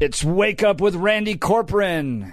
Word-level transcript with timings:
It's 0.00 0.22
Wake 0.22 0.62
Up 0.62 0.80
with 0.80 0.94
Randy 0.94 1.34
Corporon. 1.34 2.32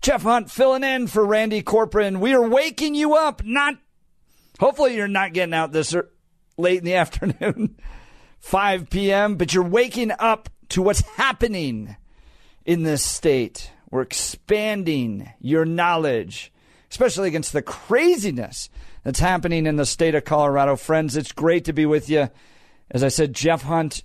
Jeff 0.00 0.22
Hunt 0.22 0.50
filling 0.50 0.82
in 0.82 1.06
for 1.06 1.22
Randy 1.22 1.62
Corporon. 1.62 2.18
We 2.18 2.32
are 2.32 2.48
waking 2.48 2.94
you 2.94 3.14
up, 3.14 3.44
not. 3.44 3.74
Hopefully, 4.58 4.96
you're 4.96 5.06
not 5.06 5.34
getting 5.34 5.52
out 5.52 5.70
this 5.70 5.94
er- 5.94 6.10
late 6.56 6.78
in 6.78 6.86
the 6.86 6.94
afternoon, 6.94 7.76
5 8.38 8.88
p.m., 8.88 9.36
but 9.36 9.52
you're 9.52 9.64
waking 9.64 10.12
up 10.18 10.48
to 10.70 10.80
what's 10.80 11.02
happening 11.02 11.94
in 12.64 12.84
this 12.84 13.02
state. 13.02 13.70
We're 13.90 14.00
expanding 14.00 15.30
your 15.40 15.66
knowledge, 15.66 16.50
especially 16.90 17.28
against 17.28 17.52
the 17.52 17.60
craziness 17.60 18.70
that's 19.04 19.20
happening 19.20 19.66
in 19.66 19.76
the 19.76 19.84
state 19.84 20.14
of 20.14 20.24
Colorado. 20.24 20.74
Friends, 20.74 21.18
it's 21.18 21.32
great 21.32 21.66
to 21.66 21.74
be 21.74 21.84
with 21.84 22.08
you. 22.08 22.30
As 22.90 23.04
I 23.04 23.08
said, 23.08 23.34
Jeff 23.34 23.60
Hunt 23.60 24.04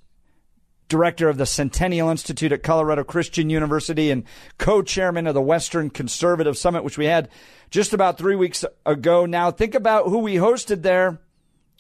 director 0.94 1.28
of 1.28 1.38
the 1.38 1.48
Centennial 1.48 2.12
Institute 2.12 2.52
at 2.52 2.62
Colorado 2.62 3.04
Christian 3.04 3.50
University 3.50 4.12
and 4.12 4.26
co 4.60 4.84
chairman 4.84 5.26
of 5.26 5.34
the 5.34 5.42
Western 5.42 5.90
Conservative 5.90 6.56
Summit, 6.56 6.84
which 6.84 7.00
we 7.00 7.06
had 7.06 7.30
just 7.72 7.94
about 7.94 8.20
three 8.20 8.36
weeks 8.36 8.64
ago. 8.86 9.26
Now, 9.26 9.50
think 9.50 9.74
about 9.74 10.06
who 10.06 10.20
we 10.20 10.36
hosted 10.36 10.84
there. 10.84 11.20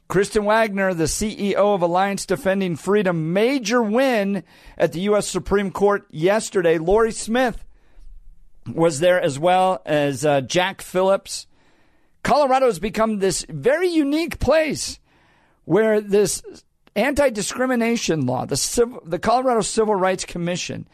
Kristen 0.08 0.46
Waggoner, 0.46 0.96
the 0.96 1.04
CEO 1.04 1.76
of 1.76 1.84
Alliance 1.84 2.26
Defending 2.26 2.76
Freedom, 2.76 3.34
major 3.34 3.84
win 3.84 4.44
at 4.80 4.94
the 4.94 5.02
U.S. 5.02 5.28
Supreme 5.28 5.70
Court 5.70 6.08
yesterday. 6.10 6.80
Lorie 6.80 7.12
Smith 7.12 7.64
was 8.66 9.00
there 9.00 9.22
as 9.22 9.38
well 9.38 9.80
as 9.86 10.26
uh, 10.26 10.42
Jack 10.42 10.82
Phillips. 10.82 11.46
Colorado 12.24 12.66
has 12.66 12.80
become 12.80 13.20
this 13.20 13.46
very 13.48 13.90
unique 13.90 14.40
place 14.40 14.98
where 15.66 16.02
this 16.02 16.42
anti 16.96 17.30
discrimination 17.30 18.26
law, 18.26 18.46
the, 18.46 18.58
civil, 18.58 19.02
the 19.06 19.20
Colorado 19.20 19.62
Civil 19.62 19.96
Rights 19.96 20.26
Commission, 20.26 20.88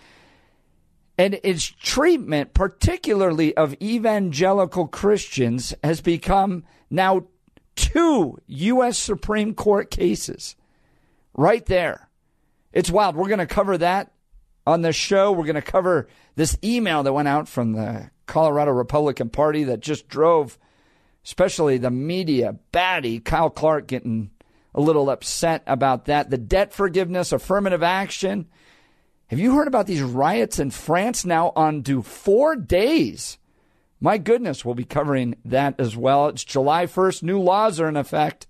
and 1.18 1.40
its 1.44 1.66
treatment, 1.66 2.54
particularly 2.54 3.56
of 3.58 3.76
evangelical 3.82 4.88
Christians, 4.88 5.74
has 5.84 6.00
become 6.02 6.64
now 6.90 7.26
two 7.76 8.38
U.S. 8.48 8.98
Supreme 8.98 9.54
Court 9.54 9.92
cases 9.92 10.56
right 11.34 11.66
there. 11.66 12.10
It's 12.72 12.90
wild. 12.92 13.16
We're 13.16 13.28
going 13.28 13.40
to 13.40 13.46
cover 13.46 13.78
that 13.78 14.12
on 14.66 14.82
the 14.82 14.94
show. 14.94 15.32
We're 15.32 15.46
going 15.46 15.56
to 15.56 15.62
cover 15.62 16.08
this 16.36 16.58
email 16.64 17.04
that 17.04 17.14
went 17.14 17.28
out 17.28 17.48
from 17.48 17.74
the 17.74 18.12
Colorado 18.26 18.72
Republican 18.72 19.30
Party 19.30 19.64
that 19.66 19.80
just 19.80 20.08
drove, 20.08 20.58
especially 21.26 21.78
the 21.78 21.90
media, 21.90 22.56
batty 22.72 23.20
Kyle 23.20 23.50
Clark 23.50 23.88
getting 23.88 24.30
a 24.74 24.82
little 24.82 25.10
upset 25.10 25.64
about 25.66 26.06
that. 26.06 26.30
The 26.30 26.38
debt 26.38 26.74
forgiveness, 26.74 27.32
affirmative 27.32 27.84
action. 27.84 28.48
Have 29.28 29.40
you 29.40 29.56
heard 29.56 29.68
about 29.68 29.88
these 29.88 30.02
riots 30.02 30.60
in 30.60 30.72
France 30.72 31.26
now 31.26 31.52
on 31.56 31.84
to 31.84 32.02
four 32.02 32.56
days? 32.56 33.38
My 34.02 34.18
goodness, 34.18 34.64
we'll 34.64 34.76
be 34.76 34.86
covering 34.86 35.36
that 35.46 35.80
as 35.80 35.96
well. 35.96 36.28
It's 36.28 36.44
July 36.44 36.86
1st. 36.86 37.24
New 37.24 37.40
laws 37.40 37.80
are 37.80 37.90
in 37.90 37.98
effect. 37.98 38.48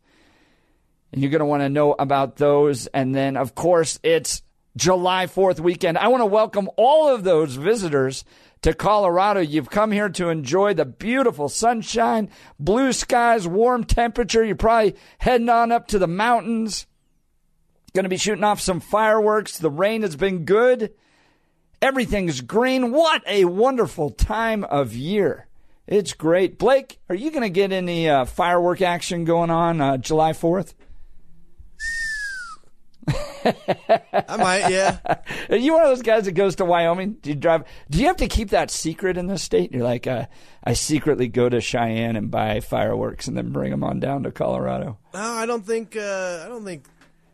And 1.11 1.21
you're 1.21 1.31
going 1.31 1.39
to 1.39 1.45
want 1.45 1.63
to 1.63 1.69
know 1.69 1.95
about 1.97 2.35
those. 2.35 2.85
And 2.87 3.15
then, 3.15 3.35
of 3.35 3.55
course, 3.55 3.99
it's 4.03 4.43
July 4.77 5.25
4th 5.25 5.59
weekend. 5.59 5.97
I 5.97 6.09
want 6.09 6.21
to 6.21 6.27
welcome 6.27 6.69
all 6.77 7.13
of 7.13 7.23
those 7.23 7.55
visitors 7.55 8.23
to 8.61 8.73
Colorado. 8.73 9.39
You've 9.39 9.69
come 9.69 9.91
here 9.91 10.09
to 10.09 10.29
enjoy 10.29 10.73
the 10.73 10.85
beautiful 10.85 11.49
sunshine, 11.49 12.29
blue 12.59 12.93
skies, 12.93 13.47
warm 13.47 13.83
temperature. 13.83 14.43
You're 14.43 14.55
probably 14.55 14.95
heading 15.19 15.49
on 15.49 15.71
up 15.71 15.87
to 15.87 15.99
the 15.99 16.07
mountains. 16.07 16.85
Going 17.93 18.03
to 18.03 18.09
be 18.09 18.17
shooting 18.17 18.43
off 18.43 18.61
some 18.61 18.79
fireworks. 18.79 19.57
The 19.57 19.71
rain 19.71 20.03
has 20.03 20.15
been 20.15 20.45
good. 20.45 20.93
Everything's 21.81 22.41
green. 22.41 22.91
What 22.91 23.23
a 23.25 23.45
wonderful 23.45 24.09
time 24.09 24.63
of 24.65 24.93
year. 24.93 25.47
It's 25.87 26.13
great. 26.13 26.59
Blake, 26.59 26.99
are 27.09 27.15
you 27.15 27.31
going 27.31 27.41
to 27.41 27.49
get 27.49 27.71
any 27.71 28.07
uh, 28.07 28.25
firework 28.25 28.81
action 28.81 29.25
going 29.25 29.49
on 29.49 29.81
uh, 29.81 29.97
July 29.97 30.33
4th? 30.33 30.73
I 33.45 34.37
might, 34.37 34.69
yeah. 34.69 34.99
Are 35.49 35.55
you 35.55 35.73
one 35.73 35.83
of 35.83 35.89
those 35.89 36.01
guys 36.01 36.25
that 36.25 36.33
goes 36.33 36.55
to 36.57 36.65
Wyoming? 36.65 37.17
Do 37.21 37.29
you 37.29 37.35
drive? 37.35 37.63
Do 37.89 37.99
you 37.99 38.07
have 38.07 38.17
to 38.17 38.27
keep 38.27 38.49
that 38.49 38.71
secret 38.71 39.17
in 39.17 39.27
this 39.27 39.41
state? 39.41 39.71
You're 39.71 39.83
like, 39.83 40.07
uh, 40.07 40.25
I 40.63 40.73
secretly 40.73 41.27
go 41.27 41.49
to 41.49 41.61
Cheyenne 41.61 42.15
and 42.15 42.29
buy 42.29 42.59
fireworks 42.59 43.27
and 43.27 43.37
then 43.37 43.51
bring 43.51 43.71
them 43.71 43.83
on 43.83 43.99
down 43.99 44.23
to 44.23 44.31
Colorado. 44.31 44.97
No, 45.13 45.19
I 45.19 45.45
don't 45.45 45.65
think. 45.65 45.95
Uh, 45.95 46.43
I 46.45 46.47
don't 46.47 46.65
think. 46.65 46.85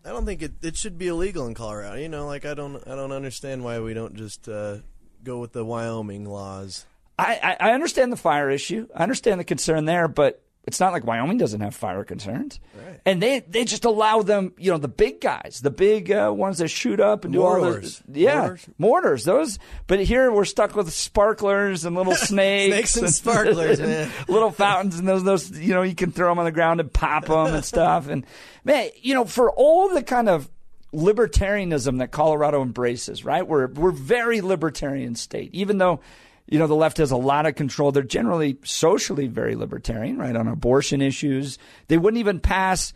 I 0.05 0.09
don't 0.09 0.25
think 0.25 0.43
it, 0.43 0.53
it 0.61 0.77
should 0.77 0.97
be 0.97 1.07
illegal 1.07 1.47
in 1.47 1.55
Colorado. 1.55 1.95
You 1.95 2.09
know, 2.09 2.27
like 2.27 2.45
I 2.45 2.53
don't. 2.53 2.75
I 2.87 2.95
don't 2.95 3.11
understand 3.11 3.63
why 3.63 3.79
we 3.79 3.93
don't 3.93 4.15
just 4.15 4.47
uh, 4.47 4.77
go 5.23 5.39
with 5.39 5.53
the 5.53 5.65
Wyoming 5.65 6.25
laws. 6.25 6.85
I, 7.17 7.57
I, 7.59 7.69
I 7.69 7.73
understand 7.73 8.11
the 8.11 8.17
fire 8.17 8.49
issue. 8.49 8.87
I 8.95 9.03
understand 9.03 9.39
the 9.39 9.45
concern 9.45 9.85
there, 9.85 10.07
but 10.07 10.44
it's 10.65 10.79
not 10.79 10.91
like 10.93 11.05
Wyoming 11.05 11.37
doesn't 11.37 11.61
have 11.61 11.75
fire 11.75 12.03
concerns, 12.03 12.59
Right. 12.75 12.99
and 13.05 13.21
they 13.21 13.39
they 13.41 13.65
just 13.65 13.85
allow 13.85 14.21
them, 14.23 14.53
you 14.57 14.71
know, 14.71 14.77
the 14.77 14.87
big 14.87 15.21
guys, 15.21 15.59
the 15.63 15.69
big 15.71 16.11
uh, 16.11 16.31
ones 16.35 16.57
that 16.57 16.69
shoot 16.69 16.99
up 16.99 17.23
and 17.23 17.33
do 17.33 17.43
all 17.43 17.61
those, 17.61 18.01
yeah, 18.11 18.39
Mortars. 18.41 18.67
mortars. 18.77 19.23
Those, 19.23 19.59
but 19.87 19.99
here 19.99 20.31
we're 20.31 20.45
stuck 20.45 20.75
with 20.75 20.91
sparklers 20.91 21.85
and 21.85 21.95
little 21.95 22.15
snakes, 22.15 22.91
Snakes 22.91 22.95
and 22.97 23.09
sparklers, 23.13 23.79
man. 23.79 24.11
little 24.27 24.51
fountains, 24.51 24.97
and 24.99 25.07
those 25.07 25.23
those 25.23 25.51
you 25.51 25.73
know 25.73 25.83
you 25.83 25.95
can 25.95 26.11
throw 26.11 26.29
them 26.29 26.39
on 26.39 26.45
the 26.45 26.51
ground 26.51 26.79
and 26.79 26.91
pop 26.91 27.25
them 27.25 27.53
and 27.53 27.63
stuff. 27.63 28.07
And 28.07 28.25
man, 28.63 28.89
you 29.01 29.13
know, 29.13 29.25
for 29.25 29.51
all 29.51 29.89
the 29.89 30.03
kind 30.03 30.29
of 30.29 30.49
libertarianism 30.93 31.99
that 31.99 32.11
Colorado 32.11 32.61
embraces, 32.61 33.23
right? 33.23 33.47
We're 33.47 33.67
we're 33.67 33.91
very 33.91 34.41
libertarian 34.41 35.15
state, 35.15 35.51
even 35.53 35.77
though 35.77 35.99
you 36.47 36.59
know 36.59 36.67
the 36.67 36.75
left 36.75 36.97
has 36.97 37.11
a 37.11 37.17
lot 37.17 37.45
of 37.45 37.55
control. 37.55 37.91
They're 37.91 38.03
generally 38.03 38.57
socially 38.63 39.27
very 39.27 39.55
libertarian, 39.55 40.17
right? 40.17 40.35
On 40.35 40.47
abortion 40.47 41.01
issues, 41.01 41.57
they 41.87 41.97
wouldn't 41.97 42.19
even 42.19 42.39
pass 42.39 42.93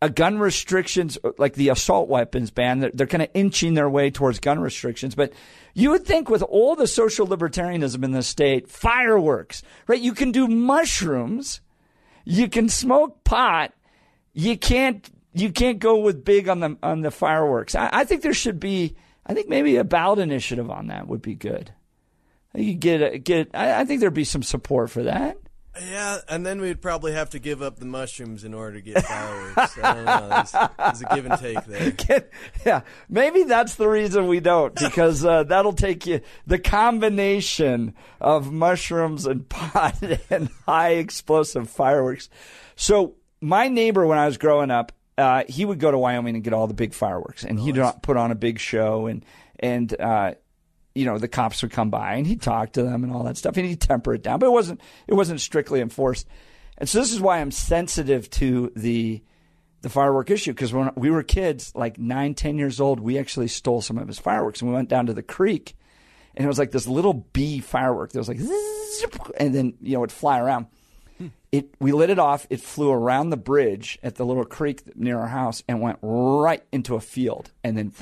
a 0.00 0.10
gun 0.10 0.38
restrictions 0.38 1.16
like 1.38 1.54
the 1.54 1.68
assault 1.68 2.08
weapons 2.08 2.50
ban. 2.50 2.80
They're, 2.80 2.90
they're 2.92 3.06
kind 3.06 3.22
of 3.22 3.28
inching 3.34 3.74
their 3.74 3.88
way 3.88 4.10
towards 4.10 4.40
gun 4.40 4.58
restrictions, 4.58 5.14
but 5.14 5.32
you 5.74 5.90
would 5.90 6.04
think 6.04 6.28
with 6.28 6.42
all 6.42 6.74
the 6.74 6.88
social 6.88 7.26
libertarianism 7.26 8.02
in 8.04 8.10
the 8.10 8.22
state, 8.22 8.68
fireworks, 8.68 9.62
right? 9.86 10.00
You 10.00 10.12
can 10.12 10.32
do 10.32 10.48
mushrooms, 10.48 11.60
you 12.24 12.48
can 12.48 12.68
smoke 12.68 13.22
pot, 13.24 13.72
you 14.32 14.58
can't 14.58 15.08
you 15.34 15.50
can't 15.50 15.78
go 15.78 15.98
with 15.98 16.24
big 16.24 16.48
on 16.48 16.60
the 16.60 16.76
on 16.82 17.00
the 17.00 17.10
fireworks. 17.10 17.74
I, 17.74 17.88
I 17.92 18.04
think 18.04 18.22
there 18.22 18.34
should 18.34 18.60
be. 18.60 18.96
I 19.24 19.34
think 19.34 19.48
maybe 19.48 19.76
a 19.76 19.84
ballot 19.84 20.18
initiative 20.18 20.68
on 20.68 20.88
that 20.88 21.06
would 21.06 21.22
be 21.22 21.36
good. 21.36 21.72
You 22.54 22.74
get 22.74 23.24
get. 23.24 23.50
I, 23.54 23.80
I 23.80 23.84
think 23.84 24.00
there'd 24.00 24.12
be 24.14 24.24
some 24.24 24.42
support 24.42 24.90
for 24.90 25.04
that. 25.04 25.38
Yeah, 25.80 26.18
and 26.28 26.44
then 26.44 26.60
we'd 26.60 26.82
probably 26.82 27.12
have 27.12 27.30
to 27.30 27.38
give 27.38 27.62
up 27.62 27.78
the 27.78 27.86
mushrooms 27.86 28.44
in 28.44 28.52
order 28.52 28.74
to 28.74 28.82
get 28.82 29.02
fireworks. 29.06 29.78
I 29.78 29.94
don't 29.94 30.04
know. 30.04 30.28
There's, 30.28 30.52
there's 30.78 31.00
a 31.00 31.14
give 31.14 31.24
and 31.24 31.40
take 31.40 31.64
there. 31.64 31.90
Get- 31.96 32.30
yeah, 32.66 32.82
maybe 33.08 33.44
that's 33.44 33.76
the 33.76 33.88
reason 33.88 34.26
we 34.26 34.40
don't 34.40 34.74
because 34.74 35.24
uh, 35.24 35.44
that'll 35.44 35.72
take 35.72 36.06
you 36.06 36.20
the 36.46 36.58
combination 36.58 37.94
of 38.20 38.52
mushrooms 38.52 39.24
and 39.24 39.48
pot 39.48 39.96
and 40.30 40.50
high 40.66 40.90
explosive 40.90 41.70
fireworks. 41.70 42.28
So 42.76 43.14
my 43.40 43.68
neighbor, 43.68 44.06
when 44.06 44.18
I 44.18 44.26
was 44.26 44.36
growing 44.36 44.70
up, 44.70 44.92
uh, 45.16 45.44
he 45.48 45.64
would 45.64 45.78
go 45.78 45.90
to 45.90 45.96
Wyoming 45.96 46.34
and 46.34 46.44
get 46.44 46.52
all 46.52 46.66
the 46.66 46.74
big 46.74 46.92
fireworks, 46.92 47.44
and 47.44 47.58
he'd 47.58 47.80
put 48.02 48.18
on 48.18 48.30
a 48.30 48.34
big 48.34 48.58
show, 48.58 49.06
and 49.06 49.24
and 49.58 49.98
uh, 49.98 50.34
you 50.94 51.04
know 51.04 51.18
the 51.18 51.28
cops 51.28 51.62
would 51.62 51.70
come 51.70 51.90
by 51.90 52.14
and 52.14 52.26
he'd 52.26 52.42
talk 52.42 52.72
to 52.72 52.82
them 52.82 53.04
and 53.04 53.12
all 53.12 53.24
that 53.24 53.36
stuff, 53.36 53.56
and 53.56 53.66
he'd 53.66 53.80
temper 53.80 54.14
it 54.14 54.22
down, 54.22 54.38
but 54.38 54.46
it 54.46 54.52
wasn't 54.52 54.80
it 55.06 55.14
wasn't 55.14 55.40
strictly 55.40 55.80
enforced. 55.80 56.26
And 56.78 56.88
so 56.88 56.98
this 56.98 57.12
is 57.12 57.20
why 57.20 57.40
I'm 57.40 57.50
sensitive 57.50 58.28
to 58.30 58.72
the 58.74 59.22
the 59.82 59.88
firework 59.88 60.30
issue 60.30 60.52
because 60.52 60.72
when 60.72 60.90
we 60.94 61.10
were 61.10 61.22
kids, 61.22 61.72
like 61.74 61.98
nine, 61.98 62.34
ten 62.34 62.56
years 62.56 62.80
old, 62.80 63.00
we 63.00 63.18
actually 63.18 63.48
stole 63.48 63.82
some 63.82 63.98
of 63.98 64.06
his 64.06 64.18
fireworks 64.18 64.60
and 64.60 64.70
we 64.70 64.74
went 64.74 64.88
down 64.88 65.06
to 65.06 65.14
the 65.14 65.22
creek, 65.22 65.74
and 66.34 66.44
it 66.44 66.48
was 66.48 66.58
like 66.58 66.70
this 66.70 66.86
little 66.86 67.14
bee 67.14 67.60
firework 67.60 68.12
that 68.12 68.18
was 68.18 68.28
like, 68.28 68.40
and 69.38 69.54
then 69.54 69.74
you 69.80 69.94
know 69.94 70.04
it'd 70.04 70.12
fly 70.12 70.38
around. 70.38 70.66
It 71.50 71.74
we 71.80 71.92
lit 71.92 72.10
it 72.10 72.18
off. 72.18 72.46
It 72.48 72.60
flew 72.60 72.90
around 72.90 73.30
the 73.30 73.36
bridge 73.36 73.98
at 74.02 74.14
the 74.14 74.24
little 74.24 74.44
creek 74.44 74.96
near 74.96 75.18
our 75.18 75.28
house 75.28 75.62
and 75.68 75.80
went 75.80 75.98
right 76.02 76.64
into 76.72 76.94
a 76.94 77.00
field, 77.00 77.50
and 77.62 77.76
then 77.76 77.92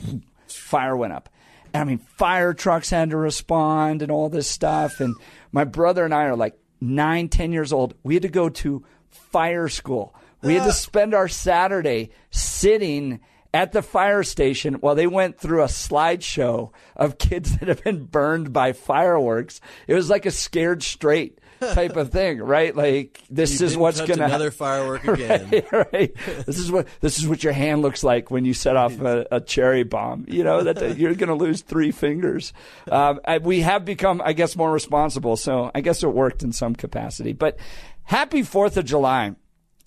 fire 0.46 0.96
went 0.96 1.12
up. 1.12 1.28
I 1.74 1.84
mean, 1.84 1.98
fire 1.98 2.54
trucks 2.54 2.90
had 2.90 3.10
to 3.10 3.16
respond 3.16 4.02
and 4.02 4.10
all 4.10 4.28
this 4.28 4.48
stuff. 4.48 5.00
And 5.00 5.14
my 5.52 5.64
brother 5.64 6.04
and 6.04 6.14
I 6.14 6.24
are 6.24 6.36
like 6.36 6.58
nine, 6.80 7.28
ten 7.28 7.52
years 7.52 7.72
old. 7.72 7.94
We 8.02 8.14
had 8.14 8.22
to 8.22 8.28
go 8.28 8.48
to 8.48 8.84
fire 9.08 9.68
school. 9.68 10.14
We 10.42 10.54
had 10.54 10.64
to 10.64 10.72
spend 10.72 11.12
our 11.12 11.28
Saturday 11.28 12.10
sitting 12.30 13.20
at 13.52 13.72
the 13.72 13.82
fire 13.82 14.22
station 14.22 14.74
while 14.74 14.94
they 14.94 15.06
went 15.06 15.38
through 15.38 15.62
a 15.62 15.66
slideshow 15.66 16.70
of 16.96 17.18
kids 17.18 17.56
that 17.58 17.68
have 17.68 17.84
been 17.84 18.04
burned 18.04 18.52
by 18.52 18.72
fireworks. 18.72 19.60
It 19.86 19.94
was 19.94 20.08
like 20.08 20.26
a 20.26 20.30
scared 20.30 20.82
straight 20.82 21.39
type 21.60 21.96
of 21.96 22.10
thing, 22.10 22.38
right? 22.38 22.74
Like 22.74 23.22
this 23.30 23.60
You 23.60 23.66
is 23.66 23.76
what's 23.76 24.00
going 24.00 24.18
to 24.18 24.24
another 24.24 24.50
firework 24.50 25.04
again. 25.08 25.48
right, 25.72 25.92
right. 25.92 26.16
This 26.46 26.58
is 26.58 26.70
what 26.70 26.88
this 27.00 27.18
is 27.18 27.28
what 27.28 27.44
your 27.44 27.52
hand 27.52 27.82
looks 27.82 28.02
like 28.02 28.30
when 28.30 28.44
you 28.44 28.54
set 28.54 28.76
off 28.76 29.00
a, 29.00 29.26
a 29.30 29.40
cherry 29.40 29.82
bomb. 29.82 30.24
You 30.28 30.44
know 30.44 30.62
that 30.62 30.98
you're 30.98 31.14
going 31.14 31.28
to 31.28 31.34
lose 31.34 31.62
three 31.62 31.90
fingers. 31.90 32.52
Um, 32.90 33.20
I, 33.26 33.38
we 33.38 33.60
have 33.60 33.84
become, 33.84 34.20
I 34.24 34.32
guess, 34.32 34.56
more 34.56 34.72
responsible. 34.72 35.36
So 35.36 35.70
I 35.74 35.80
guess 35.80 36.02
it 36.02 36.08
worked 36.08 36.42
in 36.42 36.52
some 36.52 36.74
capacity. 36.74 37.32
But 37.32 37.58
happy 38.04 38.42
Fourth 38.42 38.76
of 38.76 38.84
July. 38.84 39.34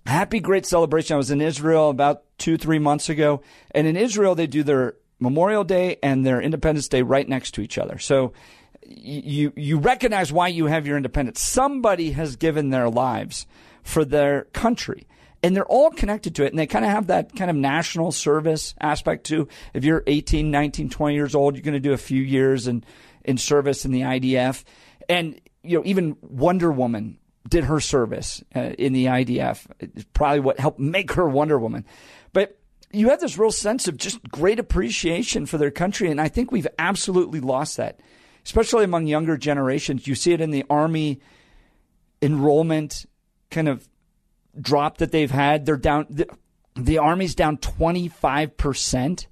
Happy 0.05 0.39
great 0.41 0.65
celebration. 0.65 1.13
I 1.13 1.17
was 1.17 1.31
in 1.31 1.39
Israel 1.39 1.89
about 1.89 2.23
two, 2.37 2.57
three 2.57 2.79
months 2.79 3.07
ago. 3.07 3.41
And 3.71 3.87
in 3.87 3.95
Israel, 3.95 4.35
they 4.35 4.47
do 4.47 4.61
their 4.61 4.95
Memorial 5.19 5.63
Day 5.63 5.97
and 6.03 6.25
their 6.25 6.41
Independence 6.41 6.89
Day 6.89 7.01
right 7.03 7.27
next 7.27 7.51
to 7.51 7.61
each 7.61 7.77
other. 7.77 7.97
So 7.97 8.33
you, 8.87 9.53
you 9.55 9.77
recognize 9.79 10.31
why 10.31 10.47
you 10.47 10.65
have 10.65 10.87
your 10.87 10.97
independence. 10.97 11.41
Somebody 11.41 12.11
has 12.11 12.35
given 12.35 12.69
their 12.69 12.89
lives 12.89 13.45
for 13.83 14.05
their 14.05 14.45
country. 14.45 15.07
And 15.41 15.55
they're 15.55 15.65
all 15.65 15.91
connected 15.91 16.35
to 16.35 16.45
it. 16.45 16.51
And 16.51 16.59
they 16.59 16.67
kind 16.67 16.85
of 16.85 16.91
have 16.91 17.07
that 17.07 17.35
kind 17.35 17.51
of 17.51 17.57
national 17.57 18.13
service 18.13 18.73
aspect 18.79 19.25
too. 19.25 19.49
If 19.73 19.83
you're 19.83 20.03
18, 20.07 20.49
19, 20.49 20.89
20 20.89 21.15
years 21.15 21.35
old, 21.35 21.55
you're 21.55 21.63
going 21.63 21.73
to 21.73 21.79
do 21.81 21.91
a 21.91 21.97
few 21.97 22.21
years 22.21 22.67
in, 22.67 22.83
in 23.25 23.37
service 23.37 23.83
in 23.83 23.91
the 23.91 24.01
IDF. 24.01 24.63
And, 25.09 25.39
you 25.61 25.77
know, 25.77 25.83
even 25.85 26.15
Wonder 26.21 26.71
Woman 26.71 27.19
did 27.47 27.65
her 27.65 27.81
service 27.81 28.41
uh, 28.55 28.71
in 28.77 28.93
the 28.93 29.05
IDF. 29.05 29.65
It's 29.79 30.05
probably 30.13 30.39
what 30.39 30.59
helped 30.59 30.79
make 30.79 31.11
her 31.13 31.27
Wonder 31.27 31.59
Woman. 31.59 31.85
But 32.31 32.57
you 32.93 33.09
have 33.09 33.19
this 33.19 33.37
real 33.37 33.51
sense 33.51 33.87
of 33.87 33.97
just 33.97 34.21
great 34.29 34.59
appreciation 34.59 35.45
for 35.45 35.57
their 35.57 35.71
country. 35.71 36.09
And 36.09 36.21
I 36.21 36.29
think 36.29 36.51
we've 36.51 36.67
absolutely 36.79 37.41
lost 37.41 37.77
that, 37.77 37.99
especially 38.45 38.83
among 38.83 39.07
younger 39.07 39.37
generations. 39.37 40.07
You 40.07 40.15
see 40.15 40.33
it 40.33 40.41
in 40.41 40.51
the 40.51 40.65
Army 40.69 41.19
enrollment 42.21 43.05
kind 43.51 43.67
of 43.67 43.87
drop 44.59 44.97
that 44.97 45.11
they've 45.11 45.31
had. 45.31 45.65
They're 45.65 45.77
down, 45.77 46.07
the, 46.09 46.27
the 46.75 46.97
Army's 46.97 47.35
down 47.35 47.57
25% 47.57 49.25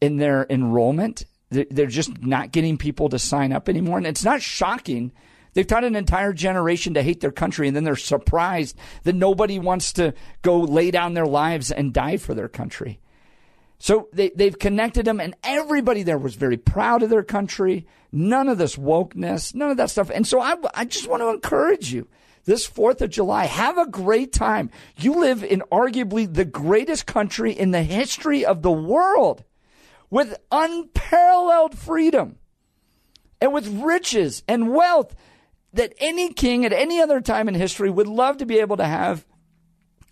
in 0.00 0.16
their 0.16 0.46
enrollment. 0.48 1.24
They're, 1.50 1.66
they're 1.70 1.86
just 1.86 2.22
not 2.22 2.52
getting 2.52 2.78
people 2.78 3.08
to 3.10 3.18
sign 3.18 3.52
up 3.52 3.68
anymore. 3.68 3.98
And 3.98 4.06
it's 4.06 4.24
not 4.24 4.42
shocking. 4.42 5.12
They've 5.54 5.66
taught 5.66 5.84
an 5.84 5.96
entire 5.96 6.32
generation 6.32 6.94
to 6.94 7.02
hate 7.02 7.20
their 7.20 7.32
country, 7.32 7.68
and 7.68 7.76
then 7.76 7.84
they're 7.84 7.96
surprised 7.96 8.76
that 9.04 9.14
nobody 9.14 9.58
wants 9.58 9.92
to 9.94 10.14
go 10.42 10.60
lay 10.60 10.90
down 10.90 11.14
their 11.14 11.26
lives 11.26 11.70
and 11.70 11.92
die 11.92 12.16
for 12.16 12.34
their 12.34 12.48
country. 12.48 13.00
So 13.78 14.08
they, 14.12 14.30
they've 14.34 14.58
connected 14.58 15.06
them, 15.06 15.20
and 15.20 15.36
everybody 15.44 16.02
there 16.02 16.18
was 16.18 16.34
very 16.34 16.56
proud 16.56 17.02
of 17.02 17.10
their 17.10 17.22
country. 17.22 17.86
None 18.10 18.48
of 18.48 18.58
this 18.58 18.76
wokeness, 18.76 19.54
none 19.54 19.70
of 19.70 19.76
that 19.76 19.90
stuff. 19.90 20.10
And 20.10 20.26
so 20.26 20.40
I, 20.40 20.56
I 20.74 20.84
just 20.84 21.08
want 21.08 21.22
to 21.22 21.28
encourage 21.28 21.92
you 21.92 22.08
this 22.48 22.66
4th 22.66 23.02
of 23.02 23.10
July, 23.10 23.44
have 23.44 23.76
a 23.76 23.86
great 23.86 24.32
time. 24.32 24.70
You 24.96 25.20
live 25.20 25.44
in 25.44 25.62
arguably 25.70 26.32
the 26.32 26.46
greatest 26.46 27.04
country 27.04 27.52
in 27.52 27.72
the 27.72 27.82
history 27.82 28.44
of 28.44 28.62
the 28.62 28.72
world 28.72 29.44
with 30.08 30.34
unparalleled 30.50 31.76
freedom 31.76 32.38
and 33.40 33.52
with 33.52 33.68
riches 33.68 34.42
and 34.48 34.72
wealth 34.72 35.14
that 35.74 35.92
any 35.98 36.32
king 36.32 36.64
at 36.64 36.72
any 36.72 37.00
other 37.00 37.20
time 37.20 37.48
in 37.48 37.54
history 37.54 37.90
would 37.90 38.08
love 38.08 38.38
to 38.38 38.46
be 38.46 38.58
able 38.58 38.78
to 38.78 38.86
have. 38.86 39.26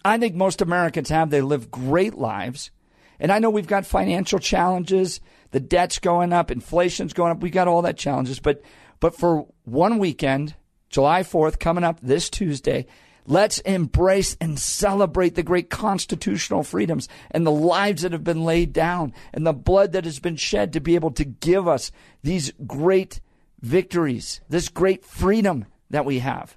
I 0.04 0.18
think 0.18 0.34
most 0.34 0.60
Americans 0.60 1.08
have. 1.08 1.30
They 1.30 1.40
live 1.40 1.70
great 1.70 2.14
lives. 2.14 2.70
And 3.18 3.32
I 3.32 3.38
know 3.38 3.50
we've 3.50 3.66
got 3.66 3.86
financial 3.86 4.38
challenges, 4.38 5.20
the 5.50 5.60
debt's 5.60 5.98
going 5.98 6.32
up, 6.32 6.50
inflation's 6.50 7.12
going 7.12 7.32
up. 7.32 7.40
We've 7.40 7.52
got 7.52 7.68
all 7.68 7.82
that 7.82 7.96
challenges, 7.96 8.40
but 8.40 8.62
but 9.00 9.14
for 9.14 9.46
one 9.64 9.98
weekend, 9.98 10.54
July 10.88 11.22
4th 11.22 11.58
coming 11.58 11.84
up 11.84 12.00
this 12.00 12.30
Tuesday, 12.30 12.86
let's 13.26 13.58
embrace 13.60 14.36
and 14.40 14.58
celebrate 14.58 15.34
the 15.34 15.42
great 15.42 15.68
constitutional 15.68 16.62
freedoms 16.62 17.08
and 17.30 17.46
the 17.46 17.50
lives 17.50 18.02
that 18.02 18.12
have 18.12 18.24
been 18.24 18.44
laid 18.44 18.72
down 18.72 19.12
and 19.32 19.46
the 19.46 19.52
blood 19.52 19.92
that 19.92 20.04
has 20.04 20.18
been 20.18 20.36
shed 20.36 20.72
to 20.72 20.80
be 20.80 20.94
able 20.94 21.10
to 21.10 21.24
give 21.24 21.68
us 21.68 21.90
these 22.22 22.52
great 22.66 23.20
victories, 23.60 24.40
this 24.48 24.68
great 24.68 25.04
freedom 25.04 25.66
that 25.90 26.04
we 26.04 26.20
have. 26.20 26.56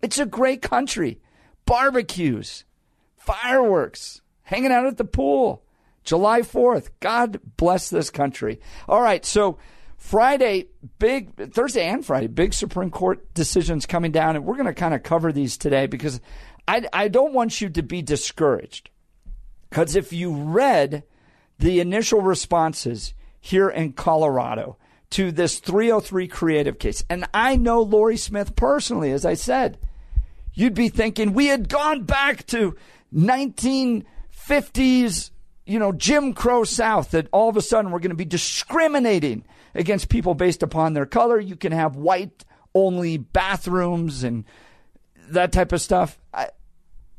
It's 0.00 0.18
a 0.18 0.26
great 0.26 0.62
country. 0.62 1.20
Barbecues, 1.66 2.64
fireworks, 3.16 4.22
hanging 4.42 4.72
out 4.72 4.86
at 4.86 4.96
the 4.96 5.04
pool. 5.04 5.62
July 6.08 6.40
4th. 6.40 6.88
God 7.00 7.38
bless 7.58 7.90
this 7.90 8.08
country. 8.08 8.60
All 8.88 9.02
right, 9.02 9.26
so 9.26 9.58
Friday, 9.98 10.68
big 10.98 11.52
Thursday 11.52 11.86
and 11.86 12.02
Friday, 12.02 12.28
big 12.28 12.54
Supreme 12.54 12.90
Court 12.90 13.34
decisions 13.34 13.84
coming 13.84 14.10
down, 14.10 14.34
and 14.34 14.46
we're 14.46 14.54
going 14.54 14.64
to 14.64 14.72
kind 14.72 14.94
of 14.94 15.02
cover 15.02 15.32
these 15.32 15.58
today 15.58 15.86
because 15.86 16.18
I, 16.66 16.86
I 16.94 17.08
don't 17.08 17.34
want 17.34 17.60
you 17.60 17.68
to 17.68 17.82
be 17.82 18.00
discouraged. 18.00 18.88
Because 19.68 19.96
if 19.96 20.14
you 20.14 20.32
read 20.32 21.02
the 21.58 21.80
initial 21.80 22.22
responses 22.22 23.12
here 23.38 23.68
in 23.68 23.92
Colorado 23.92 24.78
to 25.10 25.30
this 25.30 25.58
303 25.58 26.26
creative 26.26 26.78
case, 26.78 27.04
and 27.10 27.26
I 27.34 27.56
know 27.56 27.82
Lorie 27.82 28.16
Smith 28.16 28.56
personally, 28.56 29.12
as 29.12 29.26
I 29.26 29.34
said, 29.34 29.76
you'd 30.54 30.72
be 30.72 30.88
thinking 30.88 31.34
we 31.34 31.48
had 31.48 31.68
gone 31.68 32.04
back 32.04 32.46
to 32.46 32.76
1950s, 33.14 35.32
you 35.68 35.78
know, 35.78 35.92
Jim 35.92 36.32
Crow 36.32 36.64
South, 36.64 37.10
that 37.10 37.28
all 37.30 37.48
of 37.48 37.56
a 37.56 37.62
sudden 37.62 37.90
we're 37.90 37.98
going 37.98 38.10
to 38.10 38.16
be 38.16 38.24
discriminating 38.24 39.44
against 39.74 40.08
people 40.08 40.34
based 40.34 40.62
upon 40.62 40.94
their 40.94 41.06
color. 41.06 41.38
You 41.38 41.56
can 41.56 41.72
have 41.72 41.94
white 41.94 42.44
only 42.74 43.18
bathrooms 43.18 44.24
and 44.24 44.44
that 45.28 45.52
type 45.52 45.72
of 45.72 45.82
stuff. 45.82 46.18
I, 46.32 46.48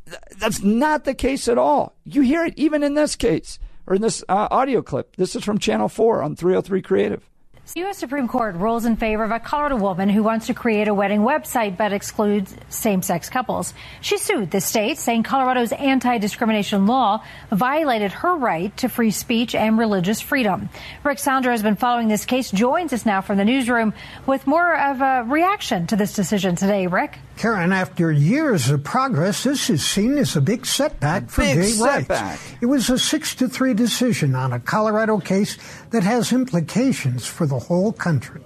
th- 0.05 0.17
that's 0.39 0.63
not 0.63 1.03
the 1.03 1.13
case 1.13 1.47
at 1.47 1.59
all. 1.59 1.95
You 2.05 2.21
hear 2.21 2.43
it 2.43 2.55
even 2.57 2.81
in 2.81 2.95
this 2.95 3.15
case 3.15 3.59
or 3.85 3.95
in 3.95 4.01
this 4.01 4.23
uh, 4.27 4.47
audio 4.49 4.81
clip. 4.81 5.15
This 5.15 5.35
is 5.35 5.43
from 5.43 5.59
Channel 5.59 5.87
4 5.87 6.23
on 6.23 6.35
303 6.35 6.81
Creative. 6.81 7.29
The 7.75 7.81
U.S. 7.81 7.99
Supreme 7.99 8.27
Court 8.27 8.55
rules 8.55 8.85
in 8.85 8.95
favor 8.95 9.23
of 9.23 9.29
a 9.29 9.39
Colorado 9.39 9.75
woman 9.75 10.09
who 10.09 10.23
wants 10.23 10.47
to 10.47 10.55
create 10.55 10.87
a 10.87 10.93
wedding 10.93 11.21
website 11.21 11.77
but 11.77 11.93
excludes 11.93 12.55
same 12.69 13.03
sex 13.03 13.29
couples. 13.29 13.75
She 14.01 14.17
sued 14.17 14.49
the 14.49 14.59
state, 14.59 14.97
saying 14.97 15.21
Colorado's 15.21 15.71
anti 15.71 16.17
discrimination 16.17 16.87
law 16.87 17.23
violated 17.51 18.11
her 18.11 18.35
right 18.35 18.75
to 18.77 18.89
free 18.89 19.11
speech 19.11 19.53
and 19.53 19.77
religious 19.77 20.19
freedom. 20.19 20.69
Rick 21.03 21.19
Sandra 21.19 21.51
has 21.51 21.61
been 21.61 21.75
following 21.75 22.07
this 22.07 22.25
case, 22.25 22.49
joins 22.49 22.91
us 22.91 23.05
now 23.05 23.21
from 23.21 23.37
the 23.37 23.45
newsroom 23.45 23.93
with 24.25 24.47
more 24.47 24.75
of 24.75 25.01
a 25.01 25.23
reaction 25.29 25.85
to 25.87 25.95
this 25.95 26.13
decision 26.13 26.55
today. 26.55 26.87
Rick? 26.87 27.19
Karen, 27.39 27.71
after 27.71 28.11
years 28.11 28.69
of 28.69 28.83
progress, 28.83 29.45
this 29.45 29.69
is 29.69 29.81
seen 29.81 30.17
as 30.17 30.35
a 30.35 30.41
big 30.41 30.65
setback 30.65 31.29
for 31.29 31.39
Big 31.39 31.55
gay 31.55 31.67
setback. 31.69 32.31
rights. 32.31 32.55
It 32.59 32.65
was 32.65 32.89
a 32.89 32.99
six 32.99 33.33
to 33.35 33.47
three 33.47 33.73
decision 33.73 34.35
on 34.35 34.51
a 34.51 34.59
Colorado 34.59 35.19
case 35.19 35.57
that 35.91 36.03
has 36.03 36.33
implications 36.33 37.25
for 37.25 37.47
the 37.47 37.57
whole 37.57 37.93
country. 37.93 38.41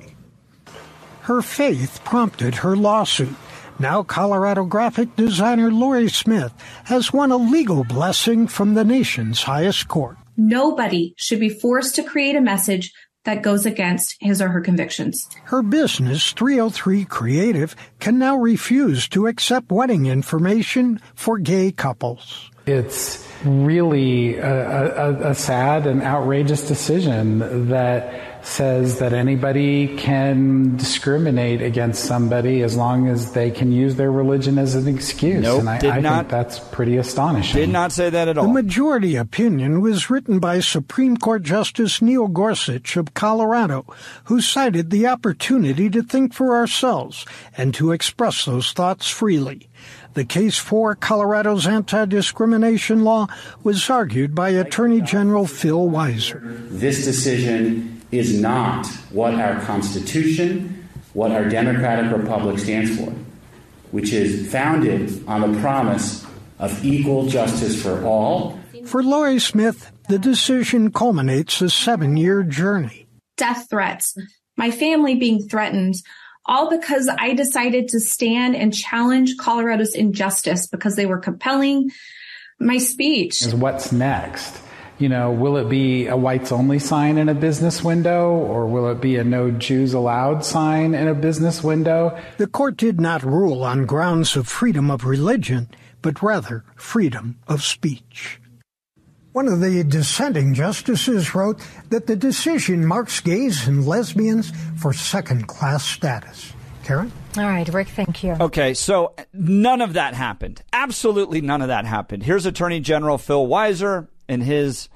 Her 1.22 1.42
faith 1.42 2.02
prompted 2.04 2.54
her 2.54 2.76
lawsuit. 2.76 3.34
Now, 3.80 4.04
Colorado 4.04 4.64
graphic 4.64 5.16
designer 5.16 5.72
Lorie 5.72 6.08
Smith 6.08 6.54
has 6.84 7.12
won 7.12 7.32
a 7.32 7.38
legal 7.38 7.84
blessing 7.84 8.46
from 8.46 8.76
the 8.76 8.86
nation's 8.86 9.42
highest 9.42 9.88
court. 9.88 10.18
Nobody 10.38 11.16
should 11.18 11.40
be 11.40 11.50
forced 11.50 11.96
to 11.96 12.04
create 12.04 12.36
a 12.36 12.42
message 12.42 12.94
that 13.24 13.42
goes 13.42 13.65
against 13.65 14.15
his 14.20 14.42
or 14.42 14.50
her 14.50 14.62
convictions. 14.62 15.30
Her 15.46 15.62
business, 15.62 16.32
303 16.34 17.06
Creative, 17.06 17.75
can 18.00 18.20
now 18.20 18.38
refuse 18.38 19.08
to 19.10 19.27
accept 19.27 19.72
wedding 19.72 20.06
information 20.06 21.00
for 21.15 21.38
gay 21.38 21.72
couples. 21.72 22.50
It's 22.65 23.27
really 23.44 24.38
a, 24.38 25.10
a, 25.10 25.32
a 25.32 25.36
sad 25.36 25.86
and 25.86 26.01
outrageous 26.01 26.68
decision 26.68 27.70
that 27.70 28.33
says 28.46 29.00
that 29.00 29.14
anybody 29.14 29.96
can 29.98 30.76
discriminate 30.76 31.62
against 31.62 32.04
somebody 32.04 32.62
as 32.62 32.76
long 32.76 33.08
as 33.08 33.32
they 33.32 33.50
can 33.50 33.72
use 33.72 33.96
their 33.96 34.12
religion 34.12 34.58
as 34.58 34.76
an 34.76 34.88
excuse. 34.88 35.42
Nope, 35.42 35.62
and 35.62 35.70
I, 35.70 35.80
did 35.80 35.90
I 35.92 36.00
not- 36.02 36.18
think 36.24 36.32
that's 36.32 36.60
pretty 36.60 36.98
astonishing. 36.98 37.60
Did 37.60 37.70
not 37.70 37.92
say 37.92 38.10
that 38.10 38.28
at 38.28 38.38
all. 38.38 38.48
The 38.48 38.54
majority 38.54 39.16
opinion 39.16 39.82
was 39.82 40.10
written 40.10 40.40
by 40.40 40.60
Supreme 40.60 41.18
Court 41.18 41.44
Justice 41.44 42.02
Neil 42.02 42.28
Gorsuch 42.28 42.98
of 42.98 43.14
Colorado, 43.14 43.86
who 44.26 44.42
cited 44.42 44.90
the 44.90 45.08
opportunity 45.08 45.90
to 45.90 46.04
think 46.04 46.34
for 46.34 46.56
ourselves 46.56 47.26
and 47.58 47.74
to 47.76 47.92
express 47.92 48.46
those 48.46 48.72
thoughts 48.74 49.08
freely. 49.08 49.70
The 50.16 50.26
case 50.26 50.58
for 50.58 50.94
Colorado's 50.96 51.66
anti-discrimination 51.66 53.04
law 53.04 53.28
was 53.64 53.90
argued 53.90 54.36
by 54.36 54.50
Attorney 54.50 55.02
General 55.02 55.48
Phil 55.48 55.90
Weiser. 55.90 56.42
This 56.70 57.04
decision 57.04 58.02
is 58.13 58.39
not 58.39 58.86
what 59.12 59.34
our 59.34 59.60
Constitution, 59.62 60.88
what 61.13 61.32
our 61.32 61.50
democratic 61.50 62.12
republic 62.12 62.60
stands 62.60 62.96
for, 62.98 63.12
which 63.91 64.13
is 64.13 64.51
founded 64.51 65.27
on 65.27 65.51
the 65.51 65.60
promise 65.60 66.25
of 66.60 66.84
equal 66.86 67.27
justice 67.27 67.82
for 67.82 68.05
all. 68.05 68.60
For 68.86 69.03
Lorie 69.03 69.39
Smith, 69.39 69.91
the 70.10 70.20
decision 70.20 70.91
culminates 70.91 71.62
a 71.62 71.70
seven 71.70 72.17
year 72.17 72.43
journey. 72.43 73.08
Death 73.38 73.67
threats, 73.70 74.15
my 74.58 74.70
family 74.70 75.15
being 75.15 75.48
threatened, 75.48 75.96
all 76.46 76.70
because 76.70 77.10
I 77.10 77.34
decided 77.34 77.88
to 77.89 78.00
stand 78.00 78.55
and 78.55 78.74
challenge 78.74 79.38
Colorado's 79.38 79.96
injustice 79.96 80.67
because 80.67 80.96
they 80.96 81.05
were 81.05 81.20
compelling 81.20 81.89
my 82.60 82.77
speech. 82.77 83.43
What's 83.53 83.91
next? 83.91 84.60
You 85.00 85.10
know, 85.10 85.32
will 85.32 85.58
it 85.58 85.70
be 85.70 86.08
a 86.08 86.16
whites 86.16 86.52
only 86.52 86.80
sign 86.80 87.18
in 87.18 87.28
a 87.28 87.34
business 87.34 87.84
window 87.84 88.32
or 88.32 88.68
will 88.68 88.90
it 88.90 89.02
be 89.02 89.18
a 89.18 89.24
no 89.24 89.50
Jews 89.50 89.94
allowed 89.94 90.46
sign 90.46 90.94
in 90.94 91.08
a 91.08 91.16
business 91.16 91.64
window? 91.64 92.18
The 92.38 92.48
court 92.48 92.78
did 92.78 93.02
not 93.02 93.24
rule 93.24 93.64
on 93.64 93.86
grounds 93.86 94.36
of 94.36 94.48
freedom 94.48 94.92
of 94.92 95.04
religion, 95.04 95.70
but 96.02 96.22
rather 96.22 96.64
freedom 96.76 97.40
of 97.48 97.64
speech. 97.64 98.40
One 99.32 99.48
of 99.48 99.62
the 99.62 99.84
dissenting 99.84 100.54
justices 100.54 101.34
wrote 101.34 101.60
that 101.90 102.06
the 102.06 102.16
decision 102.16 102.86
marks 102.86 103.20
gays 103.20 103.68
and 103.68 103.88
lesbians 103.88 104.52
for 104.78 104.94
second 104.94 105.48
class 105.48 105.84
status. 105.84 106.54
Karen? 106.84 107.12
All 107.38 107.46
right, 107.46 107.68
Rick, 107.68 107.88
thank 107.90 108.24
you. 108.24 108.34
Okay, 108.40 108.76
so 108.76 109.16
none 109.34 109.82
of 109.82 109.94
that 109.94 110.14
happened. 110.14 110.62
Absolutely 110.72 111.42
none 111.42 111.64
of 111.64 111.70
that 111.70 111.86
happened. 111.86 112.24
Here's 112.24 112.46
Attorney 112.46 112.80
General 112.80 113.18
Phil 113.18 113.48
Weiser 113.48 114.08
in 114.27 114.42
his 114.42 114.89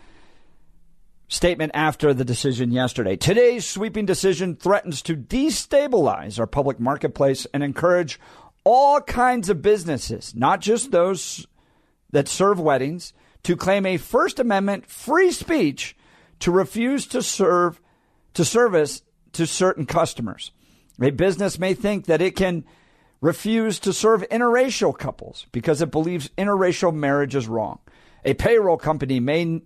statement 1.27 1.72
after 1.74 2.13
the 2.13 2.25
decision 2.25 2.72
yesterday. 2.72 3.15
Today's 3.15 3.65
sweeping 3.65 4.05
decision 4.05 4.55
threatens 4.55 5.01
to 5.03 5.15
destabilize 5.15 6.39
our 6.39 6.48
public 6.48 6.79
marketplace 6.79 7.46
and 7.53 7.63
encourage 7.63 8.19
all 8.63 9.01
kinds 9.01 9.50
of 9.50 9.62
businesses, 9.62 10.34
not 10.36 10.62
just 10.62 10.91
those 10.91 11.46
that 12.12 12.27
serve 12.27 12.60
weddings, 12.60 13.13
to 13.43 13.55
claim 13.55 13.86
a 13.86 13.98
First 13.98 14.39
Amendment 14.39 14.86
free 14.86 15.31
speech 15.31 15.96
to 16.39 16.51
refuse 16.51 17.07
to 17.07 17.22
serve 17.22 17.81
to 18.34 18.46
service 18.46 19.01
to 19.34 19.48
certain 19.48 19.86
customers. 19.86 20.51
A 21.01 21.12
business 21.12 21.60
may 21.60 21.74
think 21.74 22.05
that 22.05 22.22
it 22.22 22.36
can 22.36 22.65
refuse 23.22 23.79
to 23.79 23.93
serve 23.93 24.27
interracial 24.29 24.98
couples 24.98 25.48
because 25.51 25.81
it 25.81 25.91
believes 25.91 26.29
interracial 26.38 26.93
marriage 26.93 27.36
is 27.36 27.48
wrong. 27.48 27.79
A 28.25 28.33
payroll 28.33 28.77
company 28.77 29.19
may 29.19 29.62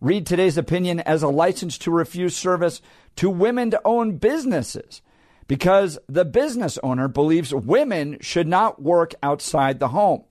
read 0.00 0.26
today's 0.26 0.58
opinion 0.58 1.00
as 1.00 1.22
a 1.22 1.28
license 1.28 1.78
to 1.78 1.90
refuse 1.90 2.36
service 2.36 2.80
to 3.16 3.30
women 3.30 3.70
to 3.70 3.80
own 3.84 4.18
businesses 4.18 5.02
because 5.48 5.98
the 6.08 6.24
business 6.24 6.78
owner 6.82 7.08
believes 7.08 7.54
women 7.54 8.18
should 8.20 8.46
not 8.46 8.82
work 8.82 9.14
outside 9.22 9.78
the 9.78 9.88
home 9.88 10.24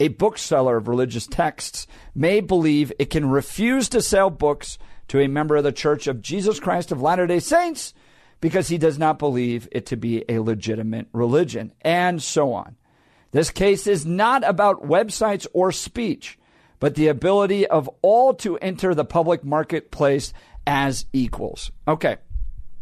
a 0.00 0.08
bookseller 0.08 0.76
of 0.76 0.88
religious 0.88 1.26
texts 1.26 1.86
may 2.14 2.40
believe 2.40 2.92
it 2.98 3.10
can 3.10 3.28
refuse 3.28 3.88
to 3.88 4.02
sell 4.02 4.30
books 4.30 4.78
to 5.08 5.20
a 5.20 5.28
member 5.28 5.56
of 5.56 5.64
the 5.64 5.72
Church 5.72 6.06
of 6.06 6.22
Jesus 6.22 6.60
Christ 6.60 6.92
of 6.92 7.02
Latter 7.02 7.26
day 7.26 7.40
Saints 7.40 7.94
because 8.40 8.68
he 8.68 8.78
does 8.78 8.98
not 8.98 9.18
believe 9.18 9.68
it 9.72 9.86
to 9.86 9.96
be 9.96 10.24
a 10.28 10.38
legitimate 10.38 11.08
religion, 11.12 11.72
and 11.80 12.22
so 12.22 12.52
on. 12.52 12.76
This 13.32 13.50
case 13.50 13.88
is 13.88 14.06
not 14.06 14.44
about 14.44 14.86
websites 14.86 15.46
or 15.52 15.72
speech, 15.72 16.38
but 16.80 16.94
the 16.94 17.08
ability 17.08 17.66
of 17.66 17.88
all 18.02 18.34
to 18.34 18.56
enter 18.58 18.94
the 18.94 19.04
public 19.04 19.44
marketplace 19.44 20.32
as 20.66 21.06
equals. 21.12 21.70
Okay. 21.86 22.16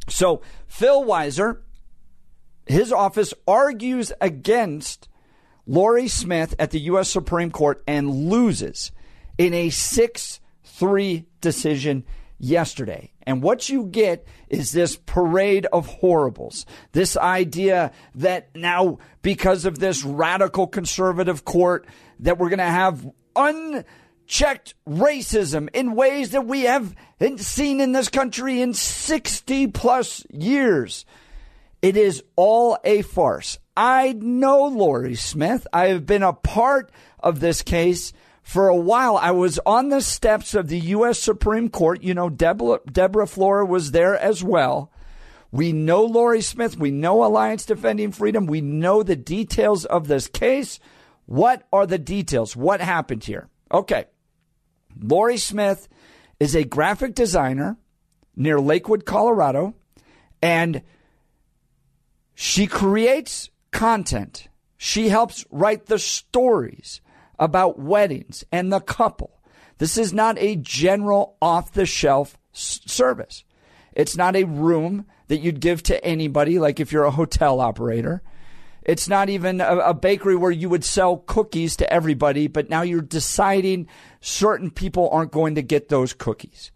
So 0.08 0.42
Phil 0.66 1.04
Weiser, 1.04 1.60
his 2.66 2.92
office 2.92 3.32
argues 3.46 4.12
against 4.20 5.08
Lorie 5.66 6.08
Smith 6.08 6.54
at 6.58 6.70
the 6.70 6.80
U.S. 6.80 7.08
Supreme 7.08 7.50
Court 7.50 7.82
and 7.86 8.28
loses 8.30 8.92
in 9.38 9.52
a 9.54 9.70
6 9.70 10.40
3 10.64 11.26
decision 11.40 12.04
yesterday. 12.38 13.12
And 13.22 13.42
what 13.42 13.68
you 13.68 13.86
get 13.86 14.26
is 14.48 14.70
this 14.70 14.96
parade 14.96 15.66
of 15.66 15.86
horribles. 15.86 16.66
This 16.92 17.16
idea 17.16 17.92
that 18.14 18.54
now, 18.54 18.98
because 19.22 19.64
of 19.64 19.78
this 19.78 20.04
radical 20.04 20.66
conservative 20.66 21.44
court, 21.44 21.86
that 22.20 22.38
we're 22.38 22.48
going 22.48 22.58
to 22.58 22.64
have 22.64 23.04
unchecked 23.36 24.74
racism 24.88 25.68
in 25.74 25.94
ways 25.94 26.30
that 26.30 26.46
we 26.46 26.62
have 26.62 26.94
seen 27.36 27.80
in 27.80 27.92
this 27.92 28.08
country 28.08 28.60
in 28.60 28.74
60 28.74 29.68
plus 29.68 30.24
years. 30.30 31.04
It 31.82 31.96
is 31.96 32.22
all 32.34 32.78
a 32.84 33.02
farce. 33.02 33.58
I 33.76 34.14
know 34.14 34.64
Lorie 34.66 35.14
Smith. 35.14 35.66
I 35.72 35.88
have 35.88 36.06
been 36.06 36.22
a 36.22 36.32
part 36.32 36.90
of 37.20 37.40
this 37.40 37.62
case 37.62 38.12
for 38.42 38.68
a 38.68 38.76
while. 38.76 39.16
I 39.16 39.32
was 39.32 39.60
on 39.66 39.90
the 39.90 40.00
steps 40.00 40.54
of 40.54 40.68
the 40.68 40.78
U.S. 40.78 41.18
Supreme 41.18 41.68
Court. 41.68 42.02
You 42.02 42.14
know, 42.14 42.30
Deborah, 42.30 42.80
Deborah 42.90 43.26
Flora 43.26 43.66
was 43.66 43.90
there 43.90 44.16
as 44.16 44.42
well. 44.42 44.90
We 45.52 45.72
know 45.72 46.04
Lorie 46.04 46.40
Smith. 46.40 46.78
We 46.78 46.90
know 46.90 47.24
Alliance 47.24 47.64
Defending 47.66 48.12
Freedom. 48.12 48.46
We 48.46 48.60
know 48.60 49.02
the 49.02 49.16
details 49.16 49.84
of 49.84 50.08
this 50.08 50.28
case. 50.28 50.80
What 51.26 51.64
are 51.72 51.86
the 51.86 51.98
details? 51.98 52.56
What 52.56 52.80
happened 52.80 53.24
here? 53.24 53.48
Okay. 53.70 54.06
Lorie 54.98 55.36
Smith 55.36 55.88
is 56.40 56.54
a 56.54 56.64
graphic 56.64 57.14
designer 57.14 57.76
near 58.34 58.60
Lakewood, 58.60 59.04
Colorado, 59.04 59.74
and 60.40 60.82
she 62.34 62.66
creates 62.66 63.50
content. 63.72 64.48
She 64.76 65.08
helps 65.08 65.44
write 65.50 65.86
the 65.86 65.98
stories 65.98 67.00
about 67.38 67.78
weddings 67.78 68.44
and 68.52 68.72
the 68.72 68.80
couple. 68.80 69.40
This 69.78 69.98
is 69.98 70.12
not 70.12 70.38
a 70.38 70.56
general 70.56 71.36
off 71.42 71.72
the 71.72 71.86
shelf 71.86 72.38
service. 72.52 73.44
It's 73.92 74.16
not 74.16 74.36
a 74.36 74.44
room 74.44 75.06
that 75.28 75.38
you'd 75.38 75.60
give 75.60 75.82
to 75.84 76.02
anybody, 76.04 76.58
like 76.58 76.80
if 76.80 76.92
you're 76.92 77.04
a 77.04 77.10
hotel 77.10 77.60
operator. 77.60 78.22
It's 78.86 79.08
not 79.08 79.28
even 79.28 79.60
a, 79.60 79.78
a, 79.78 79.94
bakery 79.94 80.36
where 80.36 80.52
you 80.52 80.68
would 80.68 80.84
sell 80.84 81.16
cookies 81.16 81.74
to 81.76 81.92
everybody, 81.92 82.46
but 82.46 82.70
now 82.70 82.82
you're 82.82 83.02
deciding 83.02 83.88
certain 84.20 84.70
people 84.70 85.10
aren't 85.10 85.32
going 85.32 85.56
to 85.56 85.62
get 85.62 85.88
those 85.88 86.12
cookies. 86.12 86.70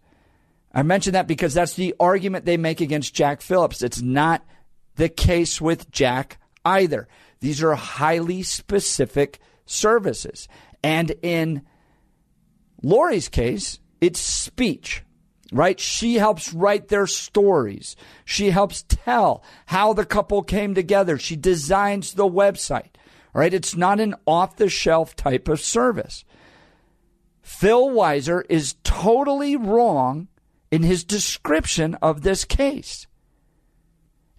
I 0.73 0.83
mention 0.83 1.13
that 1.13 1.25
because 1.25 1.53
that's 1.53 1.75
the 1.75 1.95
argument 2.01 2.43
they 2.43 2.57
make 2.57 2.81
against 2.81 3.15
Jack 3.15 3.39
Phillips. 3.41 3.81
It's 3.81 4.01
not 4.01 4.45
the 4.95 5.07
case 5.07 5.61
with 5.61 5.89
Jack 5.89 6.37
either. 6.65 7.07
These 7.39 7.63
are 7.63 7.75
highly 7.75 8.43
specific 8.43 9.39
services. 9.65 10.49
And 10.83 11.13
in 11.21 11.61
Lorie's 12.83 13.29
case, 13.29 13.79
it's 14.01 14.19
speech, 14.19 15.03
right? 15.51 15.79
She 15.79 16.15
helps 16.15 16.53
write 16.53 16.87
their 16.87 17.07
stories. 17.07 17.95
She 18.23 18.51
helps 18.51 18.85
tell 18.87 19.43
how 19.67 19.93
the 19.93 20.05
couple 20.05 20.41
came 20.43 20.73
together. 20.73 21.17
She 21.17 21.35
designs 21.35 22.13
the 22.13 22.27
website, 22.27 22.95
right? 23.33 23.53
It's 23.53 23.75
not 23.75 23.99
an 23.99 24.15
off 24.25 24.55
the 24.55 24.69
shelf 24.69 25.15
type 25.15 25.49
of 25.49 25.59
service. 25.59 26.23
Phil 27.41 27.89
Weiser 27.89 28.43
is 28.49 28.75
totally 28.83 29.55
wrong 29.57 30.29
in 30.71 30.83
his 30.83 31.03
description 31.03 31.95
of 31.95 32.21
this 32.21 32.45
case. 32.45 33.07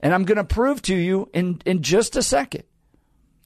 And 0.01 0.15
I'm 0.15 0.25
going 0.25 0.39
to 0.39 0.45
prove 0.45 0.83
to 0.83 0.95
you 0.95 1.29
in, 1.35 1.61
in 1.67 1.83
just 1.83 2.17
a 2.17 2.23
second. 2.23 2.65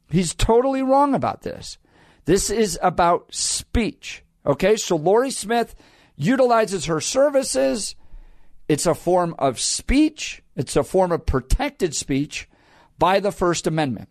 He's 0.09 0.35
totally 0.35 0.83
wrong 0.83 1.15
about 1.15 1.43
this. 1.43 1.79
This 2.27 2.49
is 2.49 2.79
about 2.81 3.35
speech. 3.35 4.25
Okay, 4.45 4.77
so 4.77 4.97
Lorie 4.97 5.31
Smith 5.31 5.75
utilizes 6.17 6.87
her 6.87 7.01
services. 7.01 7.95
It's 8.69 8.87
a 8.87 8.95
form 8.95 9.35
of 9.39 9.61
speech, 9.61 10.43
it's 10.57 10.77
a 10.77 10.83
form 10.83 11.13
of 11.13 11.27
protected 11.27 11.95
speech 11.95 12.49
by 12.99 13.21
the 13.21 13.33
First 13.33 13.67
Amendment. 13.67 14.09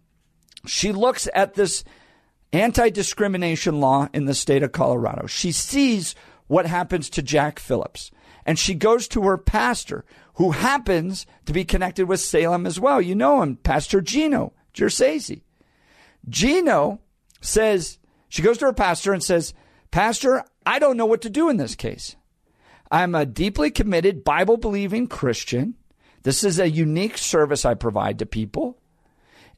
She 0.66 0.92
looks 0.92 1.28
at 1.34 1.56
this 1.56 1.84
anti 2.54 2.90
discrimination 2.90 3.80
law 3.80 4.08
in 4.14 4.26
the 4.26 4.34
state 4.34 4.64
of 4.64 4.72
Colorado. 4.72 5.28
She 5.28 5.52
sees 5.52 6.16
what 6.48 6.66
happens 6.66 7.10
to 7.12 7.22
Jack 7.22 7.60
Phillips. 7.60 8.12
And 8.46 8.60
she 8.60 8.76
goes 8.76 9.08
to 9.10 9.24
her 9.24 9.38
pastor, 9.38 10.06
who 10.36 10.52
happens 10.52 11.26
to 11.46 11.54
be 11.54 11.66
connected 11.66 12.08
with 12.08 12.20
Salem 12.20 12.66
as 12.66 12.80
well. 12.80 13.02
You 13.02 13.16
know 13.16 13.42
him, 13.42 13.56
Pastor 13.58 14.02
Gino 14.02 14.54
Geraci. 14.74 15.42
Gino 16.30 17.00
says, 17.42 17.98
she 18.30 18.42
goes 18.42 18.60
to 18.60 18.66
her 18.66 18.74
pastor 18.74 19.14
and 19.14 19.24
says, 19.24 19.54
Pastor, 19.92 20.44
I 20.66 20.80
don't 20.80 20.98
know 20.98 21.06
what 21.06 21.22
to 21.22 21.30
do 21.30 21.50
in 21.50 21.58
this 21.58 21.76
case. 21.76 22.16
I'm 22.92 23.16
a 23.16 23.26
deeply 23.26 23.72
committed 23.72 24.24
Bible 24.24 24.58
believing 24.58 25.08
Christian. 25.08 25.76
This 26.24 26.44
is 26.44 26.60
a 26.60 26.70
unique 26.70 27.18
service 27.18 27.66
I 27.66 27.74
provide 27.74 28.20
to 28.20 28.26
people. 28.26 28.78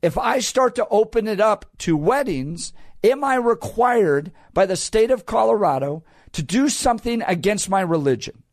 If 0.02 0.18
I 0.18 0.40
start 0.40 0.76
to 0.76 0.88
open 0.90 1.28
it 1.28 1.40
up 1.40 1.66
to 1.80 1.98
weddings, 1.98 2.74
am 3.04 3.24
I 3.24 3.36
required 3.36 4.32
by 4.54 4.66
the 4.66 4.76
state 4.76 5.12
of 5.12 5.26
Colorado 5.26 6.04
to 6.34 6.44
do 6.44 6.70
something 6.70 7.22
against 7.24 7.70
my 7.70 7.82
religion? 7.82 8.44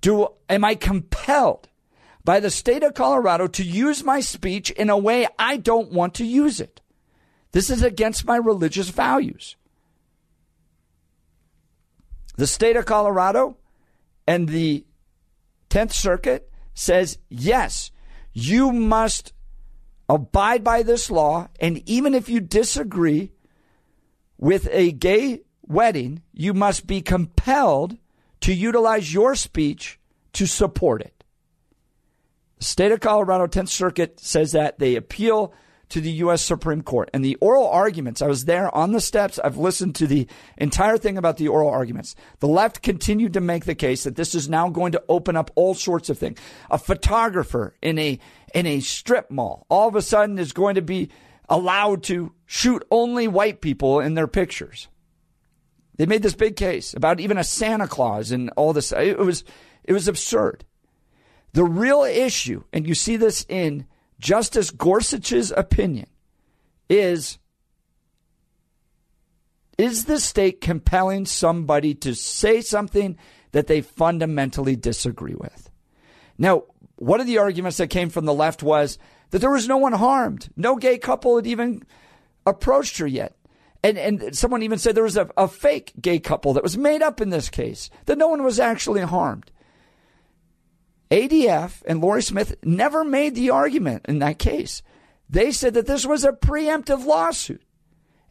Do 0.00 0.28
am 0.48 0.64
I 0.64 0.74
compelled 0.74 1.68
by 2.28 2.40
the 2.40 2.50
state 2.50 2.82
of 2.82 2.92
Colorado 2.92 3.46
to 3.46 3.64
use 3.64 4.04
my 4.04 4.20
speech 4.20 4.70
in 4.72 4.90
a 4.90 4.98
way 4.98 5.26
I 5.38 5.56
don't 5.56 5.90
want 5.90 6.12
to 6.16 6.26
use 6.26 6.60
it. 6.60 6.82
This 7.52 7.70
is 7.70 7.82
against 7.82 8.26
my 8.26 8.36
religious 8.36 8.90
values. 8.90 9.56
The 12.38 12.46
state 12.46 12.76
of 12.76 12.86
Colorado 12.86 13.56
and 14.24 14.48
the 14.48 14.86
10th 15.70 15.92
Circuit 15.92 16.48
says, 16.72 17.18
yes, 17.28 17.90
you 18.32 18.70
must 18.70 19.32
abide 20.08 20.62
by 20.62 20.84
this 20.84 21.10
law. 21.10 21.48
And 21.58 21.82
even 21.88 22.14
if 22.14 22.28
you 22.28 22.38
disagree 22.38 23.32
with 24.38 24.68
a 24.70 24.92
gay 24.92 25.40
wedding, 25.66 26.22
you 26.32 26.54
must 26.54 26.86
be 26.86 27.02
compelled 27.02 27.98
to 28.42 28.54
utilize 28.54 29.12
your 29.12 29.34
speech 29.34 29.98
to 30.34 30.46
support 30.46 31.02
it. 31.02 31.24
The 32.58 32.64
state 32.66 32.92
of 32.92 33.00
Colorado 33.00 33.48
10th 33.48 33.70
Circuit 33.70 34.20
says 34.20 34.52
that 34.52 34.78
they 34.78 34.94
appeal 34.94 35.52
to 35.90 36.00
the 36.00 36.10
U.S. 36.12 36.42
Supreme 36.42 36.82
Court. 36.82 37.10
And 37.12 37.24
the 37.24 37.36
oral 37.36 37.66
arguments, 37.68 38.20
I 38.20 38.26
was 38.26 38.44
there 38.44 38.74
on 38.74 38.92
the 38.92 39.00
steps. 39.00 39.38
I've 39.38 39.56
listened 39.56 39.94
to 39.96 40.06
the 40.06 40.26
entire 40.56 40.98
thing 40.98 41.16
about 41.16 41.36
the 41.36 41.48
oral 41.48 41.70
arguments. 41.70 42.14
The 42.40 42.48
left 42.48 42.82
continued 42.82 43.32
to 43.34 43.40
make 43.40 43.64
the 43.64 43.74
case 43.74 44.04
that 44.04 44.16
this 44.16 44.34
is 44.34 44.48
now 44.48 44.68
going 44.68 44.92
to 44.92 45.02
open 45.08 45.36
up 45.36 45.50
all 45.54 45.74
sorts 45.74 46.10
of 46.10 46.18
things. 46.18 46.38
A 46.70 46.78
photographer 46.78 47.74
in 47.80 47.98
a, 47.98 48.18
in 48.54 48.66
a 48.66 48.80
strip 48.80 49.30
mall 49.30 49.66
all 49.68 49.88
of 49.88 49.96
a 49.96 50.02
sudden 50.02 50.38
is 50.38 50.52
going 50.52 50.74
to 50.74 50.82
be 50.82 51.10
allowed 51.48 52.02
to 52.04 52.32
shoot 52.46 52.84
only 52.90 53.26
white 53.26 53.60
people 53.60 54.00
in 54.00 54.14
their 54.14 54.26
pictures. 54.26 54.88
They 55.96 56.06
made 56.06 56.22
this 56.22 56.34
big 56.34 56.56
case 56.56 56.94
about 56.94 57.20
even 57.20 57.38
a 57.38 57.44
Santa 57.44 57.88
Claus 57.88 58.30
and 58.30 58.50
all 58.56 58.72
this. 58.72 58.92
It 58.92 59.18
was, 59.18 59.44
it 59.84 59.92
was 59.92 60.06
absurd. 60.06 60.64
The 61.54 61.64
real 61.64 62.02
issue, 62.02 62.62
and 62.72 62.86
you 62.86 62.94
see 62.94 63.16
this 63.16 63.44
in 63.48 63.86
Justice 64.18 64.70
Gorsuch's 64.70 65.52
opinion 65.52 66.06
is 66.88 67.38
is 69.76 70.06
the 70.06 70.18
state 70.18 70.60
compelling 70.60 71.24
somebody 71.24 71.94
to 71.94 72.14
say 72.14 72.60
something 72.60 73.16
that 73.52 73.68
they 73.68 73.80
fundamentally 73.80 74.74
disagree 74.74 75.36
with? 75.36 75.70
Now, 76.36 76.64
one 76.96 77.20
of 77.20 77.28
the 77.28 77.38
arguments 77.38 77.76
that 77.76 77.86
came 77.86 78.10
from 78.10 78.24
the 78.24 78.34
left 78.34 78.62
was 78.62 78.98
that 79.30 79.38
there 79.38 79.52
was 79.52 79.68
no 79.68 79.76
one 79.76 79.92
harmed. 79.92 80.48
No 80.56 80.74
gay 80.74 80.98
couple 80.98 81.36
had 81.36 81.46
even 81.46 81.84
approached 82.44 82.98
her 82.98 83.06
yet. 83.06 83.36
And, 83.84 83.96
and 83.96 84.36
someone 84.36 84.64
even 84.64 84.78
said 84.78 84.96
there 84.96 85.04
was 85.04 85.16
a, 85.16 85.30
a 85.36 85.46
fake 85.46 85.92
gay 86.00 86.18
couple 86.18 86.52
that 86.54 86.64
was 86.64 86.76
made 86.76 87.00
up 87.00 87.20
in 87.20 87.30
this 87.30 87.48
case, 87.48 87.90
that 88.06 88.18
no 88.18 88.26
one 88.26 88.42
was 88.42 88.58
actually 88.58 89.02
harmed. 89.02 89.52
ADF 91.10 91.82
and 91.86 92.00
Lorie 92.00 92.22
Smith 92.22 92.56
never 92.62 93.04
made 93.04 93.34
the 93.34 93.50
argument 93.50 94.06
in 94.08 94.18
that 94.18 94.38
case. 94.38 94.82
They 95.28 95.52
said 95.52 95.74
that 95.74 95.86
this 95.86 96.06
was 96.06 96.24
a 96.24 96.32
preemptive 96.32 97.04
lawsuit. 97.04 97.62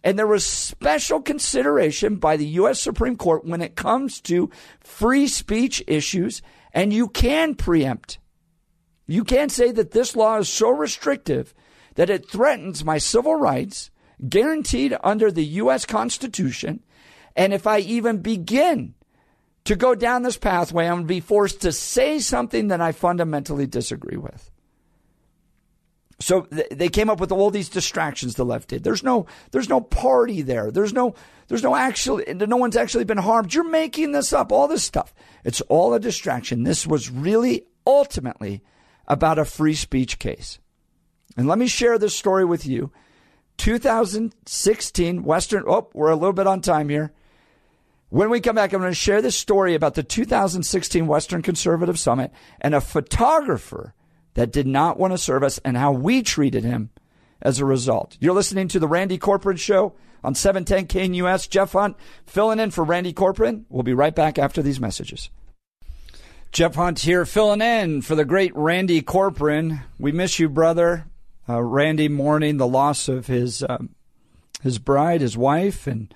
And 0.03 0.17
there 0.17 0.27
was 0.27 0.46
special 0.46 1.22
consideration 1.22 2.17
by 2.17 2.38
the 2.38 2.48
U.S. 2.48 2.79
Supreme 2.79 3.17
Court 3.17 3.46
when 3.46 3.62
it 3.62 3.75
comes 3.75 4.22
to 4.22 4.50
free 4.79 5.27
speech 5.27 5.84
issues, 5.88 6.41
and 6.72 6.93
you 6.93 7.07
can 7.10 7.55
preempt. 7.55 8.19
You 9.07 9.24
can 9.24 9.50
say 9.50 9.72
that 9.72 9.91
this 9.91 10.15
law 10.15 10.38
is 10.38 10.50
so 10.50 10.69
restrictive 10.69 11.53
that 11.96 12.10
it 12.10 12.29
threatens 12.29 12.86
my 12.86 13.00
civil 13.00 13.36
rights 13.36 13.89
guaranteed 14.29 14.96
under 15.03 15.31
the 15.31 15.46
U.S. 15.46 15.86
Constitution. 15.86 16.84
And 17.36 17.53
if 17.53 17.65
I 17.65 17.79
even 17.79 18.19
begin 18.19 18.93
to 19.67 19.75
go 19.75 19.95
down 19.95 20.24
this 20.24 20.38
pathway, 20.38 20.86
I'm 20.86 20.93
going 20.93 21.03
to 21.03 21.07
be 21.07 21.19
forced 21.19 21.62
to 21.62 21.74
say 21.74 22.19
something 22.19 22.69
that 22.69 22.79
I 22.79 22.93
fundamentally 22.93 23.67
disagree 23.67 24.15
with. 24.15 24.50
So 26.21 26.43
th- 26.43 26.69
they 26.71 26.88
came 26.88 27.09
up 27.09 27.19
with 27.19 27.33
all 27.33 27.51
these 27.51 27.67
distractions 27.67 28.36
the 28.36 28.45
left 28.45 28.69
did. 28.69 28.86
There's 28.86 29.03
no, 29.03 29.25
there's 29.51 29.67
no 29.67 29.82
party 29.82 30.41
there. 30.41 30.71
There's 30.71 30.93
no, 30.93 31.15
there's 31.49 31.63
no 31.63 31.75
actually, 31.75 32.34
no 32.34 32.56
one's 32.56 32.77
actually 32.77 33.03
been 33.03 33.17
harmed. 33.17 33.53
You're 33.53 33.69
making 33.69 34.13
this 34.13 34.32
up, 34.32 34.53
all 34.53 34.69
this 34.69 34.84
stuff. 34.84 35.13
It's 35.43 35.60
all 35.62 35.93
a 35.93 35.99
distraction. 35.99 36.63
This 36.63 36.88
was 36.88 37.12
really 37.12 37.65
ultimately 37.86 38.63
about 39.06 39.38
a 39.38 39.43
free 39.43 39.75
speech 39.75 40.17
case. 40.17 40.60
And 41.36 41.45
let 41.45 41.60
me 41.60 41.67
share 41.67 41.99
this 41.99 42.15
story 42.15 42.45
with 42.45 42.65
you. 42.65 42.93
2016 43.58 45.23
Western, 45.23 45.65
oh, 45.67 45.89
we're 45.93 46.10
a 46.10 46.15
little 46.15 46.32
bit 46.32 46.47
on 46.47 46.62
time 46.62 46.88
here. 46.88 47.12
When 48.10 48.30
we 48.30 48.39
come 48.39 48.56
back, 48.56 48.72
I'm 48.72 48.80
going 48.80 48.91
to 48.91 48.96
share 48.96 49.22
this 49.22 49.36
story 49.36 49.76
about 49.76 49.96
the 49.96 50.04
2016 50.04 51.08
Western 51.08 51.41
Conservative 51.41 52.00
Summit 52.00 52.32
and 52.62 52.74
a 52.74 52.80
photographer 52.80 53.93
that 54.36 54.52
did 54.52 54.65
not 54.65 54.98
want 54.98 55.12
to 55.12 55.17
serve 55.17 55.43
us 55.43 55.60
and 55.65 55.76
how 55.76 55.91
we 55.91 56.24
treated 56.24 56.63
him 56.63 56.89
as 57.41 57.60
a 57.60 57.65
result. 57.65 58.15
You're 58.22 58.34
listening 58.34 58.70
to 58.70 58.80
the 58.80 58.88
Randy 58.88 59.17
Corporon 59.17 59.60
Show 59.60 59.93
on 60.24 60.36
710 60.36 61.12
KNUS. 61.12 61.50
Jeff 61.50 61.74
Hunt 61.74 61.98
filling 62.26 62.60
in 62.60 62.72
for 62.72 62.86
Randy 62.86 63.13
Corporon. 63.13 63.65
We'll 63.67 63.84
be 63.84 63.93
right 63.93 64.15
back 64.15 64.39
after 64.39 64.62
these 64.62 64.80
messages. 64.80 65.30
Jeff 66.54 66.76
Hunt 66.76 67.00
here 67.00 67.26
filling 67.26 67.62
in 67.62 68.02
for 68.02 68.15
the 68.15 68.24
great 68.24 68.56
Randy 68.56 69.02
Corporon. 69.02 69.84
We 70.00 70.13
miss 70.13 70.39
you, 70.39 70.48
brother. 70.48 71.08
Uh, 71.50 71.62
Randy 71.62 72.08
mourning 72.08 72.56
the 72.56 72.67
loss 72.67 73.10
of 73.10 73.28
his 73.28 73.63
um, 73.67 73.89
his 74.63 74.80
bride, 74.80 75.22
his 75.22 75.38
wife, 75.38 75.88
and 75.88 76.13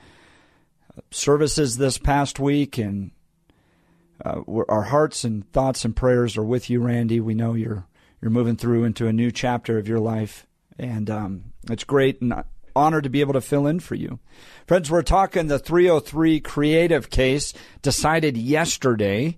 services 1.10 1.78
this 1.78 1.98
past 1.98 2.40
week, 2.40 2.78
and 2.78 3.12
uh, 4.24 4.42
our 4.70 4.84
hearts 4.84 5.24
and 5.24 5.50
thoughts 5.52 5.86
and 5.86 5.96
prayers 5.96 6.38
are 6.38 6.44
with 6.44 6.70
you, 6.70 6.82
Randy. 6.82 7.20
We 7.20 7.34
know 7.34 7.54
you're 7.54 7.88
you're 8.22 8.32
moving 8.32 8.56
through 8.56 8.84
into 8.84 9.08
a 9.08 9.14
new 9.14 9.32
chapter 9.32 9.78
of 9.78 9.88
your 9.88 10.00
life, 10.00 10.46
and 10.78 11.10
um, 11.10 11.44
it's 11.70 11.84
great 11.84 12.22
and 12.22 12.44
honored 12.76 13.04
to 13.04 13.10
be 13.10 13.22
able 13.22 13.34
to 13.34 13.42
fill 13.42 13.68
in 13.68 13.80
for 13.80 13.96
you, 13.96 14.20
friends. 14.68 14.90
We're 14.90 15.02
talking 15.02 15.48
the 15.48 15.60
303 15.60 16.40
creative 16.40 17.10
case 17.10 17.54
decided 17.82 18.38
yesterday 18.38 19.38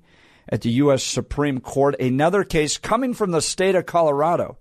at 0.49 0.61
the 0.61 0.69
U.S. 0.71 1.03
Supreme 1.03 1.59
Court. 1.59 1.99
Another 1.99 2.43
case 2.43 2.77
coming 2.77 3.13
from 3.13 3.31
the 3.31 3.41
state 3.41 3.75
of 3.75 3.85
Colorado 3.85 4.57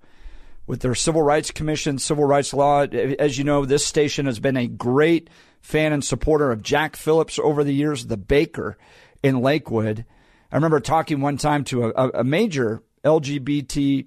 with 0.66 0.80
their 0.80 0.94
Civil 0.94 1.22
Rights 1.22 1.50
Commission, 1.50 1.98
civil 1.98 2.24
rights 2.24 2.54
law. 2.54 2.82
As 2.82 3.36
you 3.36 3.44
know, 3.44 3.64
this 3.64 3.84
station 3.84 4.26
has 4.26 4.38
been 4.38 4.56
a 4.56 4.68
great 4.68 5.28
fan 5.62 5.92
and 5.92 6.04
supporter 6.04 6.50
of 6.50 6.62
Jack 6.62 6.96
Phillips 6.96 7.38
over 7.38 7.64
the 7.64 7.72
years, 7.72 8.06
the 8.06 8.16
baker 8.16 8.76
in 9.22 9.40
Lakewood. 9.40 10.04
I 10.50 10.56
remember 10.56 10.80
talking 10.80 11.20
one 11.20 11.38
time 11.38 11.64
to 11.64 11.86
a, 11.86 12.10
a 12.10 12.24
major 12.24 12.82
LGBTQ 13.04 14.06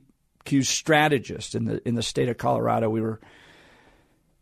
strategist 0.64 1.56
in 1.56 1.66
the 1.66 1.88
in 1.88 1.96
the 1.96 2.04
state 2.04 2.30
of 2.30 2.38
Colorado. 2.38 2.90
We 2.90 3.02
were 3.02 3.20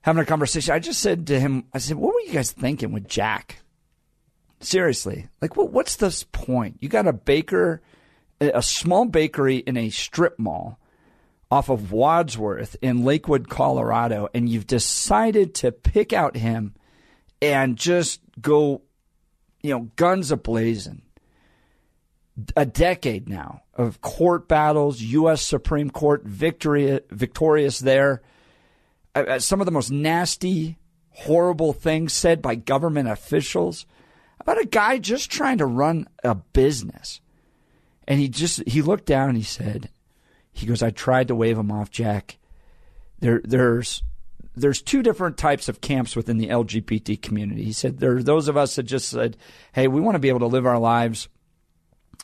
having 0.01 0.21
a 0.21 0.25
conversation. 0.25 0.73
I 0.73 0.79
just 0.79 0.99
said 0.99 1.27
to 1.27 1.39
him, 1.39 1.65
I 1.71 1.77
said, 1.77 1.97
"What 1.97 2.13
were 2.13 2.21
you 2.21 2.33
guys 2.33 2.51
thinking 2.51 2.91
with 2.91 3.07
Jack? 3.07 3.59
Seriously, 4.59 5.27
like, 5.41 5.55
what, 5.55 5.71
what's 5.71 5.97
this 5.97 6.23
point? 6.23 6.77
You 6.79 6.89
got 6.89 7.07
a 7.07 7.13
baker, 7.13 7.81
a 8.41 8.61
small 8.61 9.05
bakery 9.05 9.57
in 9.57 9.77
a 9.77 9.89
strip 9.89 10.37
mall." 10.37 10.79
Off 11.51 11.69
of 11.69 11.91
Wadsworth 11.91 12.75
in 12.81 13.05
Lakewood, 13.05 13.47
Colorado, 13.47 14.27
and 14.33 14.49
you've 14.49 14.65
decided 14.65 15.53
to 15.53 15.71
pick 15.71 16.11
out 16.11 16.35
him 16.35 16.73
and 17.43 17.75
just 17.77 18.21
go, 18.41 18.81
you 19.61 19.71
know, 19.71 19.89
guns 19.97 20.31
a 20.31 20.37
blazing. 20.37 21.01
A 22.55 22.65
decade 22.65 23.29
now 23.29 23.61
of 23.75 24.01
court 24.01 24.47
battles, 24.47 25.01
U.S. 25.01 25.41
Supreme 25.43 25.91
Court 25.91 26.23
victory, 26.23 26.99
victorious 27.11 27.77
there. 27.79 28.23
Uh, 29.13 29.25
uh, 29.27 29.39
some 29.39 29.59
of 29.59 29.65
the 29.65 29.71
most 29.71 29.91
nasty, 29.91 30.79
horrible 31.09 31.73
things 31.73 32.11
said 32.11 32.41
by 32.41 32.55
government 32.55 33.07
officials 33.07 33.85
about 34.39 34.59
a 34.59 34.65
guy 34.65 34.97
just 34.97 35.29
trying 35.29 35.59
to 35.59 35.65
run 35.65 36.07
a 36.23 36.33
business. 36.33 37.21
And 38.07 38.19
he 38.19 38.29
just 38.29 38.67
he 38.67 38.81
looked 38.81 39.05
down 39.05 39.29
and 39.29 39.37
he 39.37 39.43
said, 39.43 39.89
he 40.51 40.65
goes, 40.65 40.81
I 40.81 40.89
tried 40.89 41.27
to 41.27 41.35
wave 41.35 41.57
him 41.57 41.71
off, 41.71 41.91
Jack. 41.91 42.37
There 43.19 43.41
there's 43.43 44.01
there's 44.55 44.81
two 44.81 45.01
different 45.01 45.37
types 45.37 45.67
of 45.67 45.81
camps 45.81 46.15
within 46.15 46.37
the 46.37 46.49
LGBT 46.49 47.21
community. 47.21 47.63
He 47.63 47.73
said 47.73 47.99
there 47.99 48.17
are 48.17 48.23
those 48.23 48.47
of 48.47 48.57
us 48.57 48.75
that 48.75 48.83
just 48.83 49.09
said, 49.09 49.37
"Hey, 49.73 49.87
we 49.87 50.01
want 50.01 50.15
to 50.15 50.19
be 50.19 50.29
able 50.29 50.39
to 50.39 50.47
live 50.47 50.65
our 50.65 50.79
lives. 50.79 51.27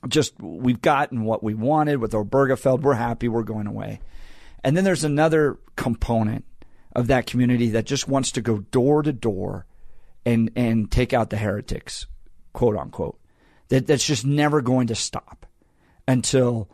Just 0.07 0.39
we've 0.39 0.81
gotten 0.81 1.23
what 1.23 1.43
we 1.43 1.53
wanted 1.53 1.97
with 1.97 2.11
Obergefell. 2.11 2.79
We're 2.79 2.93
happy. 2.93 3.27
We're 3.27 3.43
going 3.43 3.67
away." 3.67 3.99
And 4.63 4.77
then 4.77 4.83
there's 4.83 5.03
another 5.03 5.57
component 5.75 6.45
of 6.95 7.07
that 7.07 7.25
community 7.25 7.69
that 7.71 7.85
just 7.85 8.07
wants 8.07 8.31
to 8.33 8.41
go 8.41 8.59
door 8.59 9.01
to 9.01 9.13
door 9.13 9.65
and 10.25 10.51
and 10.55 10.91
take 10.91 11.13
out 11.13 11.29
the 11.29 11.37
heretics, 11.37 12.05
quote 12.53 12.77
unquote. 12.77 13.19
That 13.69 13.87
that's 13.87 14.05
just 14.05 14.25
never 14.25 14.61
going 14.61 14.87
to 14.87 14.95
stop 14.95 15.45
until 16.07 16.69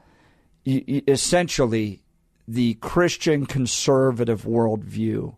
essentially 0.65 2.01
the 2.47 2.75
Christian 2.75 3.45
conservative 3.45 4.43
worldview 4.43 5.35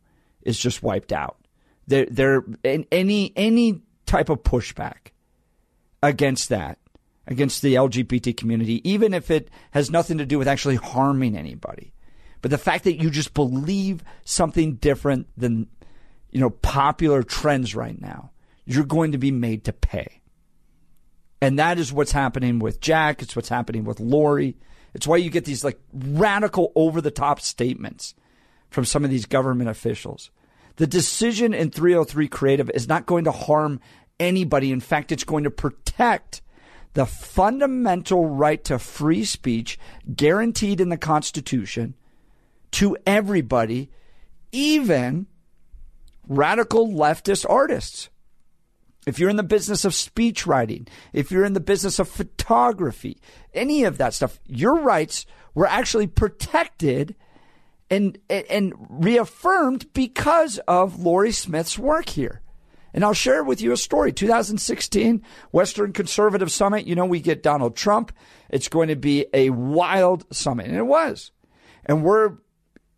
is 0.48 0.58
just 0.58 0.82
wiped 0.82 1.12
out. 1.12 1.38
There, 1.86 2.08
there, 2.10 2.44
any 2.64 3.34
any 3.36 3.82
type 4.06 4.30
of 4.30 4.44
pushback 4.44 5.12
against 6.02 6.50
that, 6.50 6.80
against 7.28 7.62
the 7.62 7.76
LGBT 7.76 8.36
community, 8.36 8.88
even 8.90 9.14
if 9.14 9.30
it 9.30 9.50
has 9.72 9.92
nothing 9.92 10.18
to 10.18 10.26
do 10.26 10.40
with 10.40 10.48
actually 10.48 10.78
harming 10.78 11.38
anybody. 11.38 11.94
But 12.42 12.52
the 12.52 12.58
fact 12.58 12.86
that 12.86 13.02
you 13.02 13.10
just 13.10 13.34
believe 13.34 14.04
something 14.24 14.76
different 14.76 15.28
than, 15.38 15.68
you 16.32 16.40
know, 16.40 16.50
popular 16.50 17.24
trends 17.24 17.76
right 17.76 18.00
now, 18.00 18.32
you're 18.66 18.86
going 18.86 19.12
to 19.12 19.18
be 19.18 19.32
made 19.32 19.66
to 19.66 19.74
pay. 19.74 20.22
And 21.42 21.60
that 21.60 21.78
is 21.78 21.94
what's 21.94 22.12
happening 22.12 22.60
with 22.60 22.80
Jack. 22.80 23.22
It's 23.22 23.36
what's 23.36 23.50
happening 23.50 23.84
with 23.84 24.00
Lorie. 24.00 24.58
It's 24.94 25.08
why 25.08 25.18
you 25.18 25.30
get 25.30 25.46
these 25.46 25.64
like 25.64 25.80
radical 25.94 26.72
over 26.76 27.02
the 27.02 27.12
top 27.12 27.40
statements 27.40 28.16
from 28.70 28.86
some 28.86 29.04
of 29.04 29.10
these 29.10 29.26
government 29.26 29.70
officials. 29.70 30.32
The 30.78 30.88
decision 30.88 31.54
in 31.54 31.72
303 31.72 32.28
Creative 32.28 32.70
is 32.72 32.88
not 32.88 33.06
going 33.06 33.26
to 33.26 33.32
harm 33.32 33.80
anybody. 34.20 34.72
In 34.72 34.80
fact, 34.80 35.12
it's 35.12 35.24
going 35.24 35.44
to 35.44 35.52
protect 35.52 36.42
the 36.94 37.06
fundamental 37.06 38.28
right 38.28 38.64
to 38.64 38.80
free 38.80 39.26
speech 39.26 39.78
guaranteed 40.16 40.82
in 40.82 40.90
the 40.90 40.98
Constitution 40.98 41.96
to 42.72 42.98
everybody, 43.06 43.90
even 44.52 45.28
radical 46.28 46.88
leftist 46.88 47.46
artists. 47.50 48.10
If 49.06 49.20
you're 49.20 49.30
in 49.30 49.36
the 49.36 49.44
business 49.44 49.86
of 49.86 49.96
speech 49.96 50.46
writing, 50.46 50.88
if 51.14 51.32
you're 51.32 51.46
in 51.46 51.54
the 51.54 51.60
business 51.60 51.98
of 51.98 52.10
photography, 52.10 53.20
any 53.54 53.84
of 53.84 53.98
that 53.98 54.14
stuff, 54.14 54.40
your 54.46 54.76
rights 54.76 55.26
were 55.56 55.68
actually 55.68 56.08
protected 56.08 57.16
and 57.90 58.18
and 58.30 58.74
reaffirmed 58.90 59.92
because 59.94 60.60
of 60.68 61.00
Lorie 61.00 61.32
Smith's 61.32 61.80
work 61.80 62.10
here. 62.10 62.42
And 62.94 63.04
I'll 63.04 63.14
share 63.14 63.44
with 63.44 63.62
you 63.62 63.72
a 63.72 63.78
story. 63.78 64.12
2016 64.12 65.22
Western 65.52 65.94
Conservative 65.94 66.52
Summit. 66.52 66.88
You 66.88 66.96
know, 66.96 67.06
we 67.06 67.20
get 67.20 67.44
Donald 67.44 67.76
Trump. 67.76 68.12
It's 68.50 68.70
going 68.70 68.88
to 68.88 68.96
be 68.96 69.28
a 69.34 69.52
wild 69.52 70.26
summit. 70.36 70.68
And 70.68 70.76
it 70.76 70.86
was. 70.86 71.32
And 71.86 72.04
we're 72.04 72.38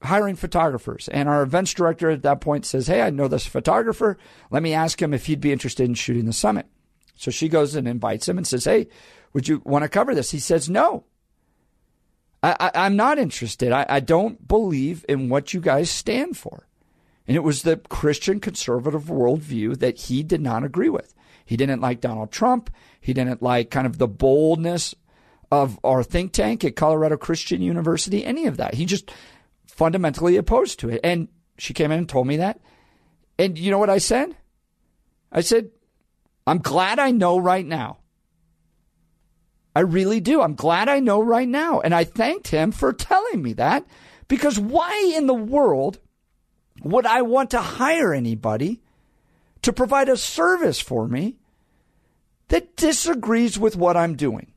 hiring 0.02 0.36
photographers. 0.36 1.10
And 1.10 1.28
our 1.28 1.44
events 1.44 1.74
director 1.74 2.10
at 2.10 2.24
that 2.24 2.42
point 2.42 2.66
says, 2.66 2.88
Hey, 2.88 3.02
I 3.02 3.10
know 3.10 3.28
this 3.28 3.46
photographer. 3.46 4.18
Let 4.52 4.64
me 4.64 4.74
ask 4.74 5.02
him 5.02 5.14
if 5.14 5.26
he'd 5.26 5.42
be 5.42 5.52
interested 5.52 5.86
in 5.86 5.96
shooting 5.96 6.26
the 6.26 6.34
summit. 6.34 6.68
So 7.16 7.32
she 7.32 7.50
goes 7.50 7.76
and 7.76 7.88
invites 7.88 8.30
him 8.30 8.38
and 8.38 8.48
says, 8.48 8.66
Hey, 8.66 8.88
would 9.34 9.48
you 9.48 9.62
want 9.66 9.84
to 9.84 9.90
cover 9.90 10.16
this? 10.16 10.32
He 10.32 10.40
says, 10.40 10.70
No. 10.70 11.06
I, 12.42 12.72
am 12.74 12.96
not 12.96 13.18
interested. 13.18 13.72
I, 13.72 13.86
I 13.90 14.00
don't 14.00 14.48
believe 14.48 15.06
in 15.10 15.30
what 15.30 15.54
you 15.54 15.60
guys 15.60 15.90
stand 15.90 16.38
for. 16.38 16.68
And 17.28 17.36
it 17.36 17.44
was 17.44 17.62
the 17.62 17.78
Christian 17.78 18.40
conservative 18.40 19.04
worldview 19.04 19.78
that 19.80 19.98
he 19.98 20.24
did 20.24 20.42
not 20.42 20.64
agree 20.64 20.90
with. 20.90 21.14
He 21.46 21.58
didn't 21.58 21.82
like 21.82 22.02
Donald 22.02 22.32
Trump. 22.32 22.70
He 23.02 23.14
didn't 23.14 23.42
like 23.42 23.70
kind 23.72 23.86
of 23.86 23.98
the 23.98 24.08
boldness 24.08 24.96
of 25.52 25.80
our 25.84 26.04
think 26.04 26.32
tank 26.32 26.64
at 26.64 26.76
Colorado 26.76 27.18
Christian 27.18 27.62
University, 27.62 28.24
any 28.24 28.46
of 28.46 28.58
that. 28.58 28.76
He 28.76 28.86
just 28.86 29.12
fundamentally 29.68 30.38
opposed 30.38 30.80
to 30.80 30.90
it. 30.90 31.02
And 31.04 31.28
she 31.58 31.74
came 31.74 31.92
in 31.92 32.00
and 32.00 32.10
told 32.10 32.28
me 32.28 32.38
that. 32.38 32.60
And 33.38 33.58
you 33.58 33.72
know 33.72 33.80
what 33.80 33.90
I 33.90 33.98
said? 34.00 34.36
I 35.32 35.42
said, 35.42 35.70
I'm 36.48 36.60
glad 36.60 37.00
I 37.00 37.12
know 37.12 37.38
right 37.38 37.66
now. 37.66 37.99
I 39.76 39.82
really 39.82 40.20
do. 40.20 40.42
I'm 40.42 40.56
glad 40.56 40.90
I 40.90 41.00
know 41.00 41.22
right 41.22 41.48
now. 41.48 41.80
And 41.80 41.94
I 41.94 42.04
thanked 42.04 42.48
him 42.50 42.72
for 42.72 42.92
telling 42.92 43.42
me 43.42 43.54
that 43.54 43.86
because 44.28 44.60
why 44.60 45.14
in 45.16 45.28
the 45.28 45.34
world 45.34 46.00
would 46.84 47.06
I 47.06 47.22
want 47.22 47.52
to 47.52 47.60
hire 47.60 48.14
anybody 48.14 48.82
to 49.62 49.74
provide 49.74 50.10
a 50.10 50.18
service 50.18 50.80
for 50.80 51.08
me 51.08 51.38
that 52.48 52.76
disagrees 52.76 53.60
with 53.60 53.76
what 53.76 53.98
I'm 53.98 54.16
doing? 54.16 54.54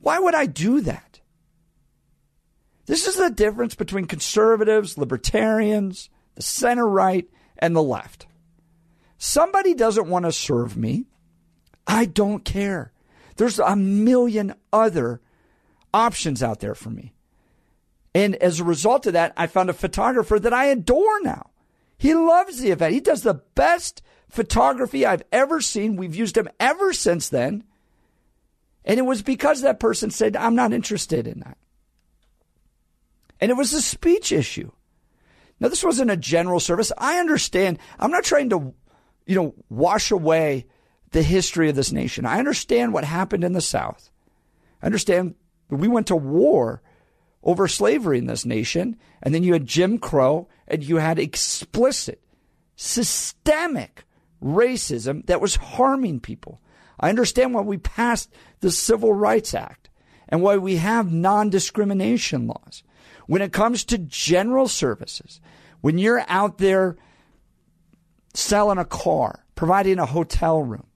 Why 0.00 0.18
would 0.18 0.34
I 0.34 0.46
do 0.46 0.80
that? 0.80 1.20
This 2.86 3.06
is 3.06 3.16
the 3.16 3.30
difference 3.30 3.74
between 3.74 4.06
conservatives, 4.06 4.98
libertarians, 4.98 6.10
the 6.34 6.42
center 6.42 6.88
right, 6.88 7.28
and 7.58 7.76
the 7.76 7.82
left. 7.82 8.26
Somebody 9.18 9.74
doesn't 9.74 10.08
want 10.08 10.24
to 10.24 10.32
serve 10.32 10.76
me. 10.76 11.06
I 11.86 12.06
don't 12.06 12.44
care. 12.44 12.92
There's 13.36 13.58
a 13.58 13.76
million 13.76 14.54
other 14.72 15.20
options 15.92 16.42
out 16.42 16.60
there 16.60 16.74
for 16.74 16.90
me. 16.90 17.12
And 18.14 18.34
as 18.36 18.60
a 18.60 18.64
result 18.64 19.06
of 19.06 19.12
that, 19.12 19.32
I 19.36 19.46
found 19.46 19.70
a 19.70 19.74
photographer 19.74 20.38
that 20.38 20.52
I 20.52 20.66
adore 20.66 21.20
now. 21.22 21.50
He 21.96 22.14
loves 22.14 22.58
the 22.58 22.70
event. 22.70 22.94
He 22.94 23.00
does 23.00 23.22
the 23.22 23.42
best 23.54 24.02
photography 24.28 25.04
I've 25.04 25.22
ever 25.30 25.60
seen. 25.60 25.96
We've 25.96 26.14
used 26.14 26.36
him 26.36 26.48
ever 26.58 26.92
since 26.92 27.28
then. 27.28 27.64
And 28.84 28.98
it 28.98 29.02
was 29.02 29.22
because 29.22 29.60
that 29.60 29.80
person 29.80 30.10
said, 30.10 30.36
I'm 30.36 30.54
not 30.54 30.72
interested 30.72 31.26
in 31.26 31.40
that. 31.40 31.58
And 33.40 33.50
it 33.50 33.54
was 33.54 33.72
a 33.72 33.82
speech 33.82 34.32
issue. 34.32 34.70
Now, 35.60 35.68
this 35.68 35.84
wasn't 35.84 36.10
a 36.10 36.16
general 36.16 36.58
service. 36.58 36.90
I 36.96 37.18
understand. 37.18 37.78
I'm 37.98 38.10
not 38.10 38.24
trying 38.24 38.48
to, 38.50 38.74
you 39.26 39.36
know, 39.36 39.54
wash 39.68 40.10
away 40.10 40.66
the 41.12 41.22
history 41.22 41.68
of 41.68 41.76
this 41.76 41.92
nation. 41.92 42.24
I 42.24 42.38
understand 42.38 42.92
what 42.92 43.04
happened 43.04 43.44
in 43.44 43.52
the 43.52 43.60
South. 43.60 44.10
I 44.82 44.86
understand 44.86 45.34
we 45.68 45.88
went 45.88 46.06
to 46.08 46.16
war 46.16 46.82
over 47.42 47.66
slavery 47.68 48.18
in 48.18 48.26
this 48.26 48.44
nation. 48.44 48.96
And 49.22 49.34
then 49.34 49.42
you 49.42 49.52
had 49.52 49.66
Jim 49.66 49.98
Crow 49.98 50.48
and 50.68 50.82
you 50.84 50.96
had 50.96 51.18
explicit, 51.18 52.22
systemic 52.76 54.04
racism 54.42 55.26
that 55.26 55.40
was 55.40 55.56
harming 55.56 56.20
people. 56.20 56.60
I 56.98 57.08
understand 57.08 57.54
why 57.54 57.62
we 57.62 57.78
passed 57.78 58.30
the 58.60 58.70
Civil 58.70 59.12
Rights 59.12 59.54
Act 59.54 59.88
and 60.28 60.42
why 60.42 60.58
we 60.58 60.76
have 60.76 61.12
non 61.12 61.50
discrimination 61.50 62.46
laws. 62.46 62.82
When 63.26 63.42
it 63.42 63.52
comes 63.52 63.84
to 63.84 63.98
general 63.98 64.68
services, 64.68 65.40
when 65.80 65.98
you're 65.98 66.24
out 66.28 66.58
there 66.58 66.96
selling 68.34 68.78
a 68.78 68.84
car, 68.84 69.44
providing 69.54 69.98
a 69.98 70.06
hotel 70.06 70.62
room, 70.62 70.86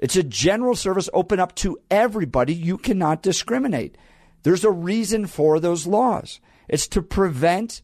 it's 0.00 0.16
a 0.16 0.22
general 0.22 0.74
service 0.74 1.10
open 1.12 1.38
up 1.38 1.54
to 1.56 1.78
everybody. 1.90 2.54
You 2.54 2.78
cannot 2.78 3.22
discriminate. 3.22 3.96
There's 4.42 4.64
a 4.64 4.70
reason 4.70 5.26
for 5.26 5.60
those 5.60 5.86
laws. 5.86 6.40
It's 6.68 6.88
to 6.88 7.02
prevent 7.02 7.82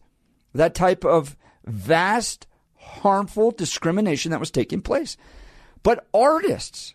that 0.54 0.74
type 0.74 1.04
of 1.04 1.36
vast, 1.66 2.46
harmful 2.76 3.50
discrimination 3.50 4.30
that 4.30 4.40
was 4.40 4.50
taking 4.50 4.80
place. 4.80 5.18
But 5.82 6.08
artists, 6.14 6.94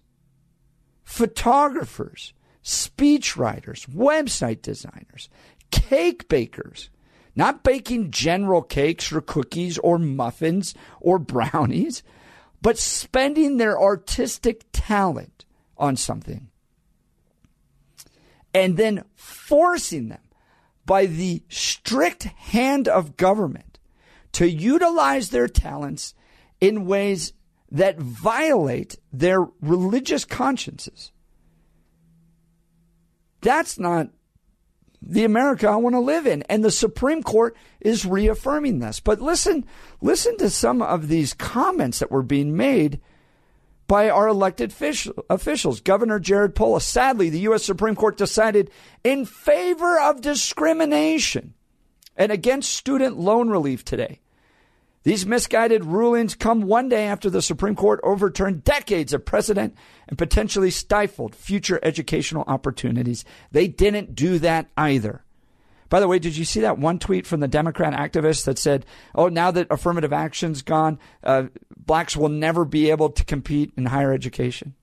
photographers, 1.04 2.34
speechwriters, 2.64 3.88
website 3.88 4.64
designers, 4.64 5.30
cake 5.70 6.28
bakers, 6.30 6.90
not 7.36 7.64
baking 7.64 8.10
general 8.10 8.64
cakes 8.64 9.12
or 9.12 9.22
cookies 9.22 9.78
or 9.78 10.00
muffins 10.00 10.74
or 11.00 11.20
brownies, 11.20 12.02
but 12.62 12.78
spending 12.78 13.58
their 13.58 13.80
artistic 13.80 14.66
talent 14.72 15.46
on 15.78 15.96
something 15.96 16.50
and 18.54 18.78
then 18.78 19.04
forcing 19.16 20.10
them 20.10 20.22
by 20.86 21.06
the 21.06 21.44
strict 21.50 22.24
hand 22.24 22.88
of 22.88 23.18
government 23.18 23.80
to 24.34 24.50
utilize 24.50 25.30
their 25.30 25.48
talents 25.48 26.14
in 26.60 26.86
ways 26.86 27.34
that 27.70 27.98
violate 27.98 28.98
their 29.12 29.48
religious 29.62 30.26
consciences. 30.26 31.12
That's 33.42 33.80
not 33.80 34.10
the 35.02 35.26
America 35.26 35.68
I 35.68 35.76
want 35.76 35.96
to 35.96 36.00
live 36.00 36.28
in. 36.28 36.44
And 36.44 36.64
the 36.64 36.72
Supreme 36.72 37.24
Court 37.24 37.56
is 37.80 38.06
reaffirming 38.06 38.80
this. 38.80 39.00
But 39.00 39.20
listen, 39.20 39.66
listen 40.02 40.38
to 40.38 40.50
some 40.50 40.82
of 40.82 41.08
these 41.08 41.34
comments 41.34 42.00
that 42.00 42.12
were 42.12 42.24
being 42.24 42.56
made 42.56 43.02
by 43.88 44.10
our 44.10 44.30
elected 44.30 44.74
officials. 45.30 45.82
Governor 45.82 46.18
Jared 46.18 46.56
Polis. 46.56 46.86
Sadly, 46.86 47.30
the 47.30 47.40
U.S. 47.40 47.66
Supreme 47.66 47.96
Court 47.96 48.16
decided 48.16 48.72
in 49.04 49.26
favor 49.26 50.00
of 50.00 50.22
discrimination 50.22 51.56
and 52.16 52.32
against 52.32 52.72
student 52.72 53.18
loan 53.18 53.50
relief 53.50 53.84
today. 53.84 54.21
These 55.04 55.26
misguided 55.26 55.86
rulings 55.86 56.36
come 56.36 56.62
one 56.62 56.88
day 56.88 57.06
after 57.06 57.30
the 57.30 57.42
Supreme 57.42 57.76
Court 57.76 58.00
overturned 58.04 58.64
decades 58.64 59.14
of 59.14 59.26
precedent 59.26 59.76
and 60.08 60.18
potentially 60.18 60.70
stifled 60.70 61.36
future 61.36 61.80
educational 61.82 62.44
opportunities. 62.48 63.26
They 63.52 63.68
didn't 63.68 64.14
do 64.14 64.38
that 64.40 64.68
either. 64.78 65.24
By 65.90 66.00
the 66.00 66.08
way, 66.08 66.20
did 66.20 66.38
you 66.38 66.46
see 66.46 66.62
that 66.62 66.78
one 66.78 67.00
tweet 67.00 67.28
from 67.28 67.42
the 67.42 67.48
Democrat 67.48 67.94
activist 67.94 68.46
that 68.46 68.60
said, 68.60 68.86
"Oh, 69.14 69.28
now 69.28 69.52
that 69.52 69.68
affirmative 69.70 70.14
action's 70.14 70.62
gone, 70.62 71.00
uh, 71.24 71.46
blacks 71.76 72.16
will 72.16 72.30
never 72.30 72.64
be 72.64 72.92
able 72.92 73.10
to 73.10 73.26
compete 73.26 73.74
in 73.76 73.88
higher 73.88 74.14
education"? 74.14 74.76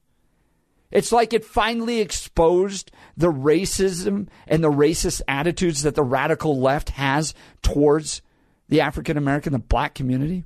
It's 0.90 1.12
like 1.12 1.33
it 1.33 1.44
finally 1.44 2.00
exposed 2.00 2.90
the 3.16 3.33
racism 3.33 4.28
and 4.46 4.64
the 4.64 4.70
racist 4.70 5.22
attitudes 5.28 5.83
that 5.83 5.94
the 5.94 6.02
radical 6.02 6.61
left 6.61 6.90
has 6.90 7.35
towards 7.62 8.20
the 8.68 8.81
African 8.81 9.16
American, 9.16 9.52
the 9.52 9.59
black 9.59 9.94
community. 9.94 10.44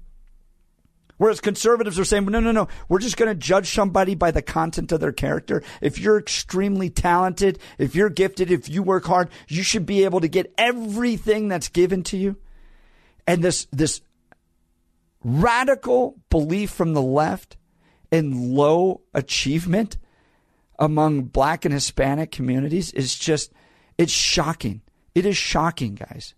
Whereas 1.18 1.40
conservatives 1.40 2.00
are 2.00 2.04
saying, 2.04 2.24
no, 2.24 2.40
no, 2.40 2.50
no, 2.50 2.66
we're 2.88 2.98
just 2.98 3.16
going 3.16 3.28
to 3.28 3.34
judge 3.34 3.72
somebody 3.72 4.16
by 4.16 4.32
the 4.32 4.42
content 4.42 4.90
of 4.90 4.98
their 4.98 5.12
character. 5.12 5.62
If 5.80 5.98
you're 6.00 6.18
extremely 6.18 6.90
talented, 6.90 7.60
if 7.78 7.94
you're 7.94 8.10
gifted, 8.10 8.50
if 8.50 8.68
you 8.68 8.82
work 8.82 9.04
hard, 9.04 9.30
you 9.46 9.62
should 9.62 9.86
be 9.86 10.04
able 10.04 10.20
to 10.20 10.28
get 10.28 10.52
everything 10.58 11.46
that's 11.46 11.68
given 11.68 12.02
to 12.04 12.16
you. 12.16 12.38
And 13.24 13.42
this, 13.42 13.68
this 13.70 14.00
radical 15.22 16.16
belief 16.28 16.70
from 16.70 16.92
the 16.94 17.02
left 17.02 17.56
in 18.10 18.54
low 18.54 19.02
achievement 19.14 19.98
among 20.78 21.22
black 21.22 21.64
and 21.64 21.72
Hispanic 21.72 22.32
communities 22.32 22.92
is 22.92 23.16
just, 23.16 23.52
it's 23.96 24.12
shocking. 24.12 24.80
It 25.14 25.24
is 25.24 25.36
shocking, 25.36 25.94
guys. 25.94 26.34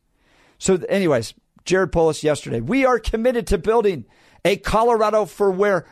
So, 0.58 0.74
anyways, 0.88 1.32
Jared 1.64 1.92
Polis 1.92 2.22
yesterday. 2.22 2.60
We 2.60 2.84
are 2.84 2.98
committed 2.98 3.46
to 3.48 3.58
building 3.58 4.06
a 4.44 4.56
Colorado 4.56 5.24
for 5.24 5.50
where 5.50 5.86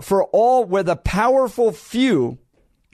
for 0.00 0.24
all 0.26 0.64
where 0.64 0.82
the 0.82 0.96
powerful 0.96 1.72
few 1.72 2.38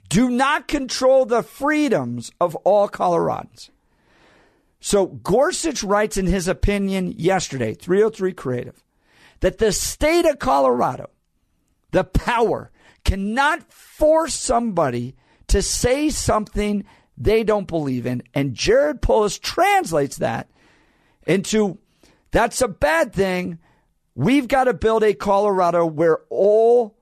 do 0.09 0.29
not 0.29 0.67
control 0.67 1.25
the 1.25 1.43
freedoms 1.43 2.31
of 2.39 2.55
all 2.57 2.89
Coloradans. 2.89 3.69
So 4.79 5.07
Gorsuch 5.07 5.83
writes 5.83 6.17
in 6.17 6.27
his 6.27 6.47
opinion 6.47 7.13
yesterday, 7.17 7.73
303 7.73 8.33
Creative, 8.33 8.83
that 9.39 9.57
the 9.57 9.71
state 9.71 10.25
of 10.25 10.39
Colorado, 10.39 11.09
the 11.91 12.03
power, 12.03 12.71
cannot 13.03 13.71
force 13.71 14.33
somebody 14.33 15.15
to 15.47 15.61
say 15.61 16.09
something 16.09 16.85
they 17.17 17.43
don't 17.43 17.67
believe 17.67 18.05
in. 18.05 18.23
And 18.33 18.53
Jared 18.53 19.01
Polis 19.01 19.39
translates 19.39 20.17
that 20.17 20.49
into 21.25 21.77
that's 22.31 22.61
a 22.61 22.67
bad 22.67 23.13
thing 23.13 23.59
We've 24.15 24.47
got 24.47 24.63
to 24.63 24.73
build 24.73 25.03
a 25.03 25.13
Colorado 25.13 25.85
where 25.85 26.19
all, 26.29 26.95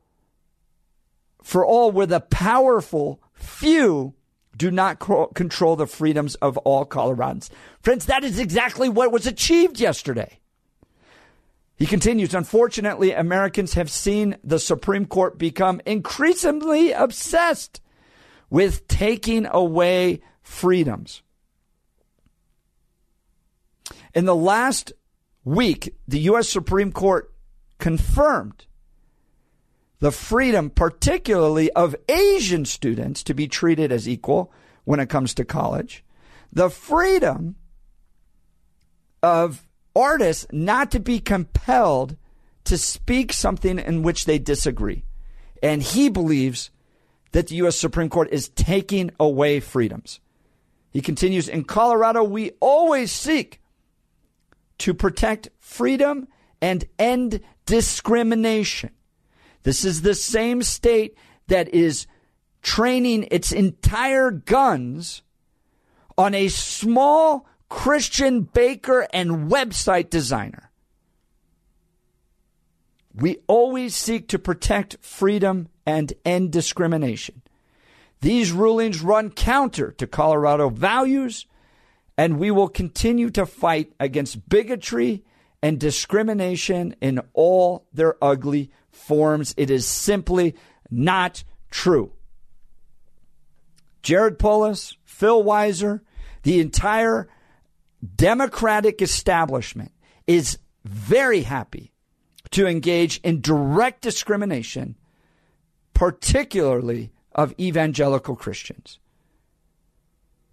for 1.44 1.64
all, 1.64 1.92
where 1.92 2.08
the 2.08 2.20
powerful 2.20 3.22
few 3.34 4.16
do 4.58 4.72
not 4.72 5.00
control 5.00 5.76
the 5.76 5.86
freedoms 5.86 6.36
of 6.36 6.58
all 6.60 6.86
Coloradans. 6.86 7.50
Friends, 7.82 8.06
that 8.08 8.24
is 8.24 8.40
exactly 8.40 8.90
what 8.90 9.12
was 9.12 9.28
achieved 9.28 9.80
yesterday. 9.80 10.40
He 11.76 11.86
continues, 11.86 12.34
unfortunately, 12.34 13.12
Americans 13.12 13.74
have 13.74 13.92
seen 13.92 14.38
the 14.44 14.60
Supreme 14.60 15.06
Court 15.06 15.38
become 15.38 15.82
increasingly 15.86 16.92
obsessed 16.92 17.82
with 18.50 18.88
taking 18.88 19.46
away 19.48 20.22
freedoms. 20.42 21.22
In 24.14 24.26
the 24.26 24.36
last 24.36 24.94
week, 25.44 25.96
the 26.08 26.20
U.S. 26.20 26.50
Supreme 26.50 26.92
Court 26.92 27.34
confirmed 27.80 28.66
the 30.00 30.12
freedom, 30.12 30.70
particularly 30.70 31.72
of 31.72 31.96
Asian 32.10 32.66
students, 32.66 33.24
to 33.24 33.34
be 33.34 33.48
treated 33.48 33.92
as 33.92 34.08
equal 34.08 34.52
when 34.84 35.00
it 35.00 35.10
comes 35.10 35.34
to 35.34 35.46
college, 35.46 36.04
the 36.52 36.70
freedom 36.70 37.56
of 39.22 39.66
artists 39.96 40.46
not 40.52 40.92
to 40.92 41.00
be 41.00 41.20
compelled 41.20 42.18
to 42.66 42.78
speak 42.78 43.32
something 43.32 43.80
in 43.80 44.04
which 44.04 44.26
they 44.26 44.40
disagree. 44.40 45.04
And 45.62 45.82
he 45.82 46.10
believes 46.10 46.70
that 47.32 47.48
the 47.48 47.56
U.S. 47.56 47.80
Supreme 47.80 48.10
Court 48.10 48.30
is 48.32 48.50
taking 48.50 49.12
away 49.20 49.60
freedoms. 49.60 50.20
He 50.92 51.02
continues 51.02 51.48
In 51.48 51.64
Colorado, 51.64 52.24
we 52.24 52.52
always 52.60 53.12
seek 53.12 53.62
to 54.80 54.94
protect 54.94 55.50
freedom 55.60 56.28
and 56.62 56.86
end 56.98 57.42
discrimination. 57.66 58.92
This 59.64 59.86
is 59.86 60.02
the 60.02 60.16
same 60.16 60.62
state 60.64 61.18
that 61.48 61.74
is 61.74 62.08
training 62.62 63.28
its 63.32 63.52
entire 63.52 64.32
guns 64.32 65.22
on 66.18 66.34
a 66.34 66.48
small 66.48 67.48
Christian 67.70 68.42
baker 68.42 69.08
and 69.14 69.50
website 69.52 70.10
designer. 70.10 70.70
We 73.16 73.38
always 73.48 73.96
seek 73.96 74.28
to 74.30 74.40
protect 74.40 74.98
freedom 75.02 75.70
and 75.86 76.14
end 76.26 76.52
discrimination. 76.52 77.42
These 78.22 78.52
rulings 78.52 79.02
run 79.02 79.32
counter 79.32 79.92
to 79.92 80.08
Colorado 80.08 80.70
values 80.70 81.46
and 82.18 82.40
we 82.40 82.52
will 82.52 82.68
continue 82.68 83.30
to 83.32 83.46
fight 83.46 83.94
against 84.00 84.48
bigotry 84.48 85.24
and 85.62 85.80
discrimination 85.80 86.96
in 87.02 87.22
all 87.34 87.88
their 87.94 88.16
ugly 88.24 88.72
forms. 88.92 89.54
It 89.58 89.70
is 89.70 89.88
simply 89.88 90.56
not 90.92 91.44
true. 91.72 92.12
Jared 94.04 94.38
Polis, 94.38 94.98
Phil 95.06 95.44
Weiser, 95.44 96.02
the 96.44 96.60
entire 96.60 97.30
Democratic 98.16 99.02
establishment 99.02 99.94
is 100.28 100.60
very 100.84 101.42
happy 101.42 101.94
to 102.52 102.68
engage 102.68 103.20
in 103.24 103.40
direct 103.40 104.02
discrimination, 104.02 104.96
particularly 105.94 107.14
of 107.34 107.56
evangelical 107.58 108.36
Christians. 108.36 109.00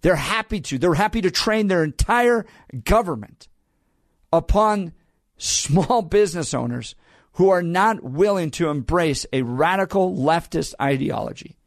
They're 0.01 0.15
happy 0.15 0.61
to. 0.61 0.77
They're 0.77 0.93
happy 0.93 1.21
to 1.21 1.31
train 1.31 1.67
their 1.67 1.83
entire 1.83 2.45
government 2.83 3.47
upon 4.33 4.93
small 5.37 6.01
business 6.01 6.53
owners 6.53 6.95
who 7.33 7.49
are 7.49 7.63
not 7.63 8.03
willing 8.03 8.51
to 8.51 8.69
embrace 8.69 9.25
a 9.31 9.41
radical 9.41 10.15
leftist 10.15 10.73
ideology. 10.81 11.57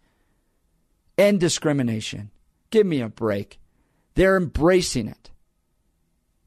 End 1.17 1.41
discrimination. 1.41 2.31
Give 2.71 2.87
me 2.87 3.01
a 3.01 3.09
break. 3.09 3.61
They're 4.15 4.37
embracing 4.37 5.09
it. 5.09 5.31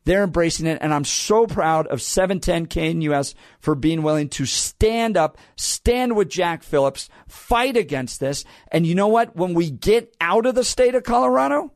They're 0.03 0.23
embracing 0.23 0.67
it, 0.67 0.77
and 0.79 0.93
I'm 0.93 1.03
so 1.03 1.47
proud 1.47 1.87
of 1.87 2.01
710 2.01 2.67
KNUS 2.67 3.33
for 3.59 3.75
being 3.75 4.03
willing 4.03 4.29
to 4.29 4.45
stand 4.45 5.17
up, 5.17 5.37
stand 5.57 6.15
with 6.15 6.29
Jack 6.29 6.63
Phillips, 6.63 7.09
fight 7.27 7.75
against 7.75 8.21
this. 8.21 8.45
And 8.71 8.87
you 8.87 8.95
know 8.95 9.09
what? 9.09 9.35
When 9.35 9.53
we 9.53 9.69
get 9.69 10.15
out 10.21 10.45
of 10.45 10.55
the 10.55 10.63
state 10.63 10.95
of 10.95 11.03
Colorado, 11.03 11.73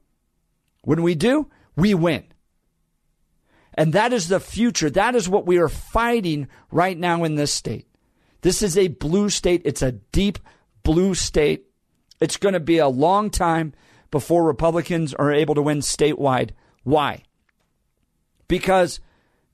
when 0.83 1.01
we 1.01 1.15
do, 1.15 1.49
we 1.75 1.93
win. 1.93 2.25
And 3.73 3.93
that 3.93 4.11
is 4.13 4.27
the 4.27 4.39
future. 4.39 4.89
That 4.89 5.15
is 5.15 5.29
what 5.29 5.45
we 5.45 5.57
are 5.57 5.69
fighting 5.69 6.47
right 6.71 6.97
now 6.97 7.23
in 7.23 7.35
this 7.35 7.53
state. 7.53 7.87
This 8.41 8.61
is 8.61 8.77
a 8.77 8.87
blue 8.87 9.29
state. 9.29 9.61
It's 9.65 9.81
a 9.81 9.93
deep 9.93 10.39
blue 10.83 11.13
state. 11.13 11.67
It's 12.19 12.37
going 12.37 12.53
to 12.53 12.59
be 12.59 12.79
a 12.79 12.87
long 12.87 13.29
time 13.29 13.73
before 14.09 14.43
Republicans 14.43 15.13
are 15.13 15.31
able 15.31 15.55
to 15.55 15.61
win 15.61 15.79
statewide. 15.79 16.51
Why? 16.83 17.23
Because 18.47 18.99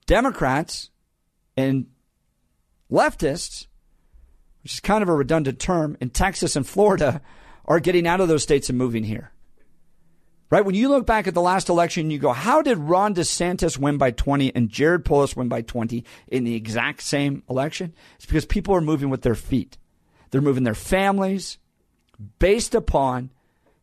Democrats 0.08 0.90
and 1.56 1.88
leftists, 2.92 3.68
which 4.64 4.74
is 4.74 4.80
kind 4.80 5.04
of 5.04 5.10
a 5.10 5.16
redundant 5.16 5.60
term, 5.60 5.96
in 6.02 6.10
Texas 6.10 6.56
and 6.56 6.66
Florida 6.66 7.22
are 7.66 7.80
getting 7.80 8.08
out 8.08 8.22
of 8.22 8.30
those 8.30 8.44
states 8.44 8.70
and 8.70 8.78
moving 8.78 9.04
here 9.04 9.32
right? 10.50 10.66
When 10.66 10.76
you 10.76 10.90
look 10.90 11.06
back 11.06 11.28
at 11.28 11.34
the 11.34 11.42
last 11.42 11.70
election, 11.70 12.10
you 12.10 12.20
go, 12.20 12.32
how 12.32 12.62
did 12.62 12.78
Ron 12.78 13.16
DeSantis 13.16 13.78
win 13.78 13.98
by 13.98 14.12
20 14.12 14.56
and 14.56 14.70
Jared 14.70 15.06
Polis 15.06 15.36
win 15.36 15.48
by 15.48 15.62
20 15.62 16.04
in 16.28 16.44
the 16.44 16.56
exact 16.56 17.02
same 17.02 17.44
election? 17.50 17.94
It's 18.16 18.26
because 18.26 18.46
people 18.46 18.76
are 18.76 18.82
moving 18.82 19.10
with 19.10 19.22
their 19.22 19.36
feet. 19.36 19.78
They're 20.32 20.42
moving 20.42 20.64
their 20.64 20.76
families 20.76 21.58
based 22.40 22.76
upon 22.76 23.32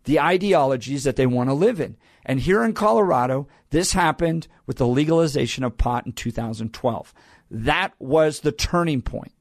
the 0.04 0.20
ideologies 0.20 1.04
that 1.04 1.16
they 1.16 1.26
want 1.26 1.48
to 1.48 1.54
live 1.54 1.80
in. 1.80 1.96
And 2.24 2.40
here 2.40 2.64
in 2.64 2.72
Colorado, 2.72 3.48
this 3.70 3.92
happened 3.92 4.48
with 4.66 4.76
the 4.78 4.86
legalization 4.86 5.64
of 5.64 5.76
pot 5.76 6.06
in 6.06 6.12
2012. 6.12 7.14
That 7.50 7.92
was 7.98 8.40
the 8.40 8.52
turning 8.52 9.02
point 9.02 9.32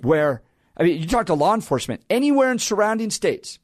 where, 0.00 0.42
I 0.76 0.82
mean, 0.82 1.00
you 1.00 1.06
talk 1.06 1.26
to 1.26 1.34
law 1.34 1.54
enforcement 1.54 2.02
anywhere 2.10 2.50
in 2.50 2.58
surrounding 2.58 3.10
states, 3.10 3.58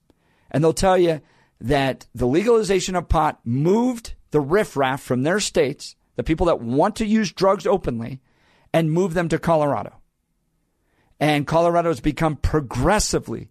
and 0.51 0.63
they'll 0.63 0.73
tell 0.73 0.99
you 0.99 1.21
that 1.61 2.07
the 2.15 2.27
legalization 2.27 2.95
of 2.95 3.09
pot 3.09 3.41
moved 3.45 4.15
the 4.31 4.41
riffraff 4.41 5.01
from 5.01 5.23
their 5.23 5.41
states, 5.41 5.97
the 6.17 6.23
people 6.23 6.47
that 6.47 6.61
want 6.61 6.97
to 6.97 7.07
use 7.07 7.33
drugs 7.33 7.67
openly, 7.67 8.21
and 8.73 8.93
move 8.93 9.15
them 9.15 9.29
to 9.29 9.39
Colorado. 9.39 10.01
And 11.19 11.47
Colorado 11.47 11.89
has 11.89 12.01
become 12.01 12.37
progressively 12.37 13.49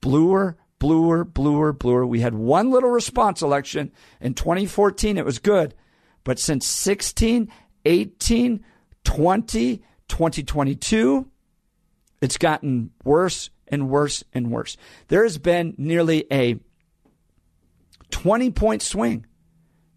bluer, 0.00 0.56
bluer, 0.78 1.24
bluer, 1.24 1.72
bluer. 1.72 2.06
We 2.06 2.20
had 2.20 2.34
one 2.34 2.70
little 2.70 2.90
response 2.90 3.42
election 3.42 3.90
in 4.20 4.34
2014. 4.34 5.18
It 5.18 5.24
was 5.24 5.40
good. 5.40 5.74
But 6.22 6.38
since 6.38 6.66
16, 6.66 7.50
18, 7.84 8.64
20, 9.04 9.82
2022, 10.08 11.30
it's 12.20 12.38
gotten 12.38 12.90
worse 13.04 13.50
and 13.66 13.88
worse 13.88 14.24
and 14.32 14.50
worse. 14.50 14.76
There 15.08 15.22
has 15.22 15.38
been 15.38 15.74
nearly 15.76 16.26
a 16.30 16.58
20 18.10 18.50
point 18.50 18.82
swing 18.82 19.26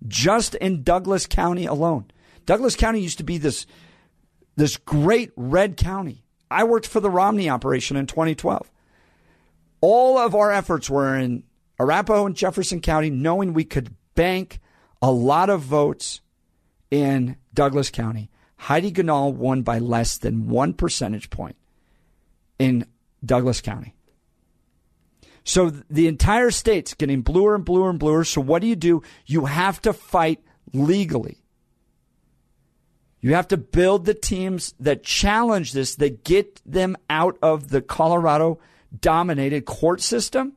just 0.08 0.56
in 0.56 0.84
Douglas 0.84 1.28
County 1.28 1.66
alone. 1.66 2.06
Douglas 2.46 2.76
County 2.76 3.00
used 3.00 3.20
to 3.20 3.24
be 3.24 3.38
this 3.38 3.66
this 4.56 4.78
great 4.78 5.32
red 5.36 5.78
county. 5.78 6.24
I 6.50 6.66
worked 6.66 6.88
for 6.88 7.00
the 7.00 7.10
Romney 7.10 7.50
operation 7.50 7.96
in 7.96 8.08
2012. 8.08 8.70
All 9.80 10.18
of 10.18 10.36
our 10.36 10.52
efforts 10.52 10.90
were 10.90 11.18
in 11.18 11.44
Arapahoe 11.80 12.26
and 12.26 12.36
Jefferson 12.36 12.82
County, 12.82 13.10
knowing 13.10 13.54
we 13.54 13.64
could 13.64 13.96
bank 14.14 14.60
a 15.02 15.12
lot 15.12 15.50
of 15.50 15.62
votes 15.62 16.22
in 16.92 17.38
Douglas 17.54 17.90
County. 17.90 18.30
Heidi 18.58 18.92
Ganahl 18.92 19.34
won 19.34 19.64
by 19.64 19.80
less 19.80 20.18
than 20.18 20.48
one 20.48 20.74
percentage 20.74 21.30
point 21.30 21.56
in 22.60 22.86
Douglas 23.26 23.62
County. 23.62 23.96
So 25.44 25.70
the 25.70 26.08
entire 26.08 26.52
state's 26.52 26.94
getting 26.94 27.22
bluer 27.22 27.56
and 27.56 27.66
bluer 27.66 27.90
and 27.90 28.00
bluer. 28.00 28.24
So 28.24 28.42
what 28.42 28.62
do 28.62 28.68
you 28.68 28.76
do? 28.76 29.02
You 29.26 29.46
have 29.46 29.82
to 29.82 29.94
fight 29.94 30.44
legally. 30.74 31.42
You 33.22 33.36
have 33.36 33.48
to 33.50 33.58
build 33.58 34.06
the 34.06 34.16
teams 34.16 34.74
that 34.80 35.04
challenge 35.04 35.74
this, 35.74 35.96
that 35.96 36.24
get 36.24 36.62
them 36.66 36.98
out 37.10 37.38
of 37.42 37.70
the 37.70 37.82
Colorado 37.82 38.60
dominated 39.00 39.66
court 39.66 40.02
system, 40.02 40.54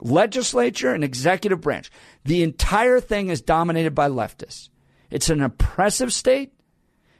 legislature, 0.00 0.92
and 0.92 1.04
executive 1.04 1.60
branch. 1.60 1.90
The 2.24 2.42
entire 2.42 3.00
thing 3.00 3.28
is 3.28 3.40
dominated 3.40 3.94
by 3.94 4.08
leftists. 4.08 4.70
It's 5.10 5.30
an 5.30 5.40
oppressive 5.40 6.12
state. 6.12 6.52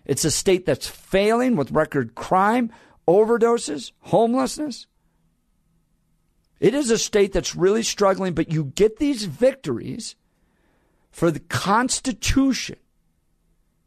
It's 0.04 0.24
a 0.24 0.30
state 0.30 0.66
that's 0.66 0.88
failing 0.88 1.54
with 1.54 1.70
record 1.70 2.14
crime, 2.14 2.72
overdoses, 3.06 3.92
homelessness. 4.00 4.86
It 6.60 6.74
is 6.74 6.90
a 6.90 6.98
state 6.98 7.32
that's 7.32 7.56
really 7.56 7.82
struggling, 7.82 8.34
but 8.34 8.52
you 8.52 8.66
get 8.74 8.98
these 8.98 9.24
victories 9.24 10.14
for 11.10 11.30
the 11.30 11.40
Constitution. 11.40 12.76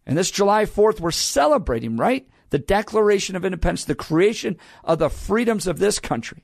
And 0.06 0.18
this 0.18 0.32
July 0.32 0.66
4th, 0.66 1.00
we're 1.00 1.12
celebrating, 1.12 1.96
right? 1.96 2.28
The 2.50 2.60
Declaration 2.60 3.36
of 3.36 3.46
Independence, 3.46 3.86
the 3.86 3.96
creation 3.96 4.58
of 4.84 5.00
the 5.00 5.10
freedoms 5.10 5.68
of 5.68 5.80
this 5.80 6.00
country. 6.00 6.44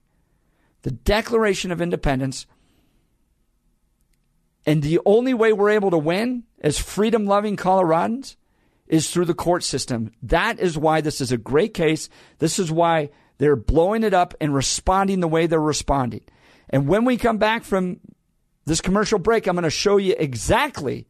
The 0.83 0.91
Declaration 0.91 1.71
of 1.71 1.81
Independence. 1.81 2.45
And 4.65 4.83
the 4.83 4.99
only 5.05 5.33
way 5.33 5.51
we're 5.51 5.71
able 5.71 5.91
to 5.91 5.97
win 5.97 6.43
as 6.61 6.77
freedom 6.77 7.25
loving 7.25 7.57
Coloradans 7.57 8.35
is 8.87 9.09
through 9.09 9.25
the 9.25 9.33
court 9.33 9.63
system. 9.63 10.11
That 10.23 10.59
is 10.59 10.77
why 10.77 11.01
this 11.01 11.21
is 11.21 11.31
a 11.31 11.37
great 11.37 11.73
case. 11.73 12.09
This 12.39 12.59
is 12.59 12.71
why 12.71 13.09
they're 13.39 13.55
blowing 13.55 14.03
it 14.03 14.13
up 14.13 14.35
and 14.39 14.53
responding 14.53 15.21
the 15.21 15.27
way 15.27 15.47
they're 15.47 15.59
responding. 15.59 16.21
And 16.69 16.87
when 16.87 17.05
we 17.05 17.17
come 17.17 17.37
back 17.37 17.63
from 17.63 17.99
this 18.65 18.81
commercial 18.81 19.17
break, 19.17 19.47
I'm 19.47 19.55
going 19.55 19.63
to 19.63 19.71
show 19.71 19.97
you 19.97 20.15
exactly 20.17 21.07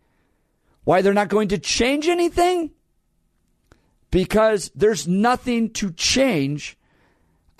why 0.85 1.01
they're 1.01 1.13
not 1.13 1.27
going 1.27 1.49
to 1.49 1.57
change 1.57 2.07
anything. 2.07 2.71
Because 4.11 4.71
there's 4.73 5.07
nothing 5.07 5.71
to 5.71 5.91
change 5.91 6.77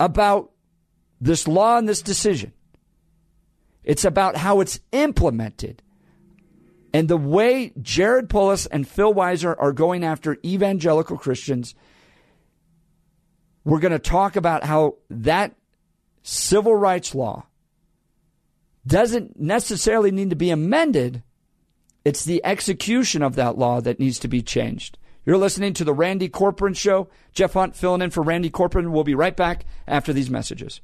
about 0.00 0.50
this 1.20 1.46
law 1.46 1.76
and 1.76 1.88
this 1.88 2.02
decision. 2.02 2.52
It's 3.84 4.04
about 4.04 4.36
how 4.36 4.60
it's 4.60 4.80
implemented. 4.92 5.82
And 6.92 7.08
the 7.08 7.16
way 7.16 7.72
Jared 7.80 8.28
Polis 8.28 8.66
and 8.66 8.86
Phil 8.86 9.14
Weiser 9.14 9.54
are 9.58 9.72
going 9.72 10.04
after 10.04 10.38
evangelical 10.44 11.18
Christians 11.18 11.74
we're 13.64 13.80
going 13.80 13.92
to 13.92 13.98
talk 13.98 14.36
about 14.36 14.64
how 14.64 14.96
that 15.10 15.54
civil 16.22 16.74
rights 16.74 17.14
law 17.14 17.46
doesn't 18.86 19.38
necessarily 19.38 20.10
need 20.10 20.30
to 20.30 20.36
be 20.36 20.50
amended. 20.50 21.22
It's 22.04 22.24
the 22.24 22.44
execution 22.44 23.22
of 23.22 23.36
that 23.36 23.58
law 23.58 23.80
that 23.80 24.00
needs 24.00 24.18
to 24.20 24.28
be 24.28 24.42
changed. 24.42 24.98
You're 25.26 25.36
listening 25.36 25.74
to 25.74 25.84
the 25.84 25.92
Randy 25.92 26.28
Corporon 26.28 26.76
Show. 26.76 27.08
Jeff 27.32 27.52
Hunt 27.52 27.76
filling 27.76 28.00
in 28.00 28.10
for 28.10 28.22
Randy 28.22 28.50
Corporon. 28.50 28.90
We'll 28.90 29.04
be 29.04 29.14
right 29.14 29.36
back 29.36 29.66
after 29.86 30.12
these 30.12 30.30
messages. 30.30 30.80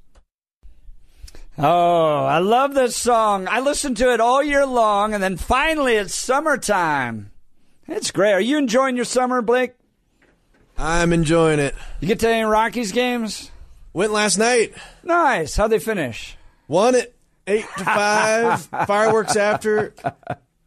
Oh, 1.59 2.25
I 2.25 2.39
love 2.39 2.75
this 2.75 2.95
song. 2.95 3.49
I 3.49 3.61
listen 3.61 3.95
to 3.95 4.12
it 4.12 4.21
all 4.21 4.43
year 4.43 4.67
long, 4.67 5.15
and 5.15 5.23
then 5.23 5.39
finally 5.39 5.95
it's 5.95 6.15
summertime. 6.15 7.31
It's 7.89 8.11
great. 8.11 8.33
Are 8.33 8.41
you 8.41 8.59
enjoying 8.59 8.97
your 8.97 9.07
summer, 9.07 9.41
Blake? 9.41 9.73
I'm 10.79 11.12
enjoying 11.12 11.59
it. 11.59 11.75
You 12.01 12.09
get 12.09 12.21
to 12.21 12.29
any 12.29 12.43
Rockies 12.43 12.93
games? 12.93 13.51
Went 13.93 14.12
last 14.12 14.37
night. 14.39 14.75
Nice. 15.03 15.57
How'd 15.57 15.71
they 15.71 15.79
finish? 15.79 16.37
Won 16.69 16.95
it 16.95 17.15
eight 17.47 17.67
to 17.79 17.85
five. 17.85 18.61
fireworks 18.87 19.37
after. 19.37 19.95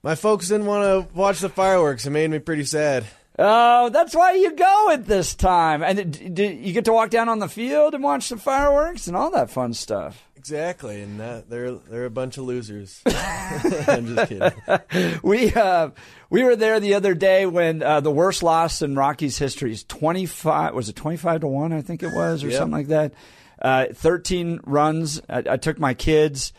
My 0.01 0.15
folks 0.15 0.47
didn't 0.47 0.65
want 0.65 0.83
to 0.83 1.13
watch 1.15 1.39
the 1.39 1.49
fireworks. 1.49 2.05
It 2.05 2.11
made 2.11 2.31
me 2.31 2.39
pretty 2.39 2.63
sad. 2.63 3.05
Oh, 3.37 3.89
that's 3.89 4.15
why 4.15 4.33
you 4.33 4.53
go 4.55 4.89
at 4.91 5.05
this 5.05 5.33
time. 5.35 5.83
And 5.83 6.15
you 6.37 6.73
get 6.73 6.85
to 6.85 6.93
walk 6.93 7.09
down 7.09 7.29
on 7.29 7.39
the 7.39 7.47
field 7.47 7.93
and 7.93 8.03
watch 8.03 8.29
the 8.29 8.37
fireworks 8.37 9.07
and 9.07 9.15
all 9.15 9.31
that 9.31 9.49
fun 9.49 9.73
stuff. 9.73 10.28
Exactly, 10.49 11.03
and 11.03 11.19
that, 11.19 11.47
they're 11.47 11.73
they're 11.73 12.05
a 12.05 12.09
bunch 12.09 12.39
of 12.39 12.45
losers. 12.45 13.03
I'm 13.05 14.15
just 14.15 14.29
kidding. 14.29 15.19
We 15.21 15.53
uh, 15.53 15.91
we 16.31 16.43
were 16.43 16.55
there 16.55 16.79
the 16.79 16.95
other 16.95 17.13
day 17.13 17.45
when 17.45 17.83
uh, 17.83 17.99
the 17.99 18.09
worst 18.09 18.41
loss 18.41 18.81
in 18.81 18.95
Rockies 18.95 19.37
history 19.37 19.71
is 19.71 19.83
twenty 19.83 20.25
five. 20.25 20.73
Was 20.73 20.89
it 20.89 20.95
twenty 20.95 21.17
five 21.17 21.41
to 21.41 21.47
one? 21.47 21.71
I 21.71 21.81
think 21.81 22.01
it 22.01 22.11
was, 22.15 22.43
or 22.43 22.47
yep. 22.47 22.57
something 22.57 22.71
like 22.71 22.87
that. 22.87 23.13
Uh, 23.61 23.85
Thirteen 23.93 24.59
runs. 24.63 25.21
I, 25.29 25.43
I, 25.51 25.57
took 25.57 25.77
my 25.77 25.93
kids. 25.93 26.51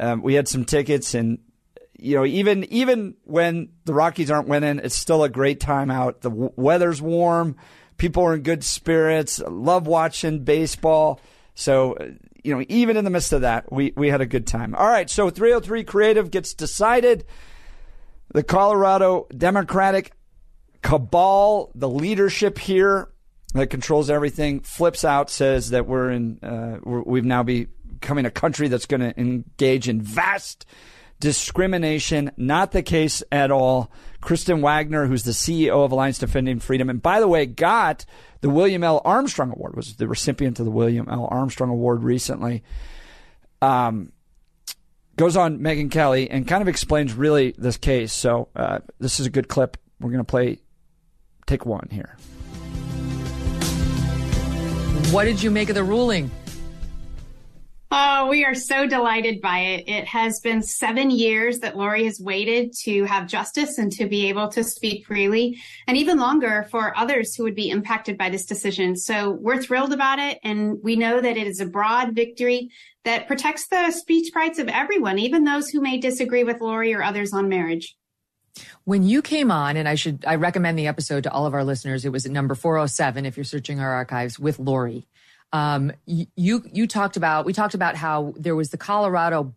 Um, 0.00 0.22
we 0.22 0.32
had 0.32 0.48
some 0.48 0.64
tickets, 0.64 1.12
and 1.12 1.38
you 1.98 2.16
know, 2.16 2.24
even 2.24 2.64
even 2.72 3.14
when 3.24 3.68
the 3.84 3.92
Rockies 3.92 4.30
aren't 4.30 4.48
winning, 4.48 4.78
it's 4.78 4.96
still 4.96 5.22
a 5.22 5.28
great 5.28 5.60
time 5.60 5.90
out. 5.90 6.22
The 6.22 6.30
w- 6.30 6.52
weather's 6.56 7.02
warm. 7.02 7.56
People 7.98 8.22
are 8.22 8.36
in 8.36 8.42
good 8.42 8.64
spirits. 8.64 9.38
Love 9.38 9.86
watching 9.86 10.44
baseball. 10.44 11.20
So 11.54 11.98
you 12.44 12.54
know, 12.54 12.64
even 12.68 12.96
in 12.96 13.04
the 13.04 13.10
midst 13.10 13.32
of 13.32 13.40
that, 13.40 13.72
we, 13.72 13.92
we 13.96 14.08
had 14.08 14.20
a 14.20 14.26
good 14.26 14.46
time. 14.46 14.74
All 14.74 14.86
right, 14.86 15.08
so 15.08 15.30
303 15.30 15.82
Creative 15.84 16.30
gets 16.30 16.54
decided. 16.54 17.24
The 18.32 18.42
Colorado 18.42 19.26
Democratic 19.36 20.12
cabal, 20.82 21.72
the 21.74 21.88
leadership 21.88 22.58
here 22.58 23.08
that 23.54 23.68
controls 23.68 24.10
everything, 24.10 24.60
flips 24.60 25.04
out, 25.04 25.30
says 25.30 25.70
that 25.70 25.86
we're 25.86 26.10
in, 26.10 26.38
uh, 26.42 26.78
we 26.84 27.20
have 27.20 27.26
now 27.26 27.42
becoming 27.42 28.26
a 28.26 28.30
country 28.30 28.68
that's 28.68 28.86
going 28.86 29.00
to 29.00 29.18
engage 29.18 29.88
in 29.88 30.02
vast 30.02 30.66
discrimination. 31.20 32.30
Not 32.36 32.72
the 32.72 32.82
case 32.82 33.22
at 33.32 33.50
all. 33.50 33.90
Kristen 34.20 34.60
Waggoner, 34.60 35.06
who's 35.06 35.22
the 35.22 35.30
CEO 35.30 35.84
of 35.84 35.92
Alliance 35.92 36.18
Defending 36.18 36.58
Freedom, 36.58 36.90
and 36.90 37.00
by 37.00 37.20
the 37.20 37.28
way, 37.28 37.46
got 37.46 38.04
the 38.44 38.50
William 38.50 38.84
L. 38.84 39.00
Armstrong 39.06 39.52
Award, 39.52 39.74
was 39.74 39.96
the 39.96 40.06
recipient 40.06 40.58
of 40.58 40.66
the 40.66 40.70
William 40.70 41.08
L. 41.08 41.26
Armstrong 41.30 41.70
Award 41.70 42.04
recently. 42.04 42.62
Um, 43.62 44.12
goes 45.16 45.34
on 45.34 45.60
Megyn 45.60 45.90
Kelly 45.90 46.30
and 46.30 46.46
kind 46.46 46.60
of 46.60 46.68
explains 46.68 47.14
really 47.14 47.54
this 47.56 47.78
case. 47.78 48.12
So 48.12 48.48
uh, 48.54 48.80
this 49.00 49.18
is 49.18 49.24
a 49.24 49.30
good 49.30 49.48
clip. 49.48 49.78
We're 49.98 50.10
going 50.10 50.18
to 50.18 50.24
play 50.24 50.58
take 51.46 51.64
one 51.64 51.88
here. 51.90 52.18
What 55.10 55.24
did 55.24 55.42
you 55.42 55.50
make 55.50 55.70
of 55.70 55.74
the 55.74 55.82
ruling? 55.82 56.30
Oh, 57.90 58.28
we 58.28 58.44
are 58.44 58.54
so 58.54 58.86
delighted 58.86 59.40
by 59.40 59.58
it. 59.60 59.88
It 59.88 60.06
has 60.06 60.40
been 60.40 60.62
seven 60.62 61.10
years 61.10 61.60
that 61.60 61.76
Lorie 61.76 62.04
has 62.04 62.18
waited 62.18 62.72
to 62.84 63.04
have 63.04 63.28
justice 63.28 63.78
and 63.78 63.92
to 63.92 64.06
be 64.06 64.28
able 64.28 64.48
to 64.48 64.64
speak 64.64 65.06
freely, 65.06 65.60
and 65.86 65.96
even 65.96 66.18
longer 66.18 66.66
for 66.70 66.96
others 66.96 67.34
who 67.34 67.44
would 67.44 67.54
be 67.54 67.70
impacted 67.70 68.18
by 68.18 68.30
this 68.30 68.46
decision. 68.46 68.96
So 68.96 69.30
we're 69.30 69.62
thrilled 69.62 69.92
about 69.92 70.18
it, 70.18 70.38
and 70.42 70.78
we 70.82 70.96
know 70.96 71.20
that 71.20 71.36
it 71.36 71.46
is 71.46 71.60
a 71.60 71.66
broad 71.66 72.14
victory 72.14 72.70
that 73.04 73.28
protects 73.28 73.68
the 73.68 73.90
speech 73.90 74.32
rights 74.34 74.58
of 74.58 74.68
everyone, 74.68 75.18
even 75.18 75.44
those 75.44 75.68
who 75.68 75.80
may 75.80 75.98
disagree 75.98 76.42
with 76.42 76.60
Lorie 76.60 76.94
or 76.94 77.02
others 77.02 77.32
on 77.32 77.48
marriage. 77.48 77.96
When 78.84 79.02
you 79.02 79.22
came 79.22 79.50
on, 79.50 79.76
and 79.76 79.88
I 79.88 79.94
should 79.94 80.24
I 80.26 80.36
recommend 80.36 80.78
the 80.78 80.86
episode 80.86 81.24
to 81.24 81.32
all 81.32 81.46
of 81.46 81.54
our 81.54 81.64
listeners. 81.64 82.04
It 82.04 82.12
was 82.12 82.24
at 82.26 82.32
number 82.32 82.54
407 82.54 83.26
if 83.26 83.36
you're 83.36 83.44
searching 83.44 83.80
our 83.80 83.92
archives 83.92 84.38
with 84.38 84.58
Lorie. 84.58 85.06
Um, 85.54 85.92
you 86.06 86.64
you 86.72 86.88
talked 86.88 87.16
about 87.16 87.46
we 87.46 87.52
talked 87.52 87.74
about 87.74 87.94
how 87.94 88.34
there 88.36 88.56
was 88.56 88.70
the 88.70 88.76
Colorado 88.76 89.54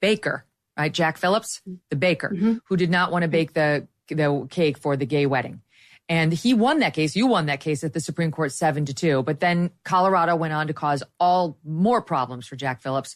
baker, 0.00 0.46
right? 0.76 0.90
Jack 0.90 1.18
Phillips, 1.18 1.60
the 1.90 1.96
baker, 1.96 2.30
mm-hmm. 2.30 2.54
who 2.66 2.78
did 2.78 2.88
not 2.88 3.12
want 3.12 3.22
to 3.22 3.28
bake 3.28 3.52
the 3.52 3.86
the 4.08 4.48
cake 4.50 4.78
for 4.78 4.96
the 4.96 5.04
gay 5.04 5.26
wedding. 5.26 5.60
And 6.08 6.32
he 6.32 6.54
won 6.54 6.78
that 6.78 6.94
case. 6.94 7.14
You 7.14 7.26
won 7.26 7.46
that 7.46 7.60
case 7.60 7.84
at 7.84 7.92
the 7.92 8.00
Supreme 8.00 8.30
Court 8.30 8.52
seven 8.52 8.86
to 8.86 8.94
two. 8.94 9.22
But 9.22 9.40
then 9.40 9.70
Colorado 9.84 10.34
went 10.34 10.54
on 10.54 10.66
to 10.68 10.74
cause 10.74 11.02
all 11.20 11.58
more 11.62 12.00
problems 12.00 12.46
for 12.46 12.56
Jack 12.56 12.80
Phillips, 12.80 13.14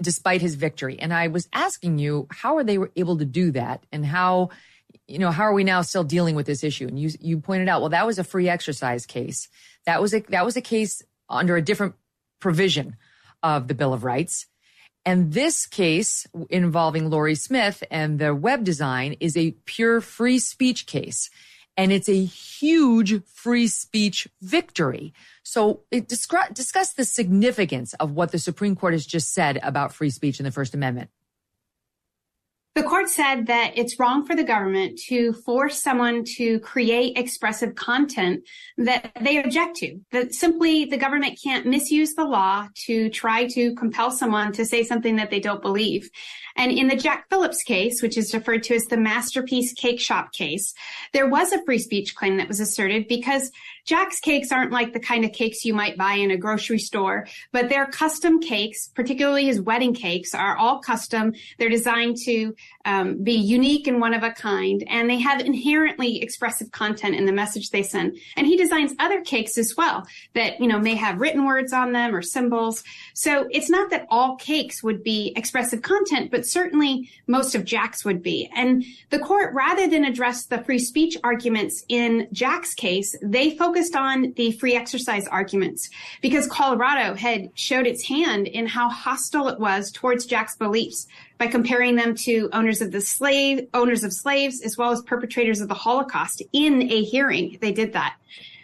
despite 0.00 0.42
his 0.42 0.54
victory. 0.54 0.98
And 0.98 1.12
I 1.12 1.28
was 1.28 1.48
asking 1.54 1.98
you, 1.98 2.26
how 2.30 2.56
are 2.58 2.64
they 2.64 2.78
able 2.96 3.16
to 3.16 3.24
do 3.24 3.50
that, 3.52 3.86
and 3.90 4.04
how, 4.04 4.50
you 5.08 5.18
know, 5.18 5.30
how 5.30 5.44
are 5.44 5.54
we 5.54 5.64
now 5.64 5.80
still 5.80 6.04
dealing 6.04 6.34
with 6.34 6.44
this 6.44 6.64
issue? 6.64 6.86
And 6.86 6.98
you 6.98 7.10
you 7.18 7.40
pointed 7.40 7.68
out, 7.68 7.80
well, 7.80 7.90
that 7.90 8.06
was 8.06 8.18
a 8.18 8.24
free 8.24 8.50
exercise 8.50 9.06
case. 9.06 9.48
That 9.86 10.02
was 10.02 10.12
a 10.12 10.20
that 10.28 10.44
was 10.44 10.58
a 10.58 10.62
case 10.62 11.02
under 11.32 11.56
a 11.56 11.62
different 11.62 11.94
provision 12.40 12.96
of 13.42 13.66
the 13.68 13.74
Bill 13.74 13.92
of 13.92 14.04
Rights. 14.04 14.46
And 15.04 15.32
this 15.32 15.66
case 15.66 16.26
involving 16.48 17.10
Lorie 17.10 17.34
Smith 17.34 17.82
and 17.90 18.18
the 18.20 18.34
web 18.34 18.62
design 18.62 19.16
is 19.18 19.36
a 19.36 19.50
pure 19.64 20.00
free 20.00 20.38
speech 20.38 20.86
case. 20.86 21.28
and 21.76 21.92
it's 21.92 22.08
a 22.08 22.24
huge 22.24 23.24
free 23.26 23.66
speech 23.66 24.28
victory. 24.40 25.12
So 25.42 25.80
it 25.90 26.08
discuss, 26.08 26.50
discuss 26.52 26.92
the 26.92 27.04
significance 27.04 27.94
of 27.94 28.12
what 28.12 28.30
the 28.32 28.38
Supreme 28.38 28.76
Court 28.76 28.92
has 28.92 29.06
just 29.06 29.32
said 29.32 29.58
about 29.62 29.94
free 29.94 30.10
speech 30.10 30.38
in 30.38 30.44
the 30.44 30.50
First 30.50 30.74
Amendment. 30.74 31.10
The 32.74 32.82
court 32.82 33.10
said 33.10 33.48
that 33.48 33.72
it's 33.76 33.98
wrong 33.98 34.26
for 34.26 34.34
the 34.34 34.42
government 34.42 34.98
to 35.08 35.34
force 35.34 35.82
someone 35.82 36.24
to 36.36 36.58
create 36.60 37.18
expressive 37.18 37.74
content 37.74 38.44
that 38.78 39.12
they 39.20 39.42
object 39.42 39.76
to. 39.76 40.00
That 40.10 40.32
simply 40.32 40.86
the 40.86 40.96
government 40.96 41.38
can't 41.42 41.66
misuse 41.66 42.14
the 42.14 42.24
law 42.24 42.68
to 42.86 43.10
try 43.10 43.46
to 43.48 43.74
compel 43.74 44.10
someone 44.10 44.52
to 44.52 44.64
say 44.64 44.84
something 44.84 45.16
that 45.16 45.30
they 45.30 45.38
don't 45.38 45.60
believe. 45.60 46.08
And 46.56 46.72
in 46.72 46.88
the 46.88 46.96
Jack 46.96 47.28
Phillips 47.28 47.62
case, 47.62 48.00
which 48.00 48.16
is 48.16 48.32
referred 48.32 48.62
to 48.64 48.74
as 48.74 48.86
the 48.86 48.96
masterpiece 48.96 49.74
cake 49.74 50.00
shop 50.00 50.32
case, 50.32 50.72
there 51.12 51.28
was 51.28 51.52
a 51.52 51.62
free 51.66 51.78
speech 51.78 52.14
claim 52.14 52.38
that 52.38 52.48
was 52.48 52.60
asserted 52.60 53.06
because 53.06 53.50
Jack's 53.84 54.20
cakes 54.20 54.52
aren't 54.52 54.72
like 54.72 54.92
the 54.92 55.00
kind 55.00 55.24
of 55.24 55.32
cakes 55.32 55.64
you 55.64 55.74
might 55.74 55.98
buy 55.98 56.14
in 56.14 56.30
a 56.30 56.36
grocery 56.36 56.78
store, 56.78 57.26
but 57.50 57.68
they're 57.68 57.86
custom 57.86 58.40
cakes, 58.40 58.88
particularly 58.94 59.46
his 59.46 59.60
wedding 59.60 59.92
cakes 59.92 60.34
are 60.34 60.56
all 60.56 60.80
custom. 60.80 61.34
They're 61.58 61.68
designed 61.68 62.16
to 62.24 62.54
um, 62.84 63.22
be 63.22 63.32
unique 63.32 63.86
and 63.86 64.00
one 64.00 64.14
of 64.14 64.22
a 64.22 64.30
kind, 64.30 64.84
and 64.88 65.08
they 65.08 65.18
have 65.18 65.40
inherently 65.40 66.22
expressive 66.22 66.70
content 66.72 67.14
in 67.14 67.26
the 67.26 67.32
message 67.32 67.70
they 67.70 67.82
send. 67.82 68.16
And 68.36 68.46
he 68.46 68.56
designs 68.56 68.92
other 68.98 69.20
cakes 69.20 69.58
as 69.58 69.74
well 69.76 70.06
that, 70.34 70.60
you 70.60 70.66
know, 70.66 70.78
may 70.78 70.94
have 70.94 71.20
written 71.20 71.44
words 71.44 71.72
on 71.72 71.92
them 71.92 72.14
or 72.14 72.22
symbols. 72.22 72.82
So 73.14 73.46
it's 73.50 73.70
not 73.70 73.90
that 73.90 74.06
all 74.10 74.36
cakes 74.36 74.82
would 74.82 75.02
be 75.02 75.32
expressive 75.36 75.82
content, 75.82 76.30
but 76.30 76.46
certainly 76.46 77.10
most 77.26 77.54
of 77.54 77.64
Jack's 77.64 78.04
would 78.04 78.22
be. 78.22 78.50
And 78.54 78.84
the 79.10 79.18
court, 79.18 79.54
rather 79.54 79.88
than 79.88 80.04
address 80.04 80.44
the 80.44 80.62
free 80.64 80.78
speech 80.78 81.16
arguments 81.22 81.84
in 81.88 82.28
Jack's 82.32 82.74
case, 82.74 83.14
they 83.22 83.56
focused 83.56 83.96
on 83.96 84.32
the 84.36 84.52
free 84.52 84.74
exercise 84.74 85.26
arguments 85.28 85.88
because 86.20 86.46
Colorado 86.46 87.14
had 87.14 87.50
showed 87.54 87.86
its 87.86 88.06
hand 88.06 88.46
in 88.48 88.66
how 88.66 88.88
hostile 88.88 89.48
it 89.48 89.60
was 89.60 89.90
towards 89.90 90.26
Jack's 90.26 90.56
beliefs 90.56 91.06
by 91.42 91.48
comparing 91.48 91.96
them 91.96 92.14
to 92.14 92.48
owners 92.52 92.80
of 92.80 92.92
the 92.92 93.00
slave, 93.00 93.66
owners 93.74 94.04
of 94.04 94.12
slaves, 94.12 94.62
as 94.62 94.78
well 94.78 94.92
as 94.92 95.02
perpetrators 95.02 95.60
of 95.60 95.66
the 95.66 95.74
Holocaust 95.74 96.40
in 96.52 96.82
a 96.82 97.02
hearing. 97.02 97.58
They 97.60 97.72
did 97.72 97.94
that. 97.94 98.14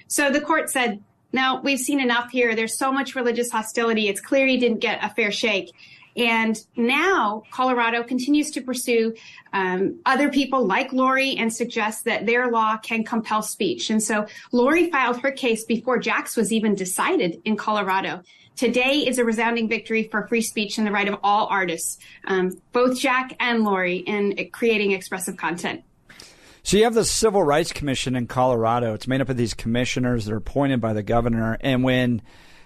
So 0.07 0.31
the 0.31 0.41
court 0.41 0.71
said, 0.71 1.03
"Now 1.33 1.61
we've 1.61 1.81
seen 1.81 1.99
enough 1.99 2.31
here. 2.31 2.55
There's 2.55 2.79
so 2.79 2.93
much 2.93 3.17
religious 3.17 3.51
hostility. 3.51 4.07
It's 4.07 4.21
clear 4.21 4.47
he 4.47 4.59
didn't 4.59 4.79
get 4.79 5.03
a 5.03 5.09
fair 5.09 5.33
shake. 5.33 5.73
And 6.17 6.57
now 6.77 7.43
Colorado 7.51 8.05
continues 8.05 8.53
to 8.53 8.61
pursue 8.61 9.13
um, 9.53 9.99
other 10.07 10.29
people 10.29 10.65
like 10.65 10.93
Lorie 10.93 11.37
and 11.37 11.53
suggests 11.53 12.03
that 12.03 12.27
their 12.27 12.49
law 12.49 12.77
can 12.77 13.03
compel 13.03 13.43
speech. 13.43 13.91
And 13.91 14.01
so 14.01 14.25
Lorie 14.53 14.89
filed 14.89 15.19
her 15.19 15.33
case 15.33 15.65
before 15.65 15.99
Jack's 15.99 16.37
was 16.37 16.53
even 16.53 16.77
decided 16.77 17.43
in 17.45 17.57
Colorado. 17.57 18.23
Today 18.59 19.07
is 19.07 19.19
a 19.19 19.25
resounding 19.25 19.69
victory 19.69 20.03
for 20.03 20.27
free 20.27 20.43
speech 20.43 20.79
and 20.79 20.87
the 20.87 20.91
right 20.91 21.07
of 21.07 21.21
all 21.23 21.47
artists, 21.47 21.97
um, 22.27 22.61
both 22.73 22.99
Jack 22.99 23.37
and 23.39 23.63
Lorie, 23.63 23.99
in 23.99 24.51
creating 24.51 24.91
expressive 24.91 25.37
content. 25.37 25.85
So 26.65 26.77
you 26.77 26.83
have 26.83 26.95
the 26.95 27.05
Civil 27.05 27.45
Rights 27.45 27.73
Commission 27.73 28.17
in 28.17 28.27
Colorado. 28.27 28.95
It's 28.95 29.07
made 29.07 29.21
up 29.21 29.29
of 29.29 29.37
these 29.37 29.55
commissioners 29.55 30.25
that 30.25 30.35
are 30.35 30.39
appointed 30.39 30.81
by 30.81 30.93
the 30.93 31.05
governor. 31.05 31.57
And 31.61 31.85
when 31.85 32.21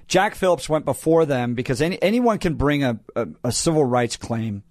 Jack 0.09 0.35
Phillips 0.35 0.67
went 0.67 0.87
before 0.87 1.27
them 1.27 1.55
because 1.55 1.83
any, 1.83 2.01
anyone 2.01 2.39
can 2.39 2.55
bring 2.55 2.83
a, 2.83 2.99
a, 3.15 3.29
a 3.45 3.53
civil 3.53 3.85
rights 3.85 4.17
claim 4.17 4.63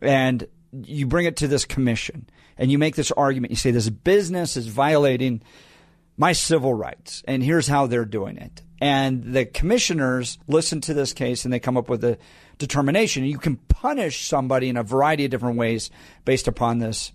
and 0.00 0.46
you 0.72 1.08
bring 1.08 1.26
it 1.26 1.38
to 1.38 1.48
this 1.48 1.64
commission 1.64 2.30
and 2.56 2.70
you 2.70 2.78
make 2.78 2.94
this 2.94 3.10
argument. 3.10 3.50
You 3.50 3.56
say 3.56 3.72
this 3.72 3.90
business 3.90 4.56
is 4.56 4.68
violating 4.68 5.42
my 6.16 6.32
civil 6.32 6.72
rights, 6.72 7.22
and 7.26 7.42
here's 7.42 7.66
how 7.66 7.86
they're 7.86 8.04
doing 8.04 8.36
it. 8.36 8.62
And 8.82 9.32
the 9.32 9.46
commissioners 9.46 10.38
listen 10.48 10.80
to 10.80 10.92
this 10.92 11.12
case 11.12 11.44
and 11.44 11.54
they 11.54 11.60
come 11.60 11.76
up 11.76 11.88
with 11.88 12.02
a 12.02 12.18
determination. 12.58 13.24
You 13.24 13.38
can 13.38 13.54
punish 13.54 14.26
somebody 14.26 14.68
in 14.68 14.76
a 14.76 14.82
variety 14.82 15.24
of 15.24 15.30
different 15.30 15.56
ways 15.56 15.88
based 16.24 16.48
upon 16.48 16.80
this 16.80 17.12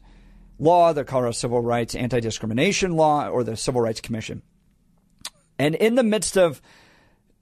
law, 0.60 0.94
the 0.94 1.04
Colorado 1.04 1.34
Civil 1.34 1.60
Rights 1.60 1.94
Anti 1.94 2.22
Discrimination 2.22 2.94
Law, 2.94 3.28
or 3.28 3.44
the 3.44 3.58
Civil 3.58 3.82
Rights 3.82 4.00
Commission. 4.00 4.44
And 5.60 5.76
in 5.76 5.96
the 5.96 6.04
midst 6.04 6.38
of 6.38 6.62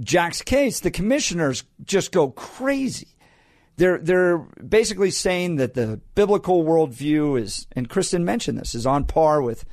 Jack's 0.02 0.42
case, 0.42 0.80
the 0.80 0.90
commissioners 0.90 1.64
just 1.84 2.12
go 2.12 2.32
crazy. 2.32 3.10
They're 3.78 4.00
they're 4.00 4.40
basically 4.40 5.12
saying 5.12 5.58
that 5.58 5.76
the 5.76 6.02
biblical 6.16 6.64
worldview 6.64 7.40
is, 7.40 7.68
and 7.74 7.88
Kristen 7.88 8.26
mentioned 8.26 8.58
this, 8.58 8.74
is 8.74 8.88
on 8.88 9.04
par 9.04 9.44
with 9.44 9.66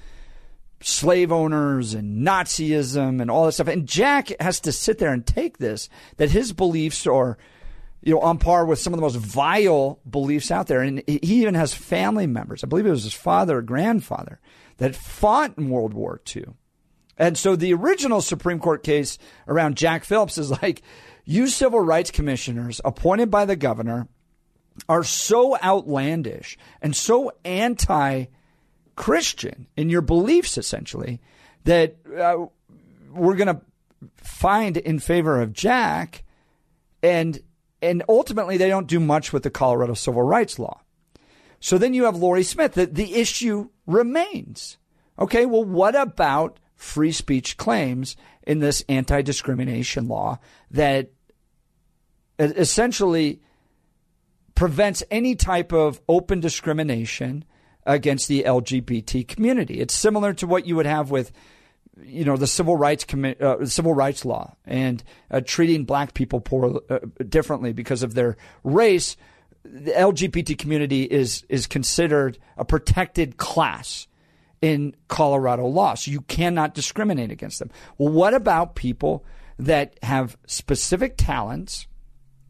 slave 0.83 1.33
owners 1.33 1.95
and 1.95 2.27
Nazism 2.27 3.21
and 3.21 3.31
all 3.31 3.47
this 3.47 3.57
stuff. 3.57 3.69
And 3.69 3.87
Jack 3.87 4.31
has 4.41 4.61
to 4.61 4.73
sit 4.73 4.99
there 4.99 5.13
and 5.13 5.27
take 5.27 5.59
this 5.59 5.89
that 6.17 6.31
his 6.31 6.53
beliefs 6.53 7.07
are, 7.07 7.39
you 8.03 8.15
know, 8.15 8.21
on 8.21 8.39
par 8.39 8.65
with 8.65 8.79
some 8.79 8.93
of 8.93 8.99
the 8.99 9.03
most 9.03 9.17
vile 9.17 10.01
beliefs 10.09 10.51
out 10.51 10.67
there. 10.67 10.83
And 10.83 11.03
he 11.07 11.19
even 11.41 11.55
has 11.55 11.75
family 11.75 12.27
members. 12.27 12.63
I 12.63 12.67
believe 12.67 12.87
it 12.87 12.91
was 12.91 13.05
his 13.05 13.15
father 13.15 13.59
or 13.59 13.63
grandfather 13.63 14.41
that 14.79 14.97
fought 14.97 15.57
in 15.59 15.71
World 15.71 15.95
War 15.95 16.21
II 16.35 16.45
and 17.19 17.37
so 17.37 17.57
the 17.57 17.75
original 17.75 18.21
Supreme 18.21 18.59
Court 18.59 18.83
case 18.83 19.19
around 19.47 19.77
Jack 19.77 20.05
Phillips 20.05 20.39
is 20.39 20.51
like, 20.63 20.83
you 21.25 21.47
civil 21.47 21.81
rights 21.81 22.11
commissioners 22.11 22.81
appointed 22.85 23.31
by 23.31 23.45
the 23.45 23.57
governor 23.57 24.09
are 24.89 25.05
so 25.05 25.57
outlandish 25.63 26.57
and 26.81 26.97
so 26.97 27.31
anti 27.45 28.25
Christian 28.97 29.67
in 29.77 29.89
your 29.89 30.03
beliefs, 30.03 30.59
essentially, 30.59 31.21
that 31.65 31.97
uh, 32.17 32.47
we're 33.13 33.37
going 33.37 33.55
to 33.55 33.61
find 34.17 34.77
in 34.77 34.99
favor 34.99 35.41
of 35.41 35.53
Jack. 35.53 36.25
And, 37.03 37.41
and 37.81 38.03
ultimately, 38.09 38.57
they 38.57 38.69
don't 38.69 38.87
do 38.87 39.01
much 39.01 39.33
with 39.33 39.43
the 39.43 39.51
Colorado 39.51 39.95
civil 39.95 40.23
rights 40.23 40.59
law. 40.59 40.81
So 41.61 41.79
then 41.79 41.95
you 41.95 42.05
have 42.05 42.17
Lorie 42.17 42.43
Smith. 42.43 42.75
The, 42.75 42.87
the 42.87 43.15
issue 43.15 43.71
remains. 43.87 44.79
Okay, 45.19 45.47
well, 45.47 45.65
what 45.65 45.95
about 45.95 46.59
free 46.75 47.13
speech 47.13 47.57
claims 47.57 48.17
in 48.45 48.59
this 48.59 48.85
anti 48.89 49.23
discrimination 49.23 50.09
law 50.09 50.41
that 50.71 51.11
essentially 52.39 53.41
prevents 54.55 55.03
any 55.11 55.35
type 55.35 55.73
of 55.73 56.01
open 56.09 56.41
discrimination 56.41 57.45
against 57.85 58.29
the 58.29 58.45
LGBT 58.45 59.27
community. 59.27 59.81
It's 59.81 59.95
similar 59.95 60.33
to 60.35 60.47
what 60.47 60.67
you 60.67 60.77
would 60.77 60.87
have 60.87 61.11
with 61.11 61.33
you 62.03 62.25
know 62.25 62.37
the 62.37 62.47
civil 62.47 62.77
rights 62.77 63.05
commi- 63.05 63.41
uh, 63.41 63.67
civil 63.67 63.93
rights 63.93 64.25
law 64.25 64.55
and 64.65 65.05
uh, 65.31 65.43
treating 65.45 65.85
black 65.85 66.15
people 66.15 66.41
poor 66.41 66.81
uh, 66.89 67.01
differently 67.29 67.75
because 67.75 68.03
of 68.03 68.15
their 68.15 68.39
race 68.65 69.15
the 69.65 69.93
LGBT 69.93 70.59
community 70.59 71.05
is 71.05 71.45
is 71.49 71.67
considered 71.67 72.39
a 72.57 72.65
protected 72.65 73.37
class 73.37 74.09
in 74.61 74.95
Colorado 75.09 75.67
law. 75.67 75.95
So 75.95 76.11
you 76.11 76.23
cannot 76.23 76.75
discriminate 76.75 77.31
against 77.31 77.59
them. 77.59 77.71
Well, 77.99 78.13
what 78.13 78.35
about 78.35 78.75
people 78.75 79.25
that 79.59 79.99
have 80.03 80.37
specific 80.47 81.17
talents? 81.17 81.87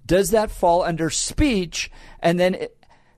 Does 0.04 0.30
that 0.30 0.50
fall 0.50 0.82
under 0.82 1.10
speech? 1.10 1.90
And 2.20 2.38
then 2.38 2.66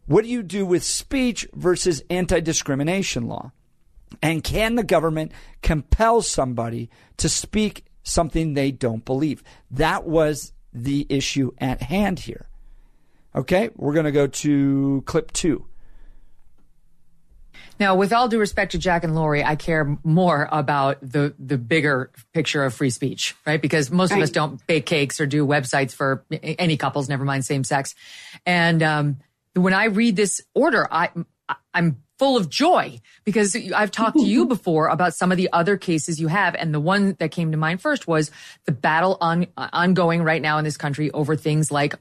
what 0.07 0.25
do 0.25 0.31
you 0.31 0.43
do 0.43 0.67
with 0.67 0.85
speech 0.85 1.47
versus 1.55 2.03
anti 2.11 2.41
discrimination 2.41 3.27
law? 3.27 3.53
And 4.23 4.45
can 4.45 4.75
the 4.75 4.85
government 4.85 5.33
compel 5.63 6.23
somebody 6.23 6.91
to 7.17 7.29
speak 7.29 7.85
something 8.03 8.55
they 8.55 8.71
don't 8.71 9.05
believe? 9.05 9.43
That 9.71 10.05
was 10.05 10.53
the 10.73 11.07
issue 11.09 11.53
at 11.59 11.83
hand 11.83 12.21
here. 12.21 12.47
Okay, 13.35 13.71
we're 13.75 13.95
going 13.95 14.05
to 14.05 14.13
go 14.13 14.27
to 14.27 15.03
clip 15.07 15.33
two. 15.33 15.67
Now, 17.81 17.97
with 17.97 18.13
all 18.13 18.29
due 18.29 18.39
respect 18.39 18.73
to 18.73 18.79
Jack 18.79 19.03
and 19.03 19.17
Lorie, 19.17 19.43
I 19.43 19.57
care 19.57 19.99
more 20.05 20.49
about 20.53 20.99
the 21.01 21.35
the 21.41 21.59
bigger 21.59 22.13
picture 22.33 22.65
of 22.65 22.73
free 22.73 22.91
speech, 22.91 23.35
right? 23.45 23.61
Because 23.61 23.91
most 23.91 24.13
right. 24.13 24.19
of 24.19 24.23
us 24.23 24.31
don't 24.31 24.65
bake 24.69 24.87
cakes 24.87 25.21
or 25.21 25.27
do 25.27 25.45
websites 25.45 25.93
for 25.93 26.25
any 26.31 26.77
couples, 26.77 27.09
never 27.09 27.25
mind 27.25 27.45
same 27.45 27.65
sex. 27.65 27.97
And 28.47 28.81
um, 28.81 29.17
when 29.55 29.75
I 29.75 29.87
read 29.87 30.17
this 30.17 30.43
order, 30.55 30.87
I 30.91 31.11
I'm 31.73 32.03
full 32.19 32.37
of 32.37 32.49
joy 32.49 33.01
because 33.25 33.57
I've 33.75 33.91
talked 33.91 34.17
to 34.19 34.25
you 34.25 34.47
before 34.55 34.89
about 34.89 35.15
some 35.15 35.33
of 35.33 35.37
the 35.37 35.51
other 35.53 35.77
cases 35.77 36.21
you 36.21 36.29
have. 36.29 36.55
And 36.55 36.73
the 36.73 36.81
one 36.81 37.17
that 37.19 37.31
came 37.31 37.51
to 37.51 37.57
mind 37.57 37.81
first 37.81 38.07
was 38.07 38.31
the 38.67 38.73
battle 38.73 39.19
on, 39.21 39.47
ongoing 39.57 40.23
right 40.23 40.41
now 40.41 40.59
in 40.59 40.65
this 40.65 40.77
country 40.77 41.11
over 41.11 41.37
things 41.37 41.71
like 41.71 41.95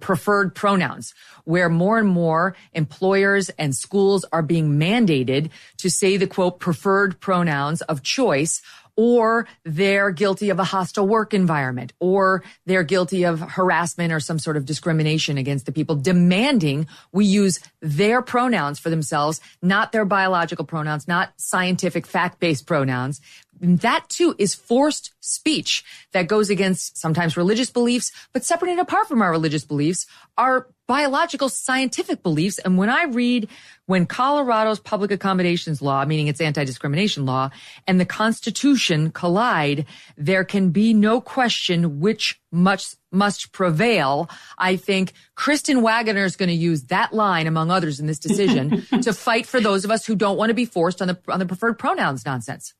preferred 0.00 0.54
pronouns, 0.54 1.14
where 1.44 1.70
more 1.70 1.98
and 1.98 2.08
more 2.08 2.54
employers 2.74 3.48
and 3.50 3.74
schools 3.74 4.24
are 4.32 4.42
being 4.42 4.78
mandated 4.78 5.50
to 5.78 5.90
say 5.90 6.16
the 6.16 6.26
quote 6.26 6.60
preferred 6.60 7.18
pronouns 7.20 7.80
of 7.82 8.02
choice 8.02 8.60
or 8.98 9.46
they're 9.64 10.10
guilty 10.10 10.50
of 10.50 10.58
a 10.58 10.64
hostile 10.64 11.06
work 11.06 11.32
environment, 11.32 11.92
or 12.00 12.42
they're 12.66 12.82
guilty 12.82 13.22
of 13.22 13.38
harassment 13.38 14.12
or 14.12 14.18
some 14.18 14.40
sort 14.40 14.56
of 14.56 14.66
discrimination 14.66 15.38
against 15.38 15.66
the 15.66 15.72
people, 15.72 15.94
demanding 15.94 16.84
we 17.12 17.24
use 17.24 17.60
their 17.80 18.20
pronouns 18.20 18.80
for 18.80 18.90
themselves, 18.90 19.40
not 19.62 19.92
their 19.92 20.04
biological 20.04 20.64
pronouns, 20.64 21.06
not 21.06 21.32
scientific 21.36 22.08
fact-based 22.08 22.66
pronouns. 22.66 23.20
That 23.60 24.08
too 24.08 24.34
is 24.38 24.54
forced 24.54 25.12
speech 25.20 25.84
that 26.12 26.28
goes 26.28 26.50
against 26.50 26.96
sometimes 26.96 27.36
religious 27.36 27.70
beliefs, 27.70 28.12
but 28.32 28.44
separate 28.44 28.70
and 28.70 28.80
apart 28.80 29.08
from 29.08 29.22
our 29.22 29.30
religious 29.30 29.64
beliefs 29.64 30.06
are 30.36 30.68
biological 30.86 31.48
scientific 31.48 32.22
beliefs. 32.22 32.58
And 32.58 32.78
when 32.78 32.88
I 32.88 33.04
read 33.04 33.48
when 33.86 34.06
Colorado's 34.06 34.80
public 34.80 35.10
accommodations 35.10 35.80
law, 35.80 36.04
meaning 36.04 36.28
its 36.28 36.40
anti-discrimination 36.40 37.26
law, 37.26 37.50
and 37.86 38.00
the 38.00 38.04
Constitution 38.04 39.10
collide, 39.10 39.86
there 40.16 40.44
can 40.44 40.70
be 40.70 40.92
no 40.94 41.20
question 41.20 42.00
which 42.00 42.40
much 42.50 42.96
must 43.12 43.52
prevail. 43.52 44.28
I 44.56 44.76
think 44.76 45.12
Kristen 45.34 45.82
Waggoner 45.82 46.24
is 46.24 46.36
going 46.36 46.48
to 46.48 46.54
use 46.54 46.84
that 46.84 47.12
line, 47.12 47.46
among 47.46 47.70
others, 47.70 48.00
in 48.00 48.06
this 48.06 48.18
decision 48.18 48.86
to 49.02 49.12
fight 49.12 49.46
for 49.46 49.60
those 49.60 49.84
of 49.84 49.90
us 49.90 50.06
who 50.06 50.16
don't 50.16 50.36
want 50.36 50.50
to 50.50 50.54
be 50.54 50.64
forced 50.64 51.00
on 51.00 51.08
the 51.08 51.18
on 51.28 51.38
the 51.38 51.46
preferred 51.46 51.78
pronouns 51.78 52.24
nonsense. 52.24 52.74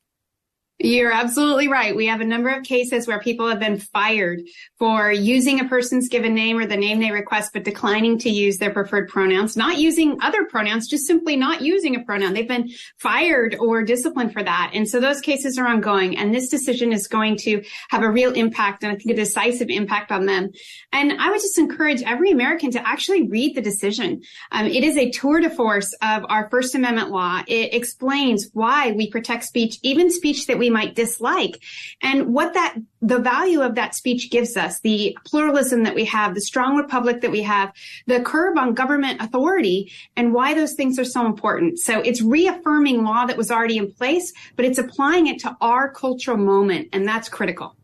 You're 0.81 1.11
absolutely 1.11 1.67
right. 1.67 1.93
We 1.93 2.05
have 2.05 2.21
a 2.21 2.25
number 2.25 2.47
of 2.47 2.63
cases 2.63 3.05
where 3.05 3.19
people 3.19 3.49
have 3.49 3.59
been 3.59 3.79
fired 3.79 4.39
for 4.77 5.11
using 5.11 5.59
a 5.59 5.65
person's 5.65 6.07
given 6.07 6.33
name 6.33 6.57
or 6.57 6.65
the 6.65 6.77
name 6.77 7.01
they 7.01 7.11
request, 7.11 7.51
but 7.51 7.65
declining 7.65 8.17
to 8.19 8.29
use 8.29 8.59
their 8.59 8.71
preferred 8.71 9.09
pronouns, 9.09 9.57
not 9.57 9.77
using 9.77 10.17
other 10.21 10.45
pronouns, 10.45 10.87
just 10.87 11.05
simply 11.05 11.35
not 11.35 11.61
using 11.61 11.97
a 11.97 12.03
pronoun. 12.05 12.33
They've 12.33 12.47
been 12.47 12.71
fired 12.97 13.57
or 13.59 13.83
disciplined 13.83 14.31
for 14.31 14.41
that. 14.41 14.71
And 14.73 14.87
so 14.87 15.01
those 15.01 15.19
cases 15.19 15.57
are 15.57 15.67
ongoing. 15.67 16.17
And 16.17 16.33
this 16.33 16.47
decision 16.47 16.93
is 16.93 17.09
going 17.09 17.35
to 17.39 17.61
have 17.89 18.03
a 18.03 18.09
real 18.09 18.31
impact 18.31 18.83
and 18.83 18.93
I 18.93 18.95
think 18.95 19.11
a 19.11 19.15
decisive 19.15 19.69
impact 19.69 20.13
on 20.13 20.27
them. 20.27 20.49
And 20.93 21.11
I 21.11 21.29
would 21.29 21.41
just 21.41 21.57
encourage 21.57 22.03
every 22.03 22.31
American 22.31 22.71
to 22.71 22.87
actually 22.87 23.27
read 23.27 23.53
the 23.53 23.61
decision. 23.61 24.21
Um, 24.53 24.65
it 24.65 24.85
is 24.85 24.95
a 24.95 25.11
tour 25.11 25.41
de 25.41 25.49
force 25.49 25.93
of 26.01 26.23
our 26.29 26.49
First 26.49 26.73
Amendment 26.73 27.09
law. 27.09 27.41
It 27.47 27.73
explains 27.73 28.49
why 28.53 28.93
we 28.93 29.09
protect 29.09 29.43
speech, 29.43 29.77
even 29.83 30.09
speech 30.09 30.47
that 30.47 30.57
we 30.57 30.68
might 30.69 30.95
dislike 30.95 31.61
and 32.01 32.33
what 32.33 32.53
that, 32.53 32.75
the 33.01 33.19
value 33.19 33.61
of 33.61 33.75
that 33.75 33.95
speech 33.95 34.29
gives 34.29 34.57
us, 34.57 34.79
the 34.81 35.17
pluralism 35.25 35.83
that 35.83 35.95
we 35.95 36.05
have, 36.05 36.35
the 36.35 36.41
strong 36.41 36.75
republic 36.75 37.21
that 37.21 37.31
we 37.31 37.41
have, 37.41 37.71
the 38.07 38.21
curb 38.21 38.57
on 38.57 38.73
government 38.73 39.21
authority 39.21 39.91
and 40.15 40.33
why 40.33 40.53
those 40.53 40.73
things 40.73 40.99
are 40.99 41.05
so 41.05 41.25
important. 41.25 41.79
So 41.79 41.99
it's 42.01 42.21
reaffirming 42.21 43.03
law 43.03 43.25
that 43.25 43.37
was 43.37 43.51
already 43.51 43.77
in 43.77 43.91
place, 43.91 44.33
but 44.55 44.65
it's 44.65 44.77
applying 44.77 45.27
it 45.27 45.39
to 45.39 45.55
our 45.61 45.91
cultural 45.91 46.37
moment. 46.37 46.89
And 46.93 47.07
that's 47.07 47.29
critical. 47.29 47.75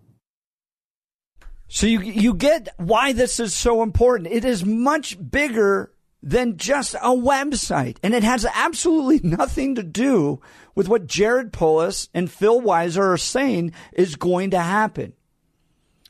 So 1.68 1.88
you 1.88 2.00
you 2.02 2.34
get 2.34 2.70
why 2.78 3.12
this 3.12 3.40
is 3.40 3.54
so 3.54 3.82
important. 3.82 4.32
It 4.32 4.46
is 4.46 4.64
much 4.64 5.18
bigger 5.32 5.92
than 6.26 6.58
just 6.58 6.96
a 6.96 7.10
website. 7.10 7.98
And 8.04 8.14
it 8.14 8.24
has 8.24 8.46
absolutely 8.54 9.22
nothing 9.30 9.76
to 9.76 9.84
do 9.84 10.42
with 10.76 10.90
what 10.90 11.08
Jared 11.08 11.54
Polis 11.54 12.10
and 12.14 12.30
Phil 12.30 12.62
Weiser 12.62 13.14
are 13.14 13.18
saying 13.18 13.72
is 13.94 14.18
going 14.18 14.52
to 14.52 14.60
happen. 14.60 15.14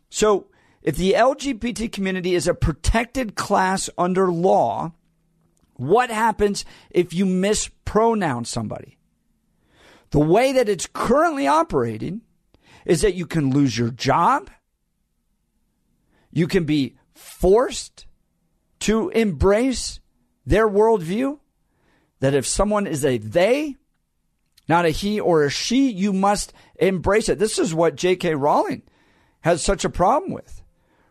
So 0.10 0.48
if 0.82 0.98
the 0.98 1.14
LGBT 1.14 1.92
community 1.92 2.36
is 2.36 2.48
a 2.48 2.54
protected 2.54 3.36
class 3.36 3.90
under 3.98 4.32
law, 4.32 4.94
what 5.76 6.10
happens 6.10 6.66
if 6.90 7.14
you 7.14 7.26
mispronounce 7.26 8.50
somebody? 8.50 8.98
The 10.12 10.20
way 10.20 10.54
that 10.54 10.70
it's 10.70 10.88
currently 10.92 11.48
operating 11.48 12.22
is 12.86 13.02
that 13.02 13.16
you 13.16 13.26
can 13.26 13.52
lose 13.52 13.78
your 13.78 13.90
job. 13.90 14.50
You 16.32 16.48
can 16.48 16.66
be 16.66 16.96
forced 17.14 18.06
to 18.82 19.10
embrace 19.10 20.00
their 20.46 20.70
worldview 20.70 21.40
that 22.20 22.34
if 22.34 22.46
someone 22.46 22.88
is 22.88 23.04
a 23.04 23.18
they, 23.18 23.76
not 24.68 24.86
a 24.86 24.90
he 24.90 25.20
or 25.20 25.44
a 25.44 25.50
she, 25.50 25.90
you 25.92 26.14
must 26.14 26.54
embrace 26.80 27.30
it. 27.30 27.40
This 27.40 27.60
is 27.60 27.74
what 27.74 27.96
J.K. 27.96 28.36
Rowling 28.36 28.84
has 29.42 29.64
such 29.64 29.86
a 29.86 29.90
problem 29.90 30.32
with, 30.32 30.64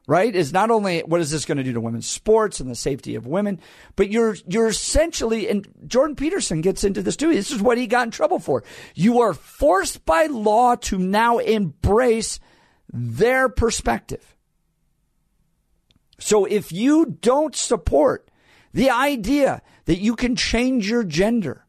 right? 0.06 0.34
Is 0.34 0.52
not 0.52 0.70
only 0.70 1.00
what 1.00 1.20
is 1.20 1.30
this 1.30 1.44
going 1.44 1.58
to 1.58 1.64
do 1.64 1.72
to 1.72 1.80
women's 1.80 2.08
sports 2.08 2.60
and 2.60 2.70
the 2.70 2.74
safety 2.74 3.14
of 3.14 3.26
women, 3.26 3.60
but 3.96 4.10
you're 4.10 4.36
you're 4.46 4.68
essentially, 4.68 5.48
and 5.48 5.68
Jordan 5.86 6.16
Peterson 6.16 6.60
gets 6.60 6.84
into 6.84 7.02
this 7.02 7.16
too. 7.16 7.32
This 7.32 7.50
is 7.50 7.62
what 7.62 7.78
he 7.78 7.86
got 7.86 8.06
in 8.06 8.10
trouble 8.10 8.38
for. 8.38 8.64
You 8.94 9.20
are 9.20 9.34
forced 9.34 10.04
by 10.04 10.26
law 10.26 10.74
to 10.76 10.98
now 10.98 11.38
embrace 11.38 12.40
their 12.92 13.48
perspective. 13.48 14.36
So 16.18 16.44
if 16.44 16.72
you 16.72 17.16
don't 17.20 17.54
support 17.54 18.28
the 18.74 18.90
idea 18.90 19.62
that 19.86 20.00
you 20.00 20.16
can 20.16 20.36
change 20.36 20.90
your 20.90 21.04
gender. 21.04 21.63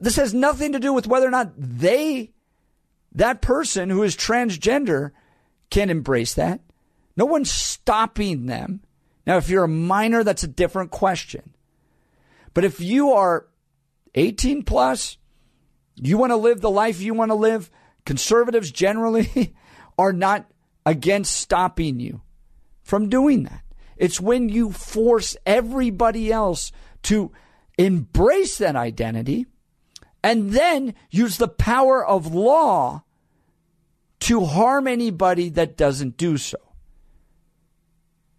This 0.00 0.16
has 0.16 0.32
nothing 0.32 0.72
to 0.72 0.78
do 0.78 0.92
with 0.92 1.06
whether 1.06 1.26
or 1.26 1.30
not 1.30 1.52
they, 1.56 2.32
that 3.12 3.42
person 3.42 3.90
who 3.90 4.02
is 4.02 4.16
transgender, 4.16 5.10
can 5.70 5.90
embrace 5.90 6.34
that. 6.34 6.60
No 7.16 7.26
one's 7.26 7.50
stopping 7.50 8.46
them. 8.46 8.80
Now, 9.26 9.36
if 9.36 9.48
you're 9.48 9.64
a 9.64 9.68
minor, 9.68 10.24
that's 10.24 10.44
a 10.44 10.48
different 10.48 10.90
question. 10.90 11.54
But 12.54 12.64
if 12.64 12.80
you 12.80 13.12
are 13.12 13.46
18 14.14 14.62
plus, 14.62 15.18
you 15.96 16.16
want 16.16 16.30
to 16.30 16.36
live 16.36 16.60
the 16.60 16.70
life 16.70 17.00
you 17.00 17.12
want 17.14 17.30
to 17.30 17.34
live, 17.34 17.70
conservatives 18.06 18.70
generally 18.70 19.54
are 19.98 20.12
not 20.12 20.46
against 20.86 21.36
stopping 21.36 22.00
you 22.00 22.22
from 22.82 23.08
doing 23.08 23.42
that. 23.42 23.62
It's 23.96 24.20
when 24.20 24.48
you 24.48 24.70
force 24.70 25.36
everybody 25.44 26.32
else 26.32 26.72
to 27.02 27.32
embrace 27.76 28.58
that 28.58 28.76
identity 28.76 29.46
and 30.22 30.50
then 30.50 30.94
use 31.10 31.36
the 31.36 31.48
power 31.48 32.04
of 32.04 32.34
law 32.34 33.04
to 34.20 34.44
harm 34.44 34.86
anybody 34.86 35.48
that 35.50 35.76
doesn't 35.76 36.16
do 36.16 36.36
so. 36.36 36.58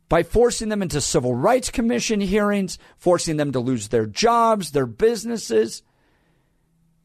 By 0.09 0.23
forcing 0.23 0.69
them 0.69 0.81
into 0.81 1.01
civil 1.01 1.35
rights 1.35 1.69
commission 1.69 2.19
hearings, 2.19 2.77
forcing 2.97 3.37
them 3.37 3.51
to 3.51 3.59
lose 3.59 3.89
their 3.89 4.07
jobs, 4.07 4.71
their 4.71 4.87
businesses. 4.87 5.83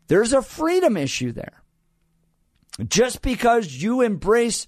There's 0.09 0.33
a 0.33 0.43
freedom 0.43 0.97
issue 0.97 1.33
there. 1.33 1.63
Just 2.89 3.23
because 3.23 3.83
you 3.83 4.01
embrace 4.01 4.67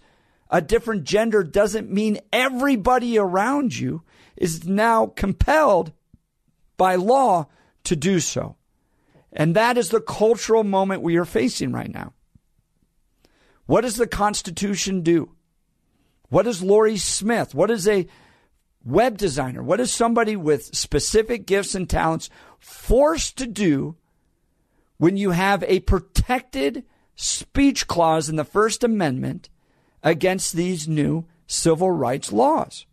a 0.51 0.61
different 0.61 1.05
gender 1.05 1.43
doesn't 1.43 1.91
mean 1.91 2.21
everybody 2.33 3.19
around 3.19 3.77
you 3.77 4.03
is 4.37 4.65
now 4.67 5.07
compelled 5.07 5.93
by 6.77 6.95
law 6.95 7.47
to 7.85 7.97
do 7.97 8.21
so. 8.21 8.57
And 9.37 9.55
that 9.55 9.77
is 9.77 9.91
the 9.91 10.01
cultural 10.01 10.65
moment 10.65 11.03
we 11.03 11.17
are 11.17 11.25
facing 11.25 11.71
right 11.71 11.93
now. 11.93 12.15
What 13.67 13.83
does 13.83 13.97
the 13.97 14.07
Constitution 14.07 15.03
do? 15.03 15.33
What 16.29 16.45
does 16.45 16.63
Lorie 16.63 16.97
Smith? 16.97 17.55
What 17.55 17.71
is 17.71 17.87
a 17.87 18.07
web 18.85 19.19
designer? 19.19 19.63
What 19.63 19.79
is 19.79 19.93
somebody 19.93 20.37
with 20.37 20.75
specific 20.75 21.47
gifts 21.47 21.75
and 21.75 21.89
talents 21.89 22.31
forced 22.59 23.37
to 23.39 23.47
do 23.47 23.97
when 24.97 25.17
you 25.17 25.33
have 25.33 25.63
a 25.65 25.81
protected 25.81 26.85
speech 27.15 27.87
clause 27.87 28.29
in 28.29 28.37
the 28.37 28.45
First 28.45 28.85
Amendment 28.85 29.49
against 30.03 30.55
these 30.55 30.87
new 30.87 31.27
civil 31.47 31.91
rights 31.91 32.33
laws. 32.33 32.87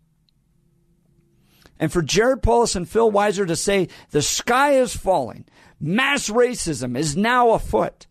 And 1.79 1.91
for 1.91 2.01
Jared 2.01 2.41
Polis 2.41 2.75
and 2.75 2.87
Phil 2.87 3.11
Weiser 3.11 3.45
to 3.45 3.55
say 3.55 3.89
the 4.11 4.21
sky 4.21 4.73
is 4.73 4.95
falling, 4.95 5.45
mass 5.83 6.29
racism 6.29 6.97
is 6.97 7.17
now 7.17 7.51
afoot, 7.51 8.07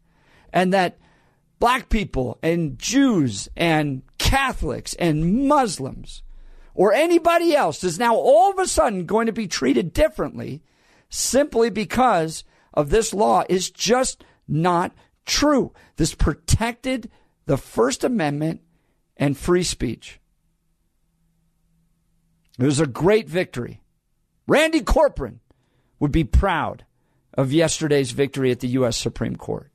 and 0.52 0.72
that 0.72 0.98
black 1.58 1.88
people 1.88 2.38
and 2.42 2.78
Jews 2.78 3.48
and 3.56 4.02
Catholics 4.18 4.94
and 4.94 5.48
Muslims 5.48 6.22
or 6.74 6.92
anybody 6.92 7.54
else 7.54 7.82
is 7.82 7.98
now 7.98 8.14
all 8.14 8.50
of 8.50 8.58
a 8.58 8.66
sudden 8.66 9.06
going 9.06 9.26
to 9.26 9.32
be 9.32 9.46
treated 9.46 9.92
differently 9.92 10.62
simply 11.08 11.70
because 11.70 12.44
of 12.74 12.90
this 12.90 13.12
law 13.12 13.44
is 13.48 13.70
just 13.70 14.24
not 14.48 14.92
true. 15.26 15.72
This 15.96 16.14
protected 16.14 17.10
the 17.46 17.58
First 17.58 18.04
Amendment 18.04 18.60
and 19.16 19.36
free 19.36 19.62
speech. 19.62 20.20
It 22.58 22.64
was 22.64 22.80
a 22.80 22.86
great 22.86 23.28
victory. 23.28 23.82
Randy 24.46 24.80
Corporon 24.80 25.38
would 25.98 26.12
be 26.12 26.24
proud 26.24 26.84
of 27.34 27.52
yesterday's 27.52 28.12
victory 28.12 28.50
at 28.50 28.60
the 28.60 28.68
U.S. 28.68 28.96
Supreme 28.96 29.36
Court 29.36 29.72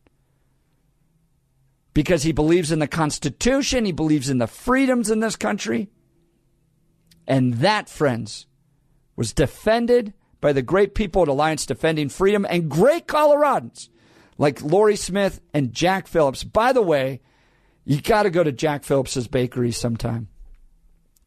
because 1.98 2.22
he 2.22 2.32
believes 2.32 2.72
in 2.72 2.78
the 2.78 2.88
Constitution, 2.88 3.84
he 3.84 3.92
believes 3.92 4.30
in 4.30 4.38
the 4.38 4.46
freedoms 4.46 5.10
in 5.10 5.20
this 5.20 5.36
country. 5.36 5.90
And 7.28 7.56
that, 7.56 7.90
friends, 7.90 8.46
was 9.16 9.34
defended 9.34 10.14
by 10.40 10.54
the 10.54 10.62
great 10.62 10.94
people 10.94 11.24
at 11.24 11.28
Alliance 11.28 11.66
Defending 11.66 12.10
Freedom 12.10 12.46
and 12.48 12.70
great 12.70 13.08
Coloradans 13.08 13.90
like 14.38 14.62
Lorie 14.62 14.96
Smith 14.96 15.42
and 15.56 15.74
Jack 15.74 16.06
Phillips. 16.06 16.44
By 16.44 16.72
the 16.72 16.84
way, 16.84 17.22
you 17.84 18.00
got 18.00 18.24
to 18.24 18.30
go 18.30 18.44
to 18.44 18.52
Jack 18.52 18.84
Phillips's 18.84 19.28
bakery 19.28 19.72
sometime. 19.72 20.28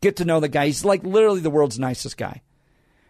Get 0.01 0.17
to 0.17 0.25
know 0.25 0.39
the 0.39 0.49
guy. 0.49 0.67
He's 0.67 0.85
like 0.85 1.03
literally 1.03 1.41
the 1.41 1.51
world's 1.51 1.81
nicest 1.81 2.17
guy. 2.17 2.43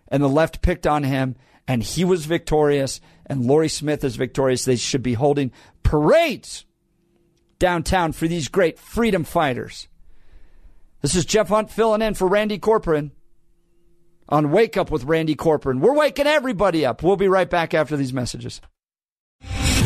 And 0.09 0.23
the 0.23 0.29
left 0.29 0.63
picked 0.63 0.87
on 0.87 1.03
him, 1.05 1.37
and 1.67 1.83
he 1.83 2.05
was 2.05 2.27
victorious, 2.27 3.01
and 3.27 3.47
Lorie 3.47 3.69
Smith 3.69 4.05
is 4.05 4.17
victorious. 4.17 4.65
They 4.65 4.77
should 4.77 5.03
be 5.03 5.15
holding 5.15 5.53
parades 5.83 6.65
downtown 7.59 8.13
for 8.13 8.27
these 8.27 8.49
great 8.49 8.79
freedom 8.79 9.25
fighters. 9.25 9.89
This 11.01 11.15
is 11.15 11.25
Jeff 11.25 11.49
Hunt 11.49 11.71
filling 11.71 12.03
in 12.03 12.15
for 12.15 12.27
Randy 12.29 12.59
Corporon 12.59 13.11
on 14.29 14.51
Wake 14.51 14.77
Up 14.77 14.91
with 14.91 15.05
Randy 15.05 15.35
Corporon. 15.35 15.81
We're 15.81 15.95
waking 15.95 16.27
everybody 16.27 16.85
up. 16.85 17.03
We'll 17.03 17.17
be 17.17 17.29
right 17.29 17.49
back 17.49 17.75
after 17.75 17.97
these 17.97 18.13
messages. 18.13 18.61